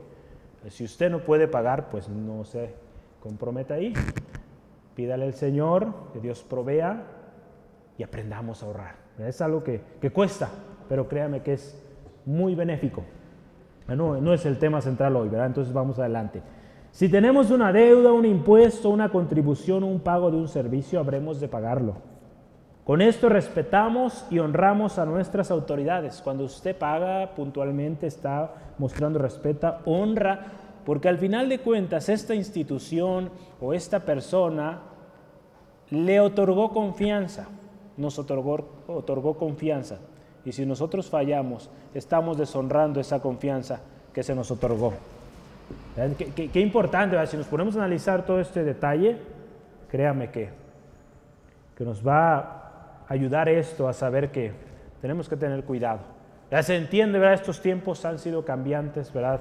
Si 0.68 0.84
usted 0.84 1.08
no 1.08 1.20
puede 1.20 1.46
pagar, 1.46 1.88
pues 1.88 2.08
no 2.08 2.44
se 2.44 2.74
comprometa 3.20 3.74
ahí. 3.74 3.92
Pídale 4.96 5.24
al 5.24 5.34
Señor 5.34 5.92
que 6.12 6.18
Dios 6.18 6.42
provea 6.42 7.04
y 7.96 8.02
aprendamos 8.02 8.62
a 8.62 8.66
ahorrar. 8.66 8.94
Es 9.18 9.40
algo 9.40 9.62
que, 9.62 9.82
cuesta, 10.12 10.48
pero 10.88 11.08
créame 11.08 11.42
que 11.42 11.52
es 11.52 11.80
muy 12.26 12.56
benéfico. 12.56 13.04
No, 13.86 14.20
no 14.20 14.34
es 14.34 14.46
el 14.46 14.58
tema 14.58 14.80
central 14.80 15.14
hoy, 15.14 15.28
¿verdad? 15.28 15.46
Entonces 15.46 15.72
vamos 15.72 15.98
adelante. 16.00 16.42
Si 16.92 17.08
tenemos 17.08 17.50
una 17.50 17.72
deuda, 17.72 18.12
un 18.12 18.26
impuesto, 18.26 18.90
una 18.90 19.08
contribución, 19.08 19.82
un 19.82 20.00
pago 20.00 20.30
de 20.30 20.36
un 20.36 20.46
servicio, 20.46 21.00
habremos 21.00 21.40
de 21.40 21.48
pagarlo. 21.48 21.94
Con 22.84 23.00
esto 23.00 23.30
respetamos 23.30 24.26
y 24.28 24.40
honramos 24.40 24.98
a 24.98 25.06
nuestras 25.06 25.50
autoridades. 25.50 26.20
Cuando 26.22 26.44
usted 26.44 26.76
paga 26.76 27.34
puntualmente 27.34 28.06
está 28.06 28.52
mostrando 28.76 29.18
respeto, 29.18 29.76
honra, 29.86 30.40
porque 30.84 31.08
al 31.08 31.16
final 31.16 31.48
de 31.48 31.60
cuentas 31.60 32.10
esta 32.10 32.34
institución 32.34 33.30
o 33.58 33.72
esta 33.72 34.00
persona 34.00 34.80
le 35.88 36.20
otorgó 36.20 36.72
confianza, 36.72 37.46
nos 37.96 38.18
otorgó, 38.18 39.38
confianza. 39.38 39.98
Y 40.44 40.52
si 40.52 40.66
nosotros 40.66 41.08
fallamos, 41.08 41.70
estamos 41.94 42.36
deshonrando 42.36 43.00
esa 43.00 43.22
confianza 43.22 43.80
que 44.12 44.22
se 44.22 44.34
nos 44.34 44.50
otorgó. 44.50 44.92
Qué, 46.16 46.60
importante, 46.60 47.26
si 47.26 47.36
nos 47.36 47.46
ponemos 47.46 47.76
a 47.76 47.80
analizar 47.80 48.24
todo 48.24 48.40
este 48.40 48.64
detalle, 48.64 49.18
créame 49.90 50.30
que, 50.30 50.48
que 51.76 51.84
nos 51.84 52.06
va 52.06 52.36
a 52.36 53.04
ayudar 53.08 53.48
esto 53.48 53.88
a 53.88 53.92
saber 53.92 54.30
que 54.30 54.52
tenemos 55.02 55.28
que 55.28 55.36
tener 55.36 55.64
cuidado. 55.64 56.00
Ya 56.50 56.62
se 56.62 56.76
entiende, 56.76 57.18
¿verdad? 57.18 57.34
Estos 57.34 57.60
tiempos 57.60 58.04
han 58.04 58.18
sido 58.18 58.44
cambiantes, 58.44 59.12
¿verdad? 59.12 59.40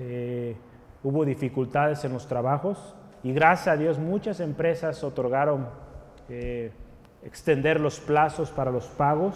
Eh, 0.00 0.56
hubo 1.02 1.24
dificultades 1.24 2.04
en 2.04 2.12
los 2.12 2.26
trabajos 2.26 2.94
y 3.22 3.32
gracias 3.32 3.68
a 3.68 3.76
Dios 3.76 3.98
muchas 3.98 4.40
empresas 4.40 5.02
otorgaron 5.02 5.68
eh, 6.28 6.70
extender 7.24 7.80
los 7.80 8.00
plazos 8.00 8.50
para 8.50 8.70
los 8.70 8.86
pagos. 8.86 9.34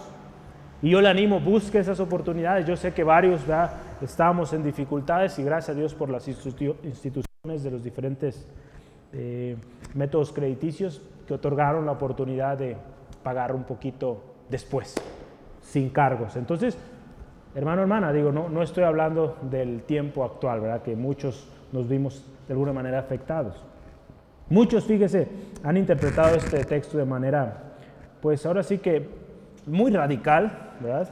Y 0.82 0.90
yo 0.90 1.00
le 1.00 1.08
animo, 1.08 1.40
busque 1.40 1.78
esas 1.78 2.00
oportunidades. 2.00 2.66
Yo 2.66 2.76
sé 2.76 2.92
que 2.92 3.04
varios 3.04 3.46
¿verdad? 3.46 3.70
Estábamos 4.02 4.52
en 4.52 4.62
dificultades 4.62 5.38
y 5.38 5.44
gracias 5.44 5.76
a 5.76 5.78
Dios 5.78 5.94
por 5.94 6.08
las 6.10 6.26
instituciones 6.28 7.62
de 7.62 7.70
los 7.70 7.82
diferentes 7.82 8.46
eh, 9.12 9.56
métodos 9.94 10.32
crediticios 10.32 11.02
que 11.26 11.34
otorgaron 11.34 11.86
la 11.86 11.92
oportunidad 11.92 12.58
de 12.58 12.76
pagar 13.22 13.54
un 13.54 13.64
poquito 13.64 14.22
después, 14.48 14.94
sin 15.62 15.90
cargos. 15.90 16.36
Entonces, 16.36 16.76
hermano, 17.54 17.82
hermana, 17.82 18.12
digo, 18.12 18.32
no, 18.32 18.48
no 18.48 18.62
estoy 18.62 18.84
hablando 18.84 19.36
del 19.42 19.82
tiempo 19.82 20.24
actual, 20.24 20.60
¿verdad? 20.60 20.82
Que 20.82 20.96
muchos 20.96 21.48
nos 21.72 21.88
vimos 21.88 22.24
de 22.46 22.54
alguna 22.54 22.72
manera 22.72 22.98
afectados. 22.98 23.64
Muchos, 24.48 24.84
fíjese, 24.84 25.28
han 25.62 25.76
interpretado 25.76 26.34
este 26.34 26.64
texto 26.64 26.98
de 26.98 27.04
manera, 27.04 27.74
pues 28.20 28.44
ahora 28.46 28.62
sí 28.62 28.78
que 28.78 29.08
muy 29.66 29.92
radical, 29.92 30.72
¿verdad? 30.80 31.08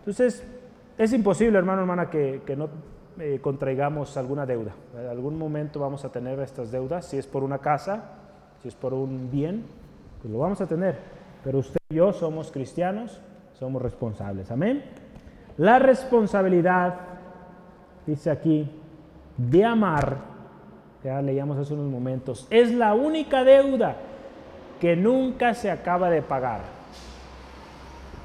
Entonces, 0.00 0.44
es 0.98 1.12
imposible, 1.12 1.58
hermano, 1.58 1.82
hermana, 1.82 2.10
que, 2.10 2.40
no 2.56 2.68
eh, 3.18 3.38
contraigamos 3.42 4.16
alguna 4.16 4.46
deuda. 4.46 4.72
En 4.98 5.06
algún 5.06 5.38
momento 5.38 5.80
vamos 5.80 6.04
a 6.04 6.10
tener 6.10 6.38
estas 6.40 6.70
deudas, 6.70 7.06
si 7.06 7.18
es 7.18 7.26
por 7.26 7.42
una 7.42 7.58
casa, 7.58 8.04
si 8.62 8.68
es 8.68 8.74
por 8.74 8.94
un 8.94 9.30
bien, 9.30 9.64
pues 10.20 10.32
lo 10.32 10.38
vamos 10.38 10.60
a 10.60 10.66
tener. 10.66 10.96
Pero 11.44 11.58
usted 11.58 11.80
y 11.90 11.96
yo 11.96 12.12
somos 12.12 12.50
cristianos, 12.50 13.20
somos 13.58 13.82
responsables. 13.82 14.50
Amén. 14.50 14.82
La 15.56 15.78
responsabilidad, 15.78 16.94
dice 18.06 18.30
aquí, 18.30 18.70
de 19.36 19.64
amar, 19.64 20.16
ya 21.02 21.20
leíamos 21.20 21.58
hace 21.58 21.74
unos 21.74 21.90
momentos, 21.90 22.46
es 22.50 22.72
la 22.72 22.94
única 22.94 23.44
deuda 23.44 23.96
que 24.80 24.96
nunca 24.96 25.54
se 25.54 25.70
acaba 25.70 26.10
de 26.10 26.22
pagar. 26.22 26.81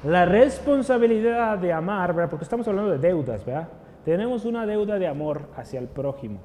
La 0.04 0.24
responsabilidad 0.24 1.58
de 1.58 1.72
amar, 1.72 2.14
¿verdad? 2.14 2.30
porque 2.30 2.44
estamos 2.44 2.68
hablando 2.68 2.92
de 2.92 2.98
deudas, 2.98 3.44
¿verdad? 3.44 3.68
Tenemos 4.04 4.44
una 4.44 4.64
deuda 4.64 4.98
de 4.98 5.08
amor 5.08 5.48
hacia 5.56 5.80
el 5.80 5.88
prójimo 5.88 6.38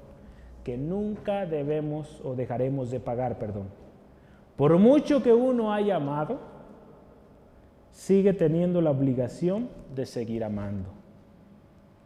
que 0.63 0.77
nunca 0.77 1.45
debemos 1.45 2.21
o 2.23 2.35
dejaremos 2.35 2.89
de 2.89 2.99
pagar, 2.99 3.37
perdón. 3.37 3.67
Por 4.55 4.77
mucho 4.77 5.21
que 5.21 5.33
uno 5.33 5.73
haya 5.73 5.97
amado, 5.97 6.39
sigue 7.91 8.33
teniendo 8.33 8.81
la 8.81 8.91
obligación 8.91 9.69
de 9.93 10.05
seguir 10.05 10.43
amando. 10.43 10.89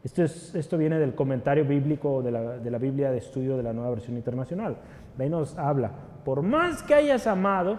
Esto, 0.03 0.23
es, 0.23 0.55
esto 0.55 0.77
viene 0.77 0.99
del 0.99 1.15
comentario 1.15 1.65
bíblico 1.65 2.21
de 2.21 2.31
la, 2.31 2.57
de 2.57 2.71
la, 2.71 2.77
Biblia 2.77 3.11
de 3.11 3.17
estudio 3.17 3.57
de 3.57 3.63
la 3.63 3.73
nueva 3.73 3.91
versión 3.91 4.15
internacional. 4.15 4.77
Ahí 5.19 5.29
nos 5.29 5.57
habla, 5.57 5.91
por 6.23 6.41
más 6.41 6.83
que 6.83 6.93
hayas 6.93 7.27
amado, 7.27 7.77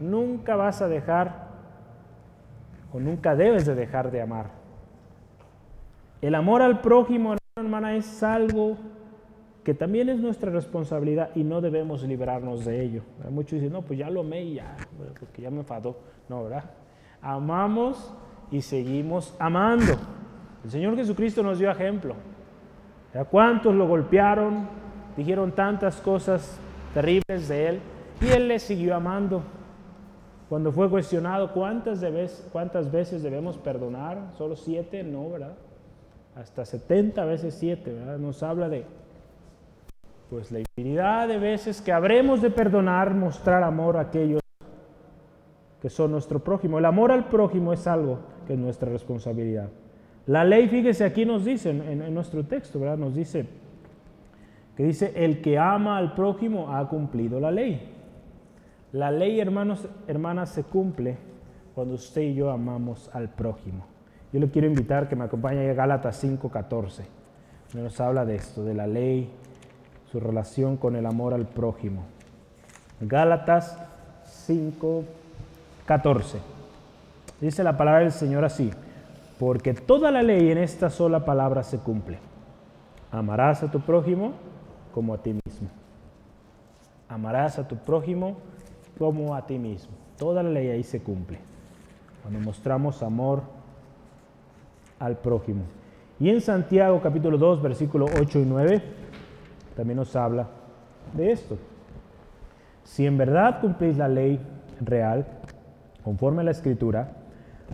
nunca 0.00 0.56
vas 0.56 0.82
a 0.82 0.88
dejar 0.88 1.49
o 2.92 3.00
nunca 3.00 3.34
debes 3.34 3.66
de 3.66 3.74
dejar 3.74 4.10
de 4.10 4.22
amar. 4.22 4.50
El 6.20 6.34
amor 6.34 6.62
al 6.62 6.80
prójimo, 6.80 7.36
hermana, 7.56 7.96
es 7.96 8.22
algo 8.22 8.76
que 9.64 9.74
también 9.74 10.08
es 10.08 10.18
nuestra 10.18 10.50
responsabilidad 10.50 11.30
y 11.34 11.44
no 11.44 11.60
debemos 11.60 12.02
librarnos 12.02 12.64
de 12.64 12.82
ello. 12.82 13.02
Muchos 13.30 13.52
dicen, 13.52 13.72
no, 13.72 13.82
pues 13.82 13.98
ya 13.98 14.10
lo 14.10 14.20
amé 14.20 14.42
y 14.42 14.54
ya, 14.54 14.76
porque 15.18 15.42
ya 15.42 15.50
me 15.50 15.58
enfadó. 15.58 15.96
No, 16.28 16.44
¿verdad? 16.44 16.64
Amamos 17.22 18.12
y 18.50 18.62
seguimos 18.62 19.34
amando. 19.38 19.94
El 20.64 20.70
Señor 20.70 20.96
Jesucristo 20.96 21.42
nos 21.42 21.58
dio 21.58 21.70
ejemplo. 21.70 22.14
¿A 23.14 23.24
cuántos 23.24 23.74
lo 23.74 23.86
golpearon? 23.86 24.68
Dijeron 25.16 25.52
tantas 25.52 26.00
cosas 26.00 26.58
terribles 26.94 27.48
de 27.48 27.68
Él 27.68 27.80
y 28.20 28.28
Él 28.28 28.48
le 28.48 28.58
siguió 28.58 28.94
amando. 28.94 29.42
Cuando 30.50 30.72
fue 30.72 30.90
cuestionado 30.90 31.52
cuántas, 31.52 32.04
cuántas 32.52 32.90
veces 32.90 33.22
debemos 33.22 33.56
perdonar, 33.56 34.32
solo 34.36 34.56
siete, 34.56 35.04
no, 35.04 35.30
¿verdad? 35.30 35.52
Hasta 36.34 36.64
70 36.64 37.24
veces 37.24 37.54
siete, 37.54 37.92
¿verdad? 37.92 38.18
Nos 38.18 38.42
habla 38.42 38.68
de, 38.68 38.84
Pues 40.28 40.50
la 40.50 40.58
infinidad 40.58 41.28
de 41.28 41.38
veces 41.38 41.80
que 41.80 41.92
habremos 41.92 42.42
de 42.42 42.50
perdonar, 42.50 43.14
mostrar 43.14 43.62
amor 43.62 43.96
a 43.96 44.00
aquellos 44.00 44.40
que 45.80 45.88
son 45.88 46.10
nuestro 46.10 46.40
prójimo. 46.40 46.80
El 46.80 46.84
amor 46.84 47.12
al 47.12 47.28
prójimo 47.28 47.72
es 47.72 47.86
algo 47.86 48.18
que 48.48 48.54
es 48.54 48.58
nuestra 48.58 48.90
responsabilidad. 48.90 49.68
La 50.26 50.44
ley, 50.44 50.66
fíjese, 50.66 51.04
aquí 51.04 51.24
nos 51.24 51.44
dice, 51.44 51.70
en, 51.70 52.12
nuestro 52.12 52.44
texto, 52.44 52.80
¿verdad? 52.80 52.98
Nos 52.98 53.14
dice, 53.14 53.46
que 54.76 54.82
dice, 54.82 55.12
el 55.14 55.42
que 55.42 55.58
ama 55.58 55.96
al 55.96 56.12
prójimo 56.14 56.74
ha 56.74 56.88
cumplido 56.88 57.38
la 57.38 57.52
ley. 57.52 57.99
La 58.92 59.10
ley, 59.10 59.40
hermanos, 59.40 59.86
hermanas, 60.08 60.50
se 60.50 60.64
cumple 60.64 61.16
cuando 61.74 61.94
usted 61.94 62.22
y 62.22 62.34
yo 62.34 62.50
amamos 62.50 63.10
al 63.12 63.28
prójimo. 63.28 63.84
Yo 64.32 64.40
le 64.40 64.50
quiero 64.50 64.66
invitar 64.66 65.08
que 65.08 65.16
me 65.16 65.24
acompañe 65.24 65.70
a 65.70 65.74
Gálatas 65.74 66.16
5:14. 66.16 67.04
Nos 67.74 68.00
habla 68.00 68.24
de 68.24 68.34
esto, 68.34 68.64
de 68.64 68.74
la 68.74 68.88
ley, 68.88 69.30
su 70.10 70.18
relación 70.18 70.76
con 70.76 70.96
el 70.96 71.06
amor 71.06 71.34
al 71.34 71.46
prójimo. 71.46 72.02
Gálatas 73.00 73.78
5:14. 74.24 76.38
Dice 77.40 77.62
la 77.62 77.76
palabra 77.76 78.00
del 78.00 78.12
Señor 78.12 78.44
así, 78.44 78.72
porque 79.38 79.72
toda 79.72 80.10
la 80.10 80.22
ley 80.22 80.50
en 80.50 80.58
esta 80.58 80.90
sola 80.90 81.24
palabra 81.24 81.62
se 81.62 81.78
cumple. 81.78 82.18
Amarás 83.12 83.62
a 83.62 83.70
tu 83.70 83.80
prójimo 83.80 84.32
como 84.92 85.14
a 85.14 85.18
ti 85.18 85.32
mismo. 85.32 85.68
Amarás 87.08 87.58
a 87.58 87.66
tu 87.66 87.76
prójimo 87.76 88.36
como 89.00 89.34
a 89.34 89.46
ti 89.46 89.58
mismo. 89.58 89.94
Toda 90.18 90.42
la 90.42 90.50
ley 90.50 90.68
ahí 90.68 90.82
se 90.82 91.00
cumple. 91.00 91.38
Cuando 92.20 92.38
mostramos 92.38 93.02
amor 93.02 93.40
al 94.98 95.16
prójimo. 95.16 95.62
Y 96.18 96.28
en 96.28 96.42
Santiago 96.42 97.00
capítulo 97.00 97.38
2, 97.38 97.62
versículo 97.62 98.04
8 98.04 98.40
y 98.40 98.44
9, 98.44 98.82
también 99.74 99.96
nos 99.96 100.14
habla 100.14 100.48
de 101.14 101.32
esto. 101.32 101.56
Si 102.84 103.06
en 103.06 103.16
verdad 103.16 103.62
cumplís 103.62 103.96
la 103.96 104.06
ley 104.06 104.38
real, 104.82 105.26
conforme 106.04 106.42
a 106.42 106.44
la 106.44 106.50
escritura, 106.50 107.10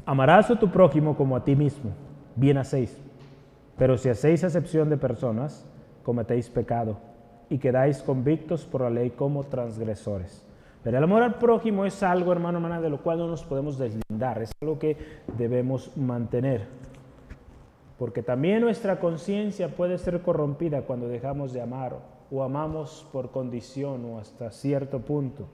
amarás 0.05 0.49
a 0.53 0.61
tu 0.61 0.71
prójimo 0.71 1.17
como 1.17 1.35
a 1.35 1.43
ti 1.43 1.57
mismo, 1.57 1.91
bien 2.37 2.57
hacéis. 2.57 2.97
Pero 3.77 3.99
si 3.99 4.09
hacéis 4.09 4.45
acepción 4.45 4.89
de 4.91 4.97
personas, 4.97 5.67
cometéis 6.05 6.49
pecado 6.49 6.99
y 7.51 7.59
quedáis 7.59 8.01
convictos 8.01 8.65
por 8.65 8.83
la 8.83 8.91
ley 8.91 9.11
como 9.11 9.43
transgresores. 9.43 10.46
Pero 10.87 10.99
el 10.99 11.03
amor 11.03 11.25
al 11.25 11.35
prójimo 11.35 11.85
es 11.85 12.01
algo, 12.05 12.31
hermano, 12.31 12.59
hermana, 12.59 12.81
de 12.81 12.89
lo 12.89 13.03
cual 13.03 13.19
no 13.19 13.27
nos 13.27 13.43
podemos 13.43 13.77
deslindar, 13.77 14.41
es 14.41 14.53
algo 14.63 14.79
que 14.79 14.97
debemos 15.37 15.91
mantener. 15.97 16.69
Porque 17.99 18.23
también 18.23 18.61
nuestra 18.61 19.01
conciencia 19.01 19.67
puede 19.67 19.99
ser 19.99 20.23
corrompida 20.23 20.83
cuando 20.83 21.09
dejamos 21.09 21.53
de 21.53 21.61
amar 21.61 21.97
o 22.31 22.45
amamos 22.45 23.05
por 23.13 23.33
condición 23.33 24.05
o 24.05 24.21
hasta 24.21 24.53
cierto 24.53 25.01
punto. 25.01 25.49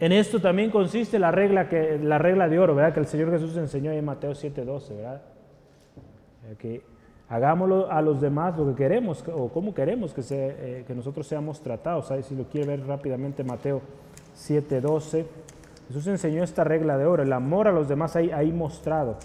En 0.00 0.10
esto 0.12 0.40
también 0.40 0.70
consiste 0.70 1.18
la 1.18 1.30
regla, 1.30 1.68
que, 1.68 1.98
la 1.98 2.16
regla 2.16 2.48
de 2.48 2.58
oro, 2.58 2.74
¿verdad? 2.74 2.94
Que 2.94 3.00
el 3.00 3.06
Señor 3.06 3.30
Jesús 3.30 3.58
enseñó 3.58 3.92
en 3.92 4.02
Mateo 4.02 4.32
7:12, 4.32 4.96
¿verdad? 4.96 5.20
Que 6.58 6.82
hagámoslo 7.28 7.90
a 7.90 8.00
los 8.02 8.20
demás 8.20 8.56
lo 8.56 8.66
que 8.68 8.74
queremos 8.74 9.24
o 9.34 9.48
cómo 9.48 9.74
queremos 9.74 10.14
que, 10.14 10.22
eh, 10.30 10.84
que 10.86 10.94
nosotros 10.94 11.26
seamos 11.26 11.60
tratados. 11.60 12.12
Si 12.22 12.34
lo 12.34 12.44
quiere 12.44 12.68
ver 12.68 12.86
rápidamente, 12.86 13.42
Mateo 13.44 13.82
7:12. 14.34 15.26
Jesús 15.88 16.06
enseñó 16.06 16.42
esta 16.42 16.64
regla 16.64 16.98
de 16.98 17.06
oro, 17.06 17.22
el 17.22 17.32
amor 17.32 17.68
a 17.68 17.72
los 17.72 17.88
demás 17.88 18.16
ahí, 18.16 18.30
ahí 18.30 18.52
mostrado. 18.52 19.16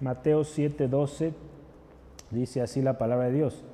Mateo 0.00 0.42
7:12 0.42 1.32
dice 2.30 2.60
así 2.60 2.82
la 2.82 2.98
palabra 2.98 3.26
de 3.26 3.32
Dios. 3.32 3.64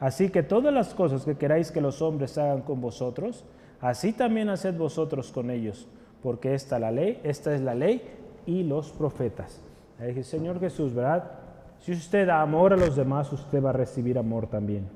Así 0.00 0.28
que 0.30 0.42
todas 0.42 0.74
las 0.74 0.94
cosas 0.94 1.24
que 1.24 1.36
queráis 1.36 1.70
que 1.70 1.80
los 1.80 2.02
hombres 2.02 2.36
hagan 2.36 2.62
con 2.62 2.80
vosotros, 2.80 3.44
así 3.80 4.12
también 4.12 4.48
haced 4.50 4.76
vosotros 4.76 5.30
con 5.30 5.50
ellos, 5.50 5.86
porque 6.22 6.54
esta, 6.54 6.78
la 6.78 6.90
ley, 6.90 7.20
esta 7.22 7.54
es 7.54 7.60
la 7.60 7.74
ley 7.74 8.02
y 8.44 8.64
los 8.64 8.90
profetas. 8.90 9.60
Dije, 9.98 10.24
Señor 10.24 10.58
Jesús, 10.60 10.92
¿verdad? 10.92 11.43
Si 11.84 11.92
usted 11.92 12.26
da 12.26 12.40
amor 12.40 12.72
a 12.72 12.78
los 12.78 12.96
demás, 12.96 13.30
usted 13.30 13.62
va 13.62 13.68
a 13.68 13.74
recibir 13.74 14.16
amor 14.16 14.46
también. 14.46 14.88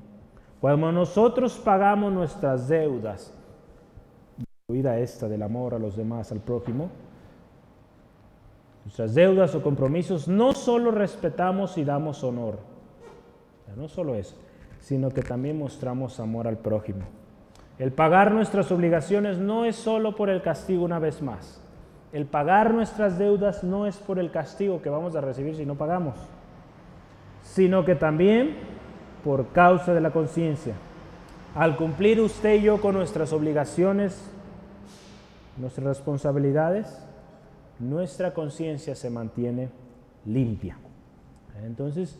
Cuando 0.59 0.91
nosotros 0.91 1.59
pagamos 1.59 2.11
nuestras 2.11 2.67
deudas, 2.67 3.31
incluida 4.39 4.97
esta 4.97 5.27
del 5.27 5.43
amor 5.43 5.75
a 5.75 5.77
los 5.77 5.95
demás, 5.95 6.31
al 6.31 6.39
prójimo, 6.39 6.89
nuestras 8.85 9.13
deudas 9.13 9.53
o 9.53 9.61
compromisos, 9.61 10.27
no 10.27 10.53
solo 10.53 10.89
respetamos 10.89 11.77
y 11.77 11.83
damos 11.83 12.23
honor, 12.23 12.57
no 13.77 13.87
solo 13.87 14.15
eso, 14.15 14.35
sino 14.79 15.11
que 15.11 15.21
también 15.21 15.59
mostramos 15.59 16.19
amor 16.19 16.47
al 16.47 16.57
prójimo. 16.57 17.05
El 17.77 17.91
pagar 17.91 18.31
nuestras 18.31 18.71
obligaciones 18.71 19.37
no 19.37 19.65
es 19.65 19.75
solo 19.75 20.15
por 20.15 20.31
el 20.31 20.41
castigo 20.41 20.85
una 20.85 20.97
vez 20.97 21.21
más. 21.21 21.61
El 22.11 22.25
pagar 22.25 22.73
nuestras 22.73 23.19
deudas 23.19 23.63
no 23.63 23.85
es 23.85 23.97
por 23.97 24.17
el 24.17 24.31
castigo 24.31 24.81
que 24.81 24.89
vamos 24.89 25.15
a 25.15 25.21
recibir 25.21 25.55
si 25.55 25.67
no 25.67 25.75
pagamos 25.75 26.15
sino 27.41 27.85
que 27.85 27.95
también 27.95 28.55
por 29.23 29.47
causa 29.47 29.93
de 29.93 30.01
la 30.01 30.11
conciencia. 30.11 30.75
Al 31.55 31.75
cumplir 31.77 32.21
usted 32.21 32.55
y 32.55 32.63
yo 32.63 32.79
con 32.79 32.95
nuestras 32.95 33.33
obligaciones, 33.33 34.31
nuestras 35.57 35.87
responsabilidades, 35.87 37.05
nuestra 37.79 38.33
conciencia 38.33 38.95
se 38.95 39.09
mantiene 39.09 39.69
limpia. 40.25 40.77
Entonces, 41.63 42.17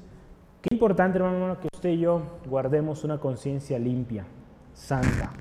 qué 0.62 0.74
importante, 0.74 1.18
hermano, 1.18 1.60
que 1.60 1.68
usted 1.74 1.90
y 1.90 2.00
yo 2.00 2.22
guardemos 2.46 3.04
una 3.04 3.20
conciencia 3.20 3.80
limpia, 3.80 4.26
santa. 4.74 5.32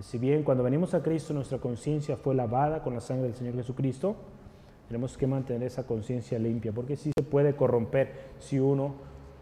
Si 0.00 0.18
bien 0.18 0.42
cuando 0.42 0.64
venimos 0.64 0.92
a 0.94 1.02
Cristo 1.02 1.32
nuestra 1.34 1.58
conciencia 1.58 2.16
fue 2.16 2.34
lavada 2.34 2.82
con 2.82 2.94
la 2.94 3.00
sangre 3.00 3.24
del 3.24 3.34
Señor 3.34 3.54
Jesucristo, 3.54 4.16
tenemos 4.88 5.16
que 5.16 5.26
mantener 5.26 5.66
esa 5.66 5.86
conciencia 5.86 6.38
limpia, 6.38 6.72
porque 6.72 6.96
sí 6.96 7.10
se 7.16 7.24
puede 7.24 7.54
corromper 7.56 8.12
si 8.38 8.58
uno 8.58 8.94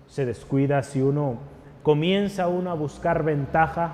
se 0.07 0.27
descuida, 0.27 0.83
si 0.83 1.01
uno 1.01 1.39
comienza 1.83 2.49
uno 2.49 2.71
a 2.71 2.75
buscar 2.75 3.25
ventaja 3.25 3.93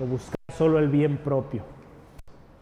o 0.00 0.04
buscar 0.04 0.36
solo 0.56 0.78
el 0.78 0.88
bien 0.88 1.16
propio. 1.18 1.62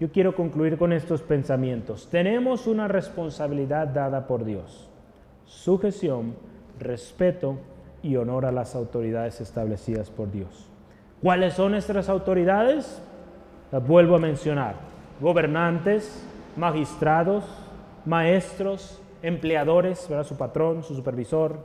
Yo 0.00 0.12
quiero 0.12 0.36
concluir 0.36 0.78
con 0.78 0.92
estos 0.92 1.22
pensamientos. 1.22 2.08
Tenemos 2.08 2.68
una 2.68 2.86
responsabilidad 2.86 3.88
dada 3.88 4.28
por 4.28 4.44
Dios. 4.44 4.88
Sujeción, 5.44 6.36
respeto 6.78 7.58
y 8.02 8.14
honor 8.14 8.46
a 8.46 8.52
las 8.52 8.76
autoridades 8.76 9.40
establecidas 9.40 10.10
por 10.10 10.30
Dios. 10.30 10.68
¿Cuáles 11.20 11.54
son 11.54 11.72
nuestras 11.72 12.08
autoridades? 12.08 13.02
Las 13.72 13.84
vuelvo 13.84 14.14
a 14.14 14.20
mencionar. 14.20 14.76
Gobernantes, 15.20 16.27
magistrados, 16.58 17.44
maestros, 18.04 19.00
empleadores, 19.22 20.08
¿verdad? 20.08 20.24
su 20.24 20.36
patrón, 20.36 20.82
su 20.82 20.94
supervisor, 20.94 21.58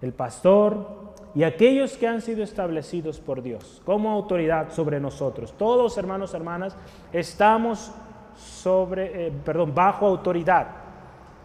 el 0.00 0.12
pastor 0.12 1.04
y 1.34 1.42
aquellos 1.42 1.96
que 1.96 2.06
han 2.06 2.20
sido 2.20 2.42
establecidos 2.42 3.20
por 3.20 3.42
Dios 3.42 3.82
como 3.84 4.10
autoridad 4.10 4.70
sobre 4.70 5.00
nosotros. 5.00 5.54
Todos, 5.56 5.96
hermanos, 5.98 6.34
hermanas, 6.34 6.76
estamos 7.12 7.92
sobre, 8.36 9.26
eh, 9.26 9.32
perdón, 9.44 9.74
bajo 9.74 10.06
autoridad. 10.06 10.68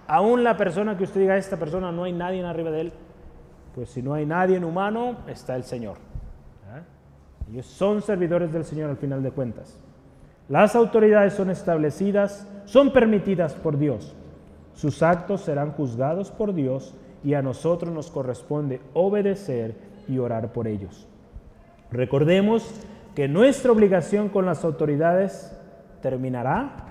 Aún 0.08 0.44
la 0.44 0.58
persona 0.58 0.98
que 0.98 1.04
usted 1.04 1.22
diga, 1.22 1.38
esta 1.38 1.58
persona 1.58 1.92
no 1.92 2.04
hay 2.04 2.14
nadie 2.14 2.44
arriba 2.44 2.72
de 2.72 2.82
él, 2.82 2.94
pues 3.76 3.90
si 3.90 4.02
no 4.02 4.14
hay 4.14 4.26
nadie 4.26 4.58
en 4.58 4.64
humano, 4.64 5.18
está 5.28 5.56
el 5.56 5.64
Señor. 5.64 5.98
Ellos 7.52 7.66
son 7.66 8.04
servidores 8.04 8.54
del 8.54 8.64
Señor 8.64 8.92
al 8.92 8.98
final 8.98 9.24
de 9.24 9.32
cuentas. 9.32 9.76
Las 10.50 10.76
autoridades 10.76 11.34
son 11.34 11.52
establecidas, 11.52 12.48
son 12.66 12.92
permitidas 12.92 13.54
por 13.54 13.78
Dios. 13.78 14.16
Sus 14.74 15.04
actos 15.04 15.42
serán 15.42 15.72
juzgados 15.74 16.32
por 16.32 16.54
Dios 16.54 16.96
y 17.24 17.36
a 17.36 17.42
nosotros 17.42 17.94
nos 17.94 18.10
corresponde 18.10 18.82
obedecer 18.94 19.76
y 20.08 20.18
orar 20.18 20.52
por 20.52 20.68
ellos. 20.68 21.08
Recordemos 21.92 22.68
que 23.14 23.28
nuestra 23.28 23.72
obligación 23.72 24.30
con 24.30 24.46
las 24.46 24.64
autoridades 24.64 25.56
terminará 26.02 26.86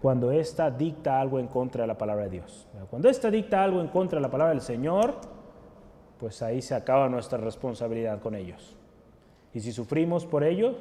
cuando 0.00 0.30
ésta 0.30 0.70
dicta 0.70 1.20
algo 1.20 1.40
en 1.40 1.48
contra 1.48 1.82
de 1.82 1.88
la 1.88 1.98
palabra 1.98 2.24
de 2.24 2.30
Dios. 2.30 2.68
Cuando 2.90 3.08
ésta 3.08 3.30
dicta 3.30 3.64
algo 3.64 3.80
en 3.80 3.88
contra 3.88 4.18
de 4.18 4.22
la 4.22 4.30
palabra 4.30 4.52
del 4.52 4.62
Señor, 4.62 5.14
pues 6.20 6.40
ahí 6.42 6.62
se 6.62 6.74
acaba 6.74 7.08
nuestra 7.08 7.38
responsabilidad 7.38 8.20
con 8.20 8.36
ellos. 8.36 8.76
Y 9.52 9.60
si 9.60 9.72
sufrimos 9.72 10.26
por 10.26 10.44
ello, 10.44 10.76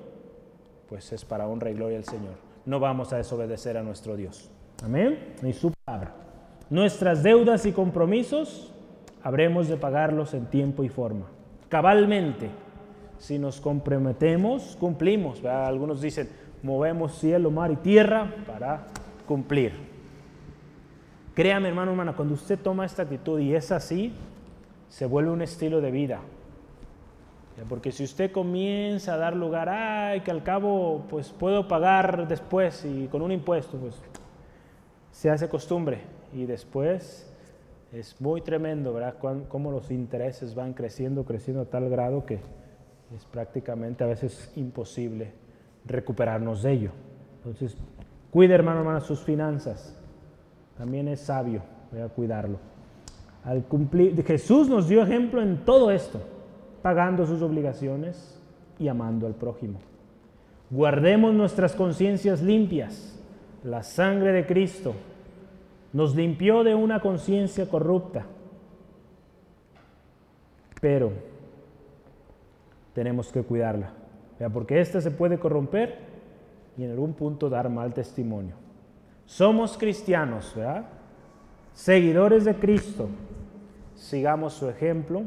pues 0.87 1.11
es 1.11 1.25
para 1.25 1.47
honra 1.47 1.69
y 1.69 1.73
gloria 1.73 1.97
al 1.97 2.05
Señor. 2.05 2.33
No 2.65 2.79
vamos 2.79 3.13
a 3.13 3.17
desobedecer 3.17 3.77
a 3.77 3.83
nuestro 3.83 4.15
Dios. 4.15 4.49
Amén. 4.83 5.35
Ni 5.41 5.53
su 5.53 5.71
palabra. 5.71 6.13
Nuestras 6.69 7.23
deudas 7.23 7.65
y 7.65 7.71
compromisos 7.71 8.73
habremos 9.23 9.67
de 9.67 9.77
pagarlos 9.77 10.33
en 10.33 10.45
tiempo 10.47 10.83
y 10.83 10.89
forma. 10.89 11.25
Cabalmente. 11.69 12.49
Si 13.17 13.39
nos 13.39 13.61
comprometemos, 13.61 14.75
cumplimos. 14.79 15.43
Algunos 15.45 16.01
dicen, 16.01 16.29
movemos 16.63 17.17
cielo, 17.19 17.51
mar 17.51 17.71
y 17.71 17.75
tierra 17.77 18.33
para 18.45 18.87
cumplir. 19.25 19.73
Créame, 21.33 21.69
hermano, 21.69 21.91
hermana, 21.91 22.15
cuando 22.15 22.33
usted 22.33 22.59
toma 22.59 22.85
esta 22.85 23.03
actitud 23.03 23.39
y 23.39 23.55
es 23.55 23.71
así, 23.71 24.13
se 24.89 25.05
vuelve 25.05 25.31
un 25.31 25.41
estilo 25.41 25.81
de 25.81 25.91
vida. 25.91 26.21
Porque 27.69 27.91
si 27.91 28.03
usted 28.03 28.31
comienza 28.31 29.13
a 29.13 29.17
dar 29.17 29.35
lugar, 29.35 29.69
ay, 29.69 30.21
que 30.21 30.31
al 30.31 30.43
cabo 30.43 31.05
pues 31.09 31.29
puedo 31.31 31.67
pagar 31.67 32.27
después 32.27 32.83
y 32.83 33.07
con 33.07 33.21
un 33.21 33.31
impuesto, 33.31 33.77
pues 33.77 33.95
se 35.11 35.29
hace 35.29 35.47
costumbre 35.47 36.01
y 36.33 36.45
después 36.45 37.31
es 37.93 38.19
muy 38.19 38.41
tremendo, 38.41 38.93
¿verdad? 38.93 39.15
Cómo 39.47 39.71
los 39.71 39.89
intereses 39.89 40.53
van 40.53 40.73
creciendo, 40.73 41.23
creciendo 41.23 41.61
a 41.61 41.65
tal 41.65 41.89
grado 41.89 42.25
que 42.25 42.41
es 43.15 43.25
prácticamente 43.31 44.03
a 44.03 44.07
veces 44.07 44.51
imposible 44.57 45.31
recuperarnos 45.85 46.61
de 46.61 46.71
ello. 46.73 46.91
Entonces, 47.37 47.77
cuide 48.31 48.53
hermano, 48.53 48.79
hermana, 48.79 48.99
sus 48.99 49.21
finanzas. 49.21 49.97
También 50.77 51.07
es 51.07 51.21
sabio, 51.21 51.61
voy 51.89 52.01
a 52.01 52.09
cuidarlo. 52.09 52.59
Al 53.45 53.63
cumplir, 53.63 54.21
Jesús 54.25 54.67
nos 54.67 54.89
dio 54.89 55.03
ejemplo 55.03 55.41
en 55.41 55.63
todo 55.63 55.89
esto 55.89 56.34
pagando 56.85 57.25
sus 57.25 57.41
obligaciones 57.41 58.39
y 58.77 58.89
amando 58.89 59.25
al 59.25 59.33
prójimo. 59.33 59.79
Guardemos 60.69 61.33
nuestras 61.33 61.73
conciencias 61.73 62.43
limpias. 62.43 63.19
La 63.63 63.81
sangre 63.81 64.31
de 64.31 64.45
Cristo 64.45 64.93
nos 65.93 66.15
limpió 66.15 66.63
de 66.63 66.75
una 66.75 66.99
conciencia 66.99 67.67
corrupta. 67.67 68.27
Pero 70.79 71.11
tenemos 72.93 73.31
que 73.31 73.41
cuidarla, 73.41 73.91
porque 74.53 74.79
ésta 74.79 75.01
se 75.01 75.09
puede 75.09 75.39
corromper 75.39 75.97
y 76.77 76.83
en 76.83 76.91
algún 76.91 77.13
punto 77.15 77.49
dar 77.49 77.67
mal 77.67 77.95
testimonio. 77.95 78.53
Somos 79.25 79.75
cristianos, 79.75 80.53
¿verdad? 80.55 80.85
Seguidores 81.73 82.45
de 82.45 82.53
Cristo. 82.53 83.09
Sigamos 83.95 84.53
su 84.53 84.69
ejemplo 84.69 85.23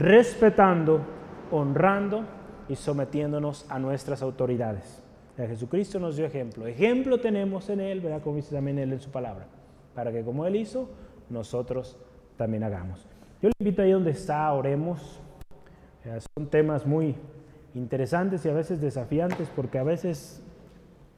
respetando, 0.00 1.02
honrando 1.50 2.24
y 2.68 2.76
sometiéndonos 2.76 3.66
a 3.68 3.78
nuestras 3.78 4.22
autoridades. 4.22 5.02
Jesucristo 5.36 5.98
nos 5.98 6.16
dio 6.16 6.24
ejemplo. 6.24 6.66
Ejemplo 6.66 7.20
tenemos 7.20 7.68
en 7.68 7.80
Él, 7.80 8.00
¿verdad? 8.00 8.22
Como 8.22 8.36
dice 8.36 8.54
también 8.54 8.78
Él 8.78 8.94
en 8.94 9.00
su 9.00 9.10
palabra, 9.10 9.46
para 9.94 10.10
que 10.10 10.22
como 10.22 10.46
Él 10.46 10.56
hizo, 10.56 10.88
nosotros 11.28 11.98
también 12.38 12.64
hagamos. 12.64 13.06
Yo 13.42 13.48
le 13.48 13.52
invito 13.60 13.82
ahí 13.82 13.92
donde 13.92 14.12
está, 14.12 14.50
oremos. 14.52 15.20
Son 16.34 16.48
temas 16.48 16.86
muy 16.86 17.14
interesantes 17.74 18.44
y 18.46 18.48
a 18.48 18.54
veces 18.54 18.80
desafiantes 18.80 19.50
porque 19.54 19.78
a 19.78 19.82
veces 19.82 20.42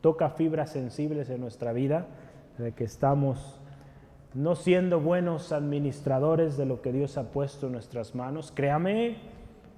toca 0.01 0.31
fibras 0.31 0.71
sensibles 0.71 1.31
en 1.31 1.41
nuestra 1.41 1.73
vida, 1.73 2.07
de 2.59 2.73
que 2.73 2.83
estamos 2.83 3.61
no 4.35 4.55
siendo 4.55 5.01
buenos 5.01 5.53
administradores 5.53 6.57
de 6.57 6.65
lo 6.65 6.81
que 6.81 6.93
Dios 6.93 7.19
ha 7.19 7.31
puesto 7.31 7.67
en 7.67 7.73
nuestras 7.73 8.15
manos. 8.15 8.51
Créame, 8.55 9.19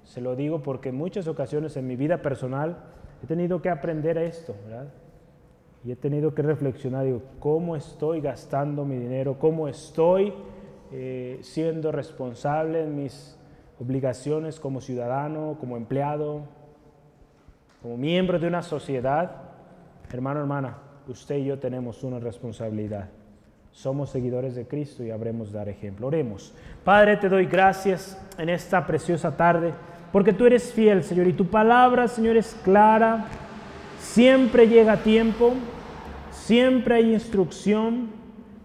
se 0.03 0.21
lo 0.21 0.35
digo 0.35 0.61
porque 0.61 0.89
en 0.89 0.95
muchas 0.95 1.27
ocasiones 1.27 1.75
en 1.77 1.87
mi 1.87 1.95
vida 1.95 2.21
personal 2.21 2.77
he 3.21 3.27
tenido 3.27 3.61
que 3.61 3.69
aprender 3.69 4.17
esto. 4.17 4.55
Y 5.83 5.91
he 5.91 5.95
tenido 5.95 6.33
que 6.33 6.41
reflexionar, 6.41 7.05
digo, 7.05 7.21
¿cómo 7.39 7.75
estoy 7.75 8.21
gastando 8.21 8.85
mi 8.85 8.97
dinero? 8.97 9.37
¿Cómo 9.37 9.67
estoy 9.67 10.33
eh, 10.91 11.39
siendo 11.41 11.91
responsable 11.91 12.83
en 12.83 12.95
mis 12.95 13.37
obligaciones 13.79 14.59
como 14.59 14.81
ciudadano, 14.81 15.57
como 15.59 15.77
empleado, 15.77 16.43
como 17.81 17.97
miembro 17.97 18.39
de 18.39 18.47
una 18.47 18.63
sociedad? 18.63 19.43
Hermano, 20.11 20.39
hermana, 20.39 20.77
usted 21.07 21.35
y 21.37 21.45
yo 21.45 21.59
tenemos 21.59 22.03
una 22.03 22.19
responsabilidad 22.19 23.09
somos 23.75 24.09
seguidores 24.09 24.55
de 24.55 24.65
Cristo 24.65 25.03
y 25.03 25.11
habremos 25.11 25.51
dar 25.51 25.67
ejemplo. 25.67 26.07
Oremos. 26.07 26.53
Padre, 26.85 27.17
te 27.17 27.27
doy 27.27 27.45
gracias 27.45 28.17
en 28.37 28.47
esta 28.47 28.87
preciosa 28.87 29.35
tarde, 29.35 29.73
porque 30.13 30.31
tú 30.31 30.45
eres 30.45 30.71
fiel, 30.71 31.03
Señor, 31.03 31.27
y 31.27 31.33
tu 31.33 31.45
palabra, 31.47 32.07
Señor, 32.07 32.37
es 32.37 32.55
clara, 32.63 33.25
siempre 33.99 34.69
llega 34.69 34.93
a 34.93 35.03
tiempo, 35.03 35.53
siempre 36.31 36.95
hay 36.95 37.13
instrucción 37.13 38.11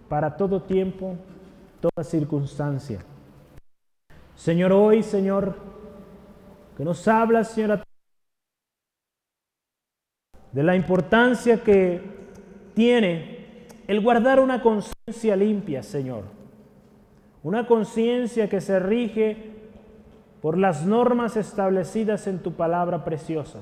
para 0.08 0.36
todo 0.36 0.62
tiempo, 0.62 1.16
toda 1.80 2.04
circunstancia. 2.04 3.00
Señor, 4.36 4.72
hoy, 4.72 5.02
Señor, 5.02 5.56
que 6.76 6.84
nos 6.84 7.06
hablas, 7.08 7.50
Señor, 7.50 7.82
de 10.52 10.62
la 10.62 10.76
importancia 10.76 11.62
que 11.64 12.00
tiene 12.74 13.39
el 13.90 14.00
guardar 14.02 14.38
una 14.38 14.62
conciencia 14.62 15.34
limpia, 15.34 15.82
Señor. 15.82 16.22
Una 17.42 17.66
conciencia 17.66 18.48
que 18.48 18.60
se 18.60 18.78
rige 18.78 19.50
por 20.40 20.56
las 20.56 20.86
normas 20.86 21.36
establecidas 21.36 22.28
en 22.28 22.38
tu 22.38 22.52
palabra 22.52 23.04
preciosa. 23.04 23.58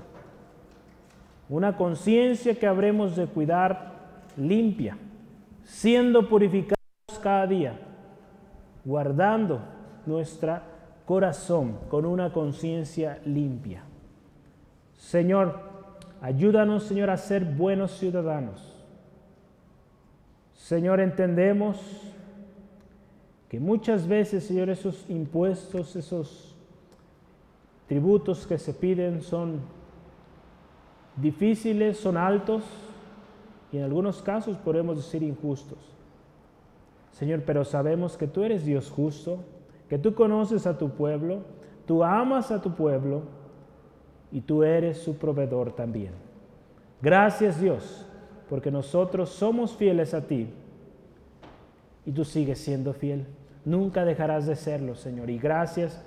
Una 1.49 1.79
conciencia 1.79 2.55
que 2.57 2.66
habremos 2.66 3.16
de 3.16 3.24
cuidar 3.24 3.95
limpia, 4.37 4.99
siendo 5.64 6.29
purificados 6.29 6.76
cada 7.22 7.47
día, 7.47 7.81
guardando 8.85 9.62
nuestro 10.05 10.59
corazón 11.07 11.79
con 11.89 12.05
una 12.05 12.35
conciencia 12.35 13.18
limpia. 13.24 13.81
Señor, 14.99 15.59
ayúdanos, 16.20 16.83
Señor, 16.83 17.09
a 17.09 17.16
ser 17.16 17.47
buenos 17.47 17.93
ciudadanos 17.93 18.67
Señor, 20.68 21.00
entendemos 21.00 21.78
que 23.48 23.58
muchas 23.58 24.06
veces, 24.06 24.44
Señor, 24.44 24.68
esos 24.68 25.08
impuestos, 25.08 25.96
esos 25.96 26.54
tributos 27.86 28.46
que 28.46 28.58
se 28.58 28.74
piden 28.74 29.22
son 29.22 29.60
difíciles, 31.16 31.96
son 31.96 32.18
altos 32.18 32.64
y 33.72 33.78
en 33.78 33.84
algunos 33.84 34.20
casos 34.20 34.58
podemos 34.58 34.98
decir 34.98 35.22
injustos. 35.22 35.78
Señor, 37.12 37.44
pero 37.46 37.64
sabemos 37.64 38.18
que 38.18 38.26
tú 38.26 38.44
eres 38.44 38.66
Dios 38.66 38.90
justo, 38.90 39.38
que 39.88 39.96
tú 39.96 40.14
conoces 40.14 40.66
a 40.66 40.76
tu 40.76 40.90
pueblo, 40.90 41.44
tú 41.86 42.04
amas 42.04 42.50
a 42.50 42.60
tu 42.60 42.74
pueblo 42.74 43.22
y 44.30 44.42
tú 44.42 44.64
eres 44.64 44.98
su 44.98 45.16
proveedor 45.16 45.72
también. 45.72 46.12
Gracias 47.00 47.58
Dios 47.58 48.04
porque 48.49 48.70
nosotros 48.70 49.30
somos 49.30 49.76
fieles 49.76 50.14
a 50.14 50.26
ti 50.26 50.49
y 52.07 52.12
tú 52.12 52.24
sigues 52.24 52.59
siendo 52.59 52.94
fiel. 52.94 53.26
Nunca 53.64 54.05
dejarás 54.05 54.46
de 54.46 54.57
serlo, 54.57 54.94
Señor. 54.94 55.28
Y 55.30 55.38
gracias 55.38 56.03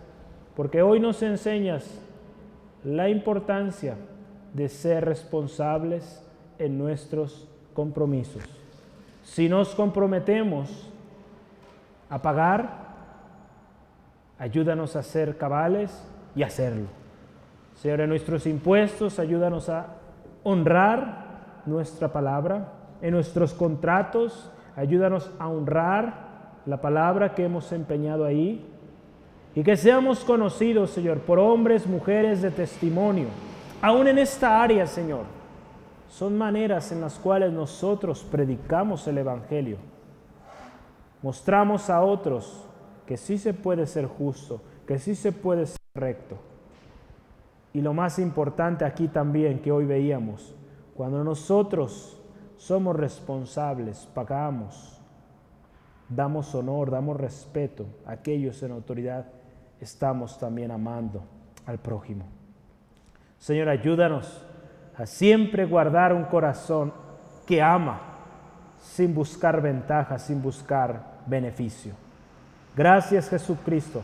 porque 0.55 0.81
hoy 0.81 0.99
nos 0.99 1.21
enseñas 1.21 1.99
la 2.83 3.09
importancia 3.09 3.95
de 4.53 4.67
ser 4.67 5.05
responsables 5.05 6.23
en 6.57 6.77
nuestros 6.77 7.47
compromisos. 7.73 8.43
Si 9.23 9.47
nos 9.47 9.75
comprometemos 9.75 10.89
a 12.09 12.21
pagar, 12.21 12.81
ayúdanos 14.39 14.95
a 14.95 15.03
ser 15.03 15.37
cabales 15.37 16.03
y 16.35 16.43
hacerlo. 16.43 16.87
Señor, 17.75 18.01
en 18.01 18.09
nuestros 18.09 18.45
impuestos, 18.47 19.19
ayúdanos 19.19 19.69
a 19.69 19.97
honrar 20.43 21.20
nuestra 21.65 22.11
palabra, 22.11 22.73
en 23.01 23.11
nuestros 23.11 23.53
contratos, 23.53 24.51
ayúdanos 24.75 25.31
a 25.39 25.47
honrar 25.47 26.31
la 26.65 26.81
palabra 26.81 27.33
que 27.33 27.45
hemos 27.45 27.71
empeñado 27.71 28.25
ahí 28.25 28.65
y 29.55 29.63
que 29.63 29.75
seamos 29.75 30.23
conocidos, 30.23 30.91
Señor, 30.91 31.19
por 31.19 31.39
hombres, 31.39 31.87
mujeres 31.87 32.41
de 32.41 32.51
testimonio, 32.51 33.27
aún 33.81 34.07
en 34.07 34.17
esta 34.17 34.61
área, 34.61 34.85
Señor. 34.87 35.25
Son 36.09 36.37
maneras 36.37 36.91
en 36.91 37.01
las 37.01 37.17
cuales 37.17 37.51
nosotros 37.51 38.23
predicamos 38.29 39.07
el 39.07 39.17
Evangelio. 39.17 39.77
Mostramos 41.21 41.89
a 41.89 42.01
otros 42.01 42.65
que 43.05 43.17
sí 43.17 43.37
se 43.37 43.53
puede 43.53 43.87
ser 43.87 44.07
justo, 44.07 44.61
que 44.85 44.99
sí 44.99 45.15
se 45.15 45.31
puede 45.31 45.65
ser 45.65 45.79
recto. 45.95 46.37
Y 47.73 47.81
lo 47.81 47.93
más 47.93 48.19
importante 48.19 48.83
aquí 48.83 49.07
también 49.07 49.59
que 49.59 49.71
hoy 49.71 49.85
veíamos, 49.85 50.53
cuando 50.95 51.23
nosotros 51.23 52.19
somos 52.57 52.95
responsables, 52.95 54.07
pagamos, 54.13 54.99
damos 56.09 56.53
honor, 56.53 56.91
damos 56.91 57.17
respeto 57.17 57.85
a 58.05 58.13
aquellos 58.13 58.61
en 58.63 58.71
autoridad, 58.71 59.25
estamos 59.79 60.37
también 60.37 60.71
amando 60.71 61.23
al 61.65 61.79
prójimo. 61.79 62.25
Señor, 63.39 63.69
ayúdanos 63.69 64.45
a 64.97 65.05
siempre 65.05 65.65
guardar 65.65 66.13
un 66.13 66.25
corazón 66.25 66.93
que 67.47 67.61
ama 67.61 68.01
sin 68.79 69.13
buscar 69.13 69.61
ventaja, 69.61 70.19
sin 70.19 70.41
buscar 70.41 71.21
beneficio. 71.25 71.93
Gracias 72.75 73.29
Jesucristo 73.29 74.01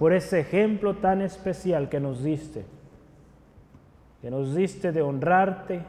por 0.00 0.14
ese 0.14 0.40
ejemplo 0.40 0.94
tan 0.94 1.20
especial 1.20 1.90
que 1.90 2.00
nos 2.00 2.24
diste, 2.24 2.64
que 4.22 4.30
nos 4.30 4.54
diste 4.54 4.92
de 4.92 5.02
honrarte, 5.02 5.82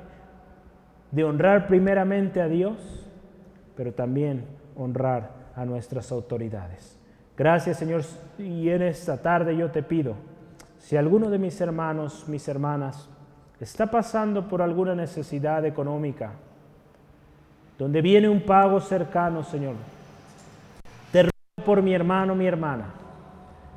de 1.11 1.23
honrar 1.23 1.67
primeramente 1.67 2.41
a 2.41 2.47
Dios, 2.47 2.77
pero 3.75 3.93
también 3.93 4.45
honrar 4.75 5.31
a 5.55 5.65
nuestras 5.65 6.11
autoridades. 6.11 6.97
Gracias 7.37 7.77
Señor, 7.77 8.03
y 8.37 8.69
en 8.69 8.81
esta 8.81 9.21
tarde 9.21 9.55
yo 9.55 9.71
te 9.71 9.83
pido, 9.83 10.15
si 10.77 10.97
alguno 10.97 11.29
de 11.29 11.37
mis 11.37 11.59
hermanos, 11.61 12.25
mis 12.27 12.47
hermanas, 12.47 13.09
está 13.59 13.91
pasando 13.91 14.47
por 14.47 14.61
alguna 14.61 14.95
necesidad 14.95 15.63
económica, 15.65 16.31
donde 17.77 18.01
viene 18.01 18.27
un 18.27 18.41
pago 18.41 18.79
cercano, 18.79 19.43
Señor, 19.43 19.75
te 21.11 21.23
ruego 21.23 21.65
por 21.65 21.81
mi 21.81 21.93
hermano, 21.93 22.35
mi 22.35 22.47
hermana, 22.47 22.85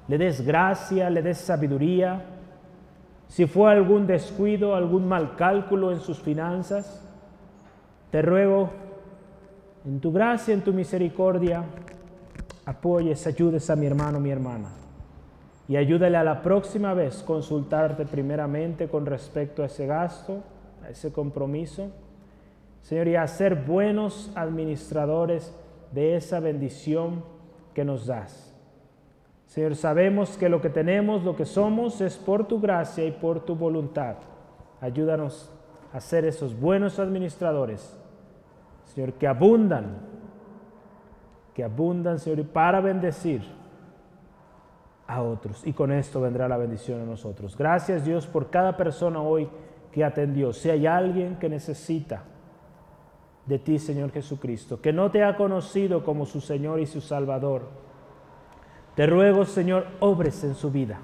le 0.09 0.19
des 0.19 0.45
gracia, 0.45 1.11
le 1.11 1.23
des 1.23 1.39
sabiduría, 1.39 2.23
si 3.29 3.47
fue 3.47 3.71
algún 3.73 4.07
descuido, 4.07 4.75
algún 4.75 5.09
mal 5.09 5.37
cálculo 5.37 5.91
en 5.91 6.01
sus 6.01 6.21
finanzas, 6.21 7.04
te 8.15 8.23
ruego 8.23 8.71
en 9.85 9.99
tu 9.99 10.13
gracia, 10.13 10.55
en 10.55 10.63
tu 10.63 10.73
misericordia, 10.73 11.65
apoyes, 12.65 13.27
ayudes 13.27 13.69
a 13.71 13.75
mi 13.75 13.87
hermano, 13.87 14.21
mi 14.21 14.31
hermana. 14.31 14.69
Y 15.67 15.75
ayúdale 15.75 16.17
a 16.17 16.23
la 16.23 16.41
próxima 16.41 16.95
vez 16.95 17.25
consultarte 17.25 18.07
primeramente 18.07 18.87
con 18.87 19.05
respecto 19.05 19.65
a 19.65 19.67
ese 19.67 19.89
gasto, 19.89 20.45
a 20.85 20.91
ese 20.91 21.13
compromiso. 21.13 21.91
Señor, 22.83 23.09
y 23.09 23.17
a 23.17 23.27
ser 23.27 23.57
buenos 23.57 24.31
administradores 24.37 25.53
de 25.91 26.15
esa 26.15 26.39
bendición 26.39 27.25
que 27.75 27.85
nos 27.85 28.07
das. 28.07 28.55
Señor, 29.47 29.75
sabemos 29.75 30.39
que 30.39 30.49
lo 30.49 30.61
que 30.61 30.71
tenemos, 30.71 31.25
lo 31.25 31.35
que 31.35 31.47
somos, 31.47 32.01
es 32.01 32.17
por 32.17 32.47
tu 32.47 32.61
gracia 32.61 33.05
y 33.05 33.11
por 33.11 33.41
tu 33.41 33.57
voluntad. 33.57 34.19
Ayúdanos 34.81 35.51
a 35.93 36.01
ser 36.01 36.25
esos 36.25 36.61
buenos 36.61 37.01
administradores, 37.01 37.97
Señor, 38.95 39.15
que 39.15 39.27
abundan, 39.27 39.97
que 41.53 41.65
abundan, 41.65 42.19
Señor, 42.19 42.47
para 42.47 42.81
bendecir 42.81 43.43
a 45.07 45.23
otros. 45.23 45.67
Y 45.67 45.73
con 45.73 45.93
esto 45.93 46.21
vendrá 46.21 46.49
la 46.49 46.57
bendición 46.57 47.01
a 47.01 47.05
nosotros. 47.05 47.57
Gracias, 47.57 48.05
Dios, 48.05 48.27
por 48.27 48.51
cada 48.51 48.77
persona 48.77 49.21
hoy 49.21 49.49
que 49.93 50.05
atendió. 50.05 50.53
Si 50.53 50.71
hay 50.71 50.87
alguien 50.87 51.37
que 51.37 51.49
necesita 51.49 52.23
de 53.47 53.59
ti, 53.59 53.79
Señor 53.79 54.11
Jesucristo, 54.13 54.81
que 54.81 54.93
no 54.93 55.11
te 55.11 55.23
ha 55.23 55.37
conocido 55.37 56.05
como 56.05 56.25
su 56.25 56.41
Señor 56.41 56.81
y 56.81 56.87
su 56.87 57.01
Salvador, 57.01 57.69
te 58.95 59.07
ruego, 59.07 59.45
Señor, 59.45 59.87
obres 60.01 60.45
en 60.45 60.55
su 60.55 60.71
vida. 60.71 61.01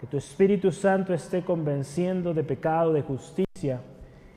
Que 0.00 0.06
tu 0.06 0.16
Espíritu 0.16 0.70
Santo 0.70 1.12
esté 1.12 1.44
convenciendo 1.44 2.32
de 2.32 2.44
pecado, 2.44 2.92
de 2.92 3.02
justicia, 3.02 3.80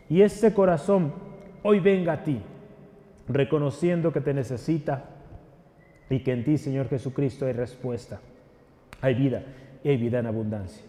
y 0.09 0.23
este 0.23 0.53
corazón 0.53 1.30
hoy 1.63 1.79
venga 1.79 2.13
a 2.13 2.23
ti, 2.23 2.41
reconociendo 3.27 4.11
que 4.11 4.21
te 4.21 4.33
necesita 4.33 5.05
y 6.09 6.19
que 6.19 6.33
en 6.33 6.43
ti, 6.43 6.57
Señor 6.57 6.89
Jesucristo, 6.89 7.45
hay 7.45 7.53
respuesta, 7.53 8.19
hay 9.01 9.15
vida 9.15 9.43
y 9.83 9.89
hay 9.89 9.97
vida 9.97 10.19
en 10.19 10.27
abundancia. 10.27 10.85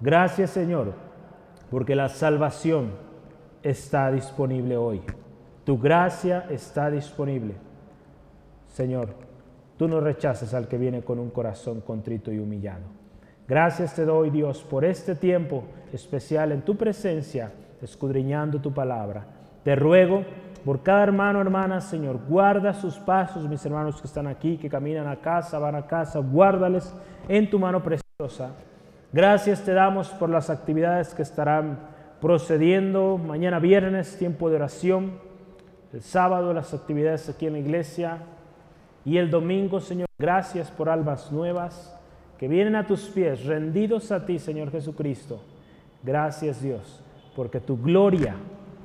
Gracias, 0.00 0.50
Señor, 0.50 0.94
porque 1.70 1.94
la 1.94 2.08
salvación 2.08 2.92
está 3.62 4.10
disponible 4.10 4.76
hoy. 4.76 5.02
Tu 5.64 5.78
gracia 5.78 6.46
está 6.50 6.90
disponible. 6.90 7.54
Señor, 8.68 9.14
Tú 9.82 9.88
no 9.88 10.00
rechaces 10.00 10.54
al 10.54 10.68
que 10.68 10.78
viene 10.78 11.02
con 11.02 11.18
un 11.18 11.30
corazón 11.30 11.80
contrito 11.80 12.30
y 12.30 12.38
humillado. 12.38 12.84
Gracias 13.48 13.96
te 13.96 14.04
doy, 14.04 14.30
Dios, 14.30 14.62
por 14.62 14.84
este 14.84 15.16
tiempo 15.16 15.64
especial 15.92 16.52
en 16.52 16.62
tu 16.62 16.76
presencia, 16.76 17.50
escudriñando 17.82 18.60
tu 18.60 18.72
palabra. 18.72 19.26
Te 19.64 19.76
ruego 19.76 20.24
por 20.64 20.82
cada 20.82 21.02
hermano, 21.02 21.40
hermana, 21.40 21.80
Señor, 21.80 22.20
guarda 22.28 22.72
sus 22.72 22.98
pasos, 22.98 23.48
mis 23.48 23.64
hermanos 23.66 24.00
que 24.00 24.06
están 24.06 24.26
aquí, 24.26 24.56
que 24.56 24.68
caminan 24.68 25.08
a 25.08 25.16
casa, 25.16 25.58
van 25.58 25.74
a 25.74 25.86
casa, 25.86 26.20
guárdales 26.20 26.94
en 27.28 27.50
tu 27.50 27.58
mano 27.58 27.82
preciosa. 27.82 28.50
Gracias 29.12 29.62
te 29.62 29.72
damos 29.72 30.08
por 30.10 30.30
las 30.30 30.50
actividades 30.50 31.14
que 31.14 31.22
estarán 31.22 31.78
procediendo 32.20 33.18
mañana 33.18 33.58
viernes, 33.58 34.16
tiempo 34.16 34.48
de 34.48 34.56
oración, 34.56 35.18
el 35.92 36.02
sábado 36.02 36.54
las 36.54 36.72
actividades 36.72 37.28
aquí 37.28 37.46
en 37.46 37.54
la 37.54 37.58
iglesia, 37.58 38.18
y 39.04 39.18
el 39.18 39.30
domingo, 39.30 39.80
Señor, 39.80 40.06
gracias 40.18 40.70
por 40.70 40.88
almas 40.88 41.32
nuevas 41.32 41.92
que 42.38 42.46
vienen 42.46 42.76
a 42.76 42.86
tus 42.86 43.02
pies, 43.08 43.44
rendidos 43.44 44.12
a 44.12 44.24
ti, 44.24 44.38
Señor 44.38 44.70
Jesucristo. 44.70 45.40
Gracias, 46.04 46.62
Dios, 46.62 47.02
porque 47.34 47.60
tu 47.60 47.76
gloria, 47.76 48.36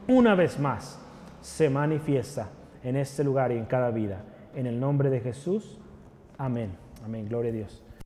una 0.08 0.36
vez 0.36 0.60
más, 0.60 1.00
se 1.42 1.70
manifiesta 1.70 2.50
en 2.84 2.96
este 2.96 3.24
lugar 3.24 3.52
y 3.52 3.58
en 3.58 3.66
cada 3.66 3.92
vida. 3.92 4.22
En 4.56 4.66
el 4.66 4.80
nombre 4.80 5.10
de 5.10 5.20
Jesús. 5.20 5.80
Amén. 6.38 6.72
Amén. 7.06 7.28
Gloria 7.28 7.52
a 7.52 7.56
Dios. 7.56 7.84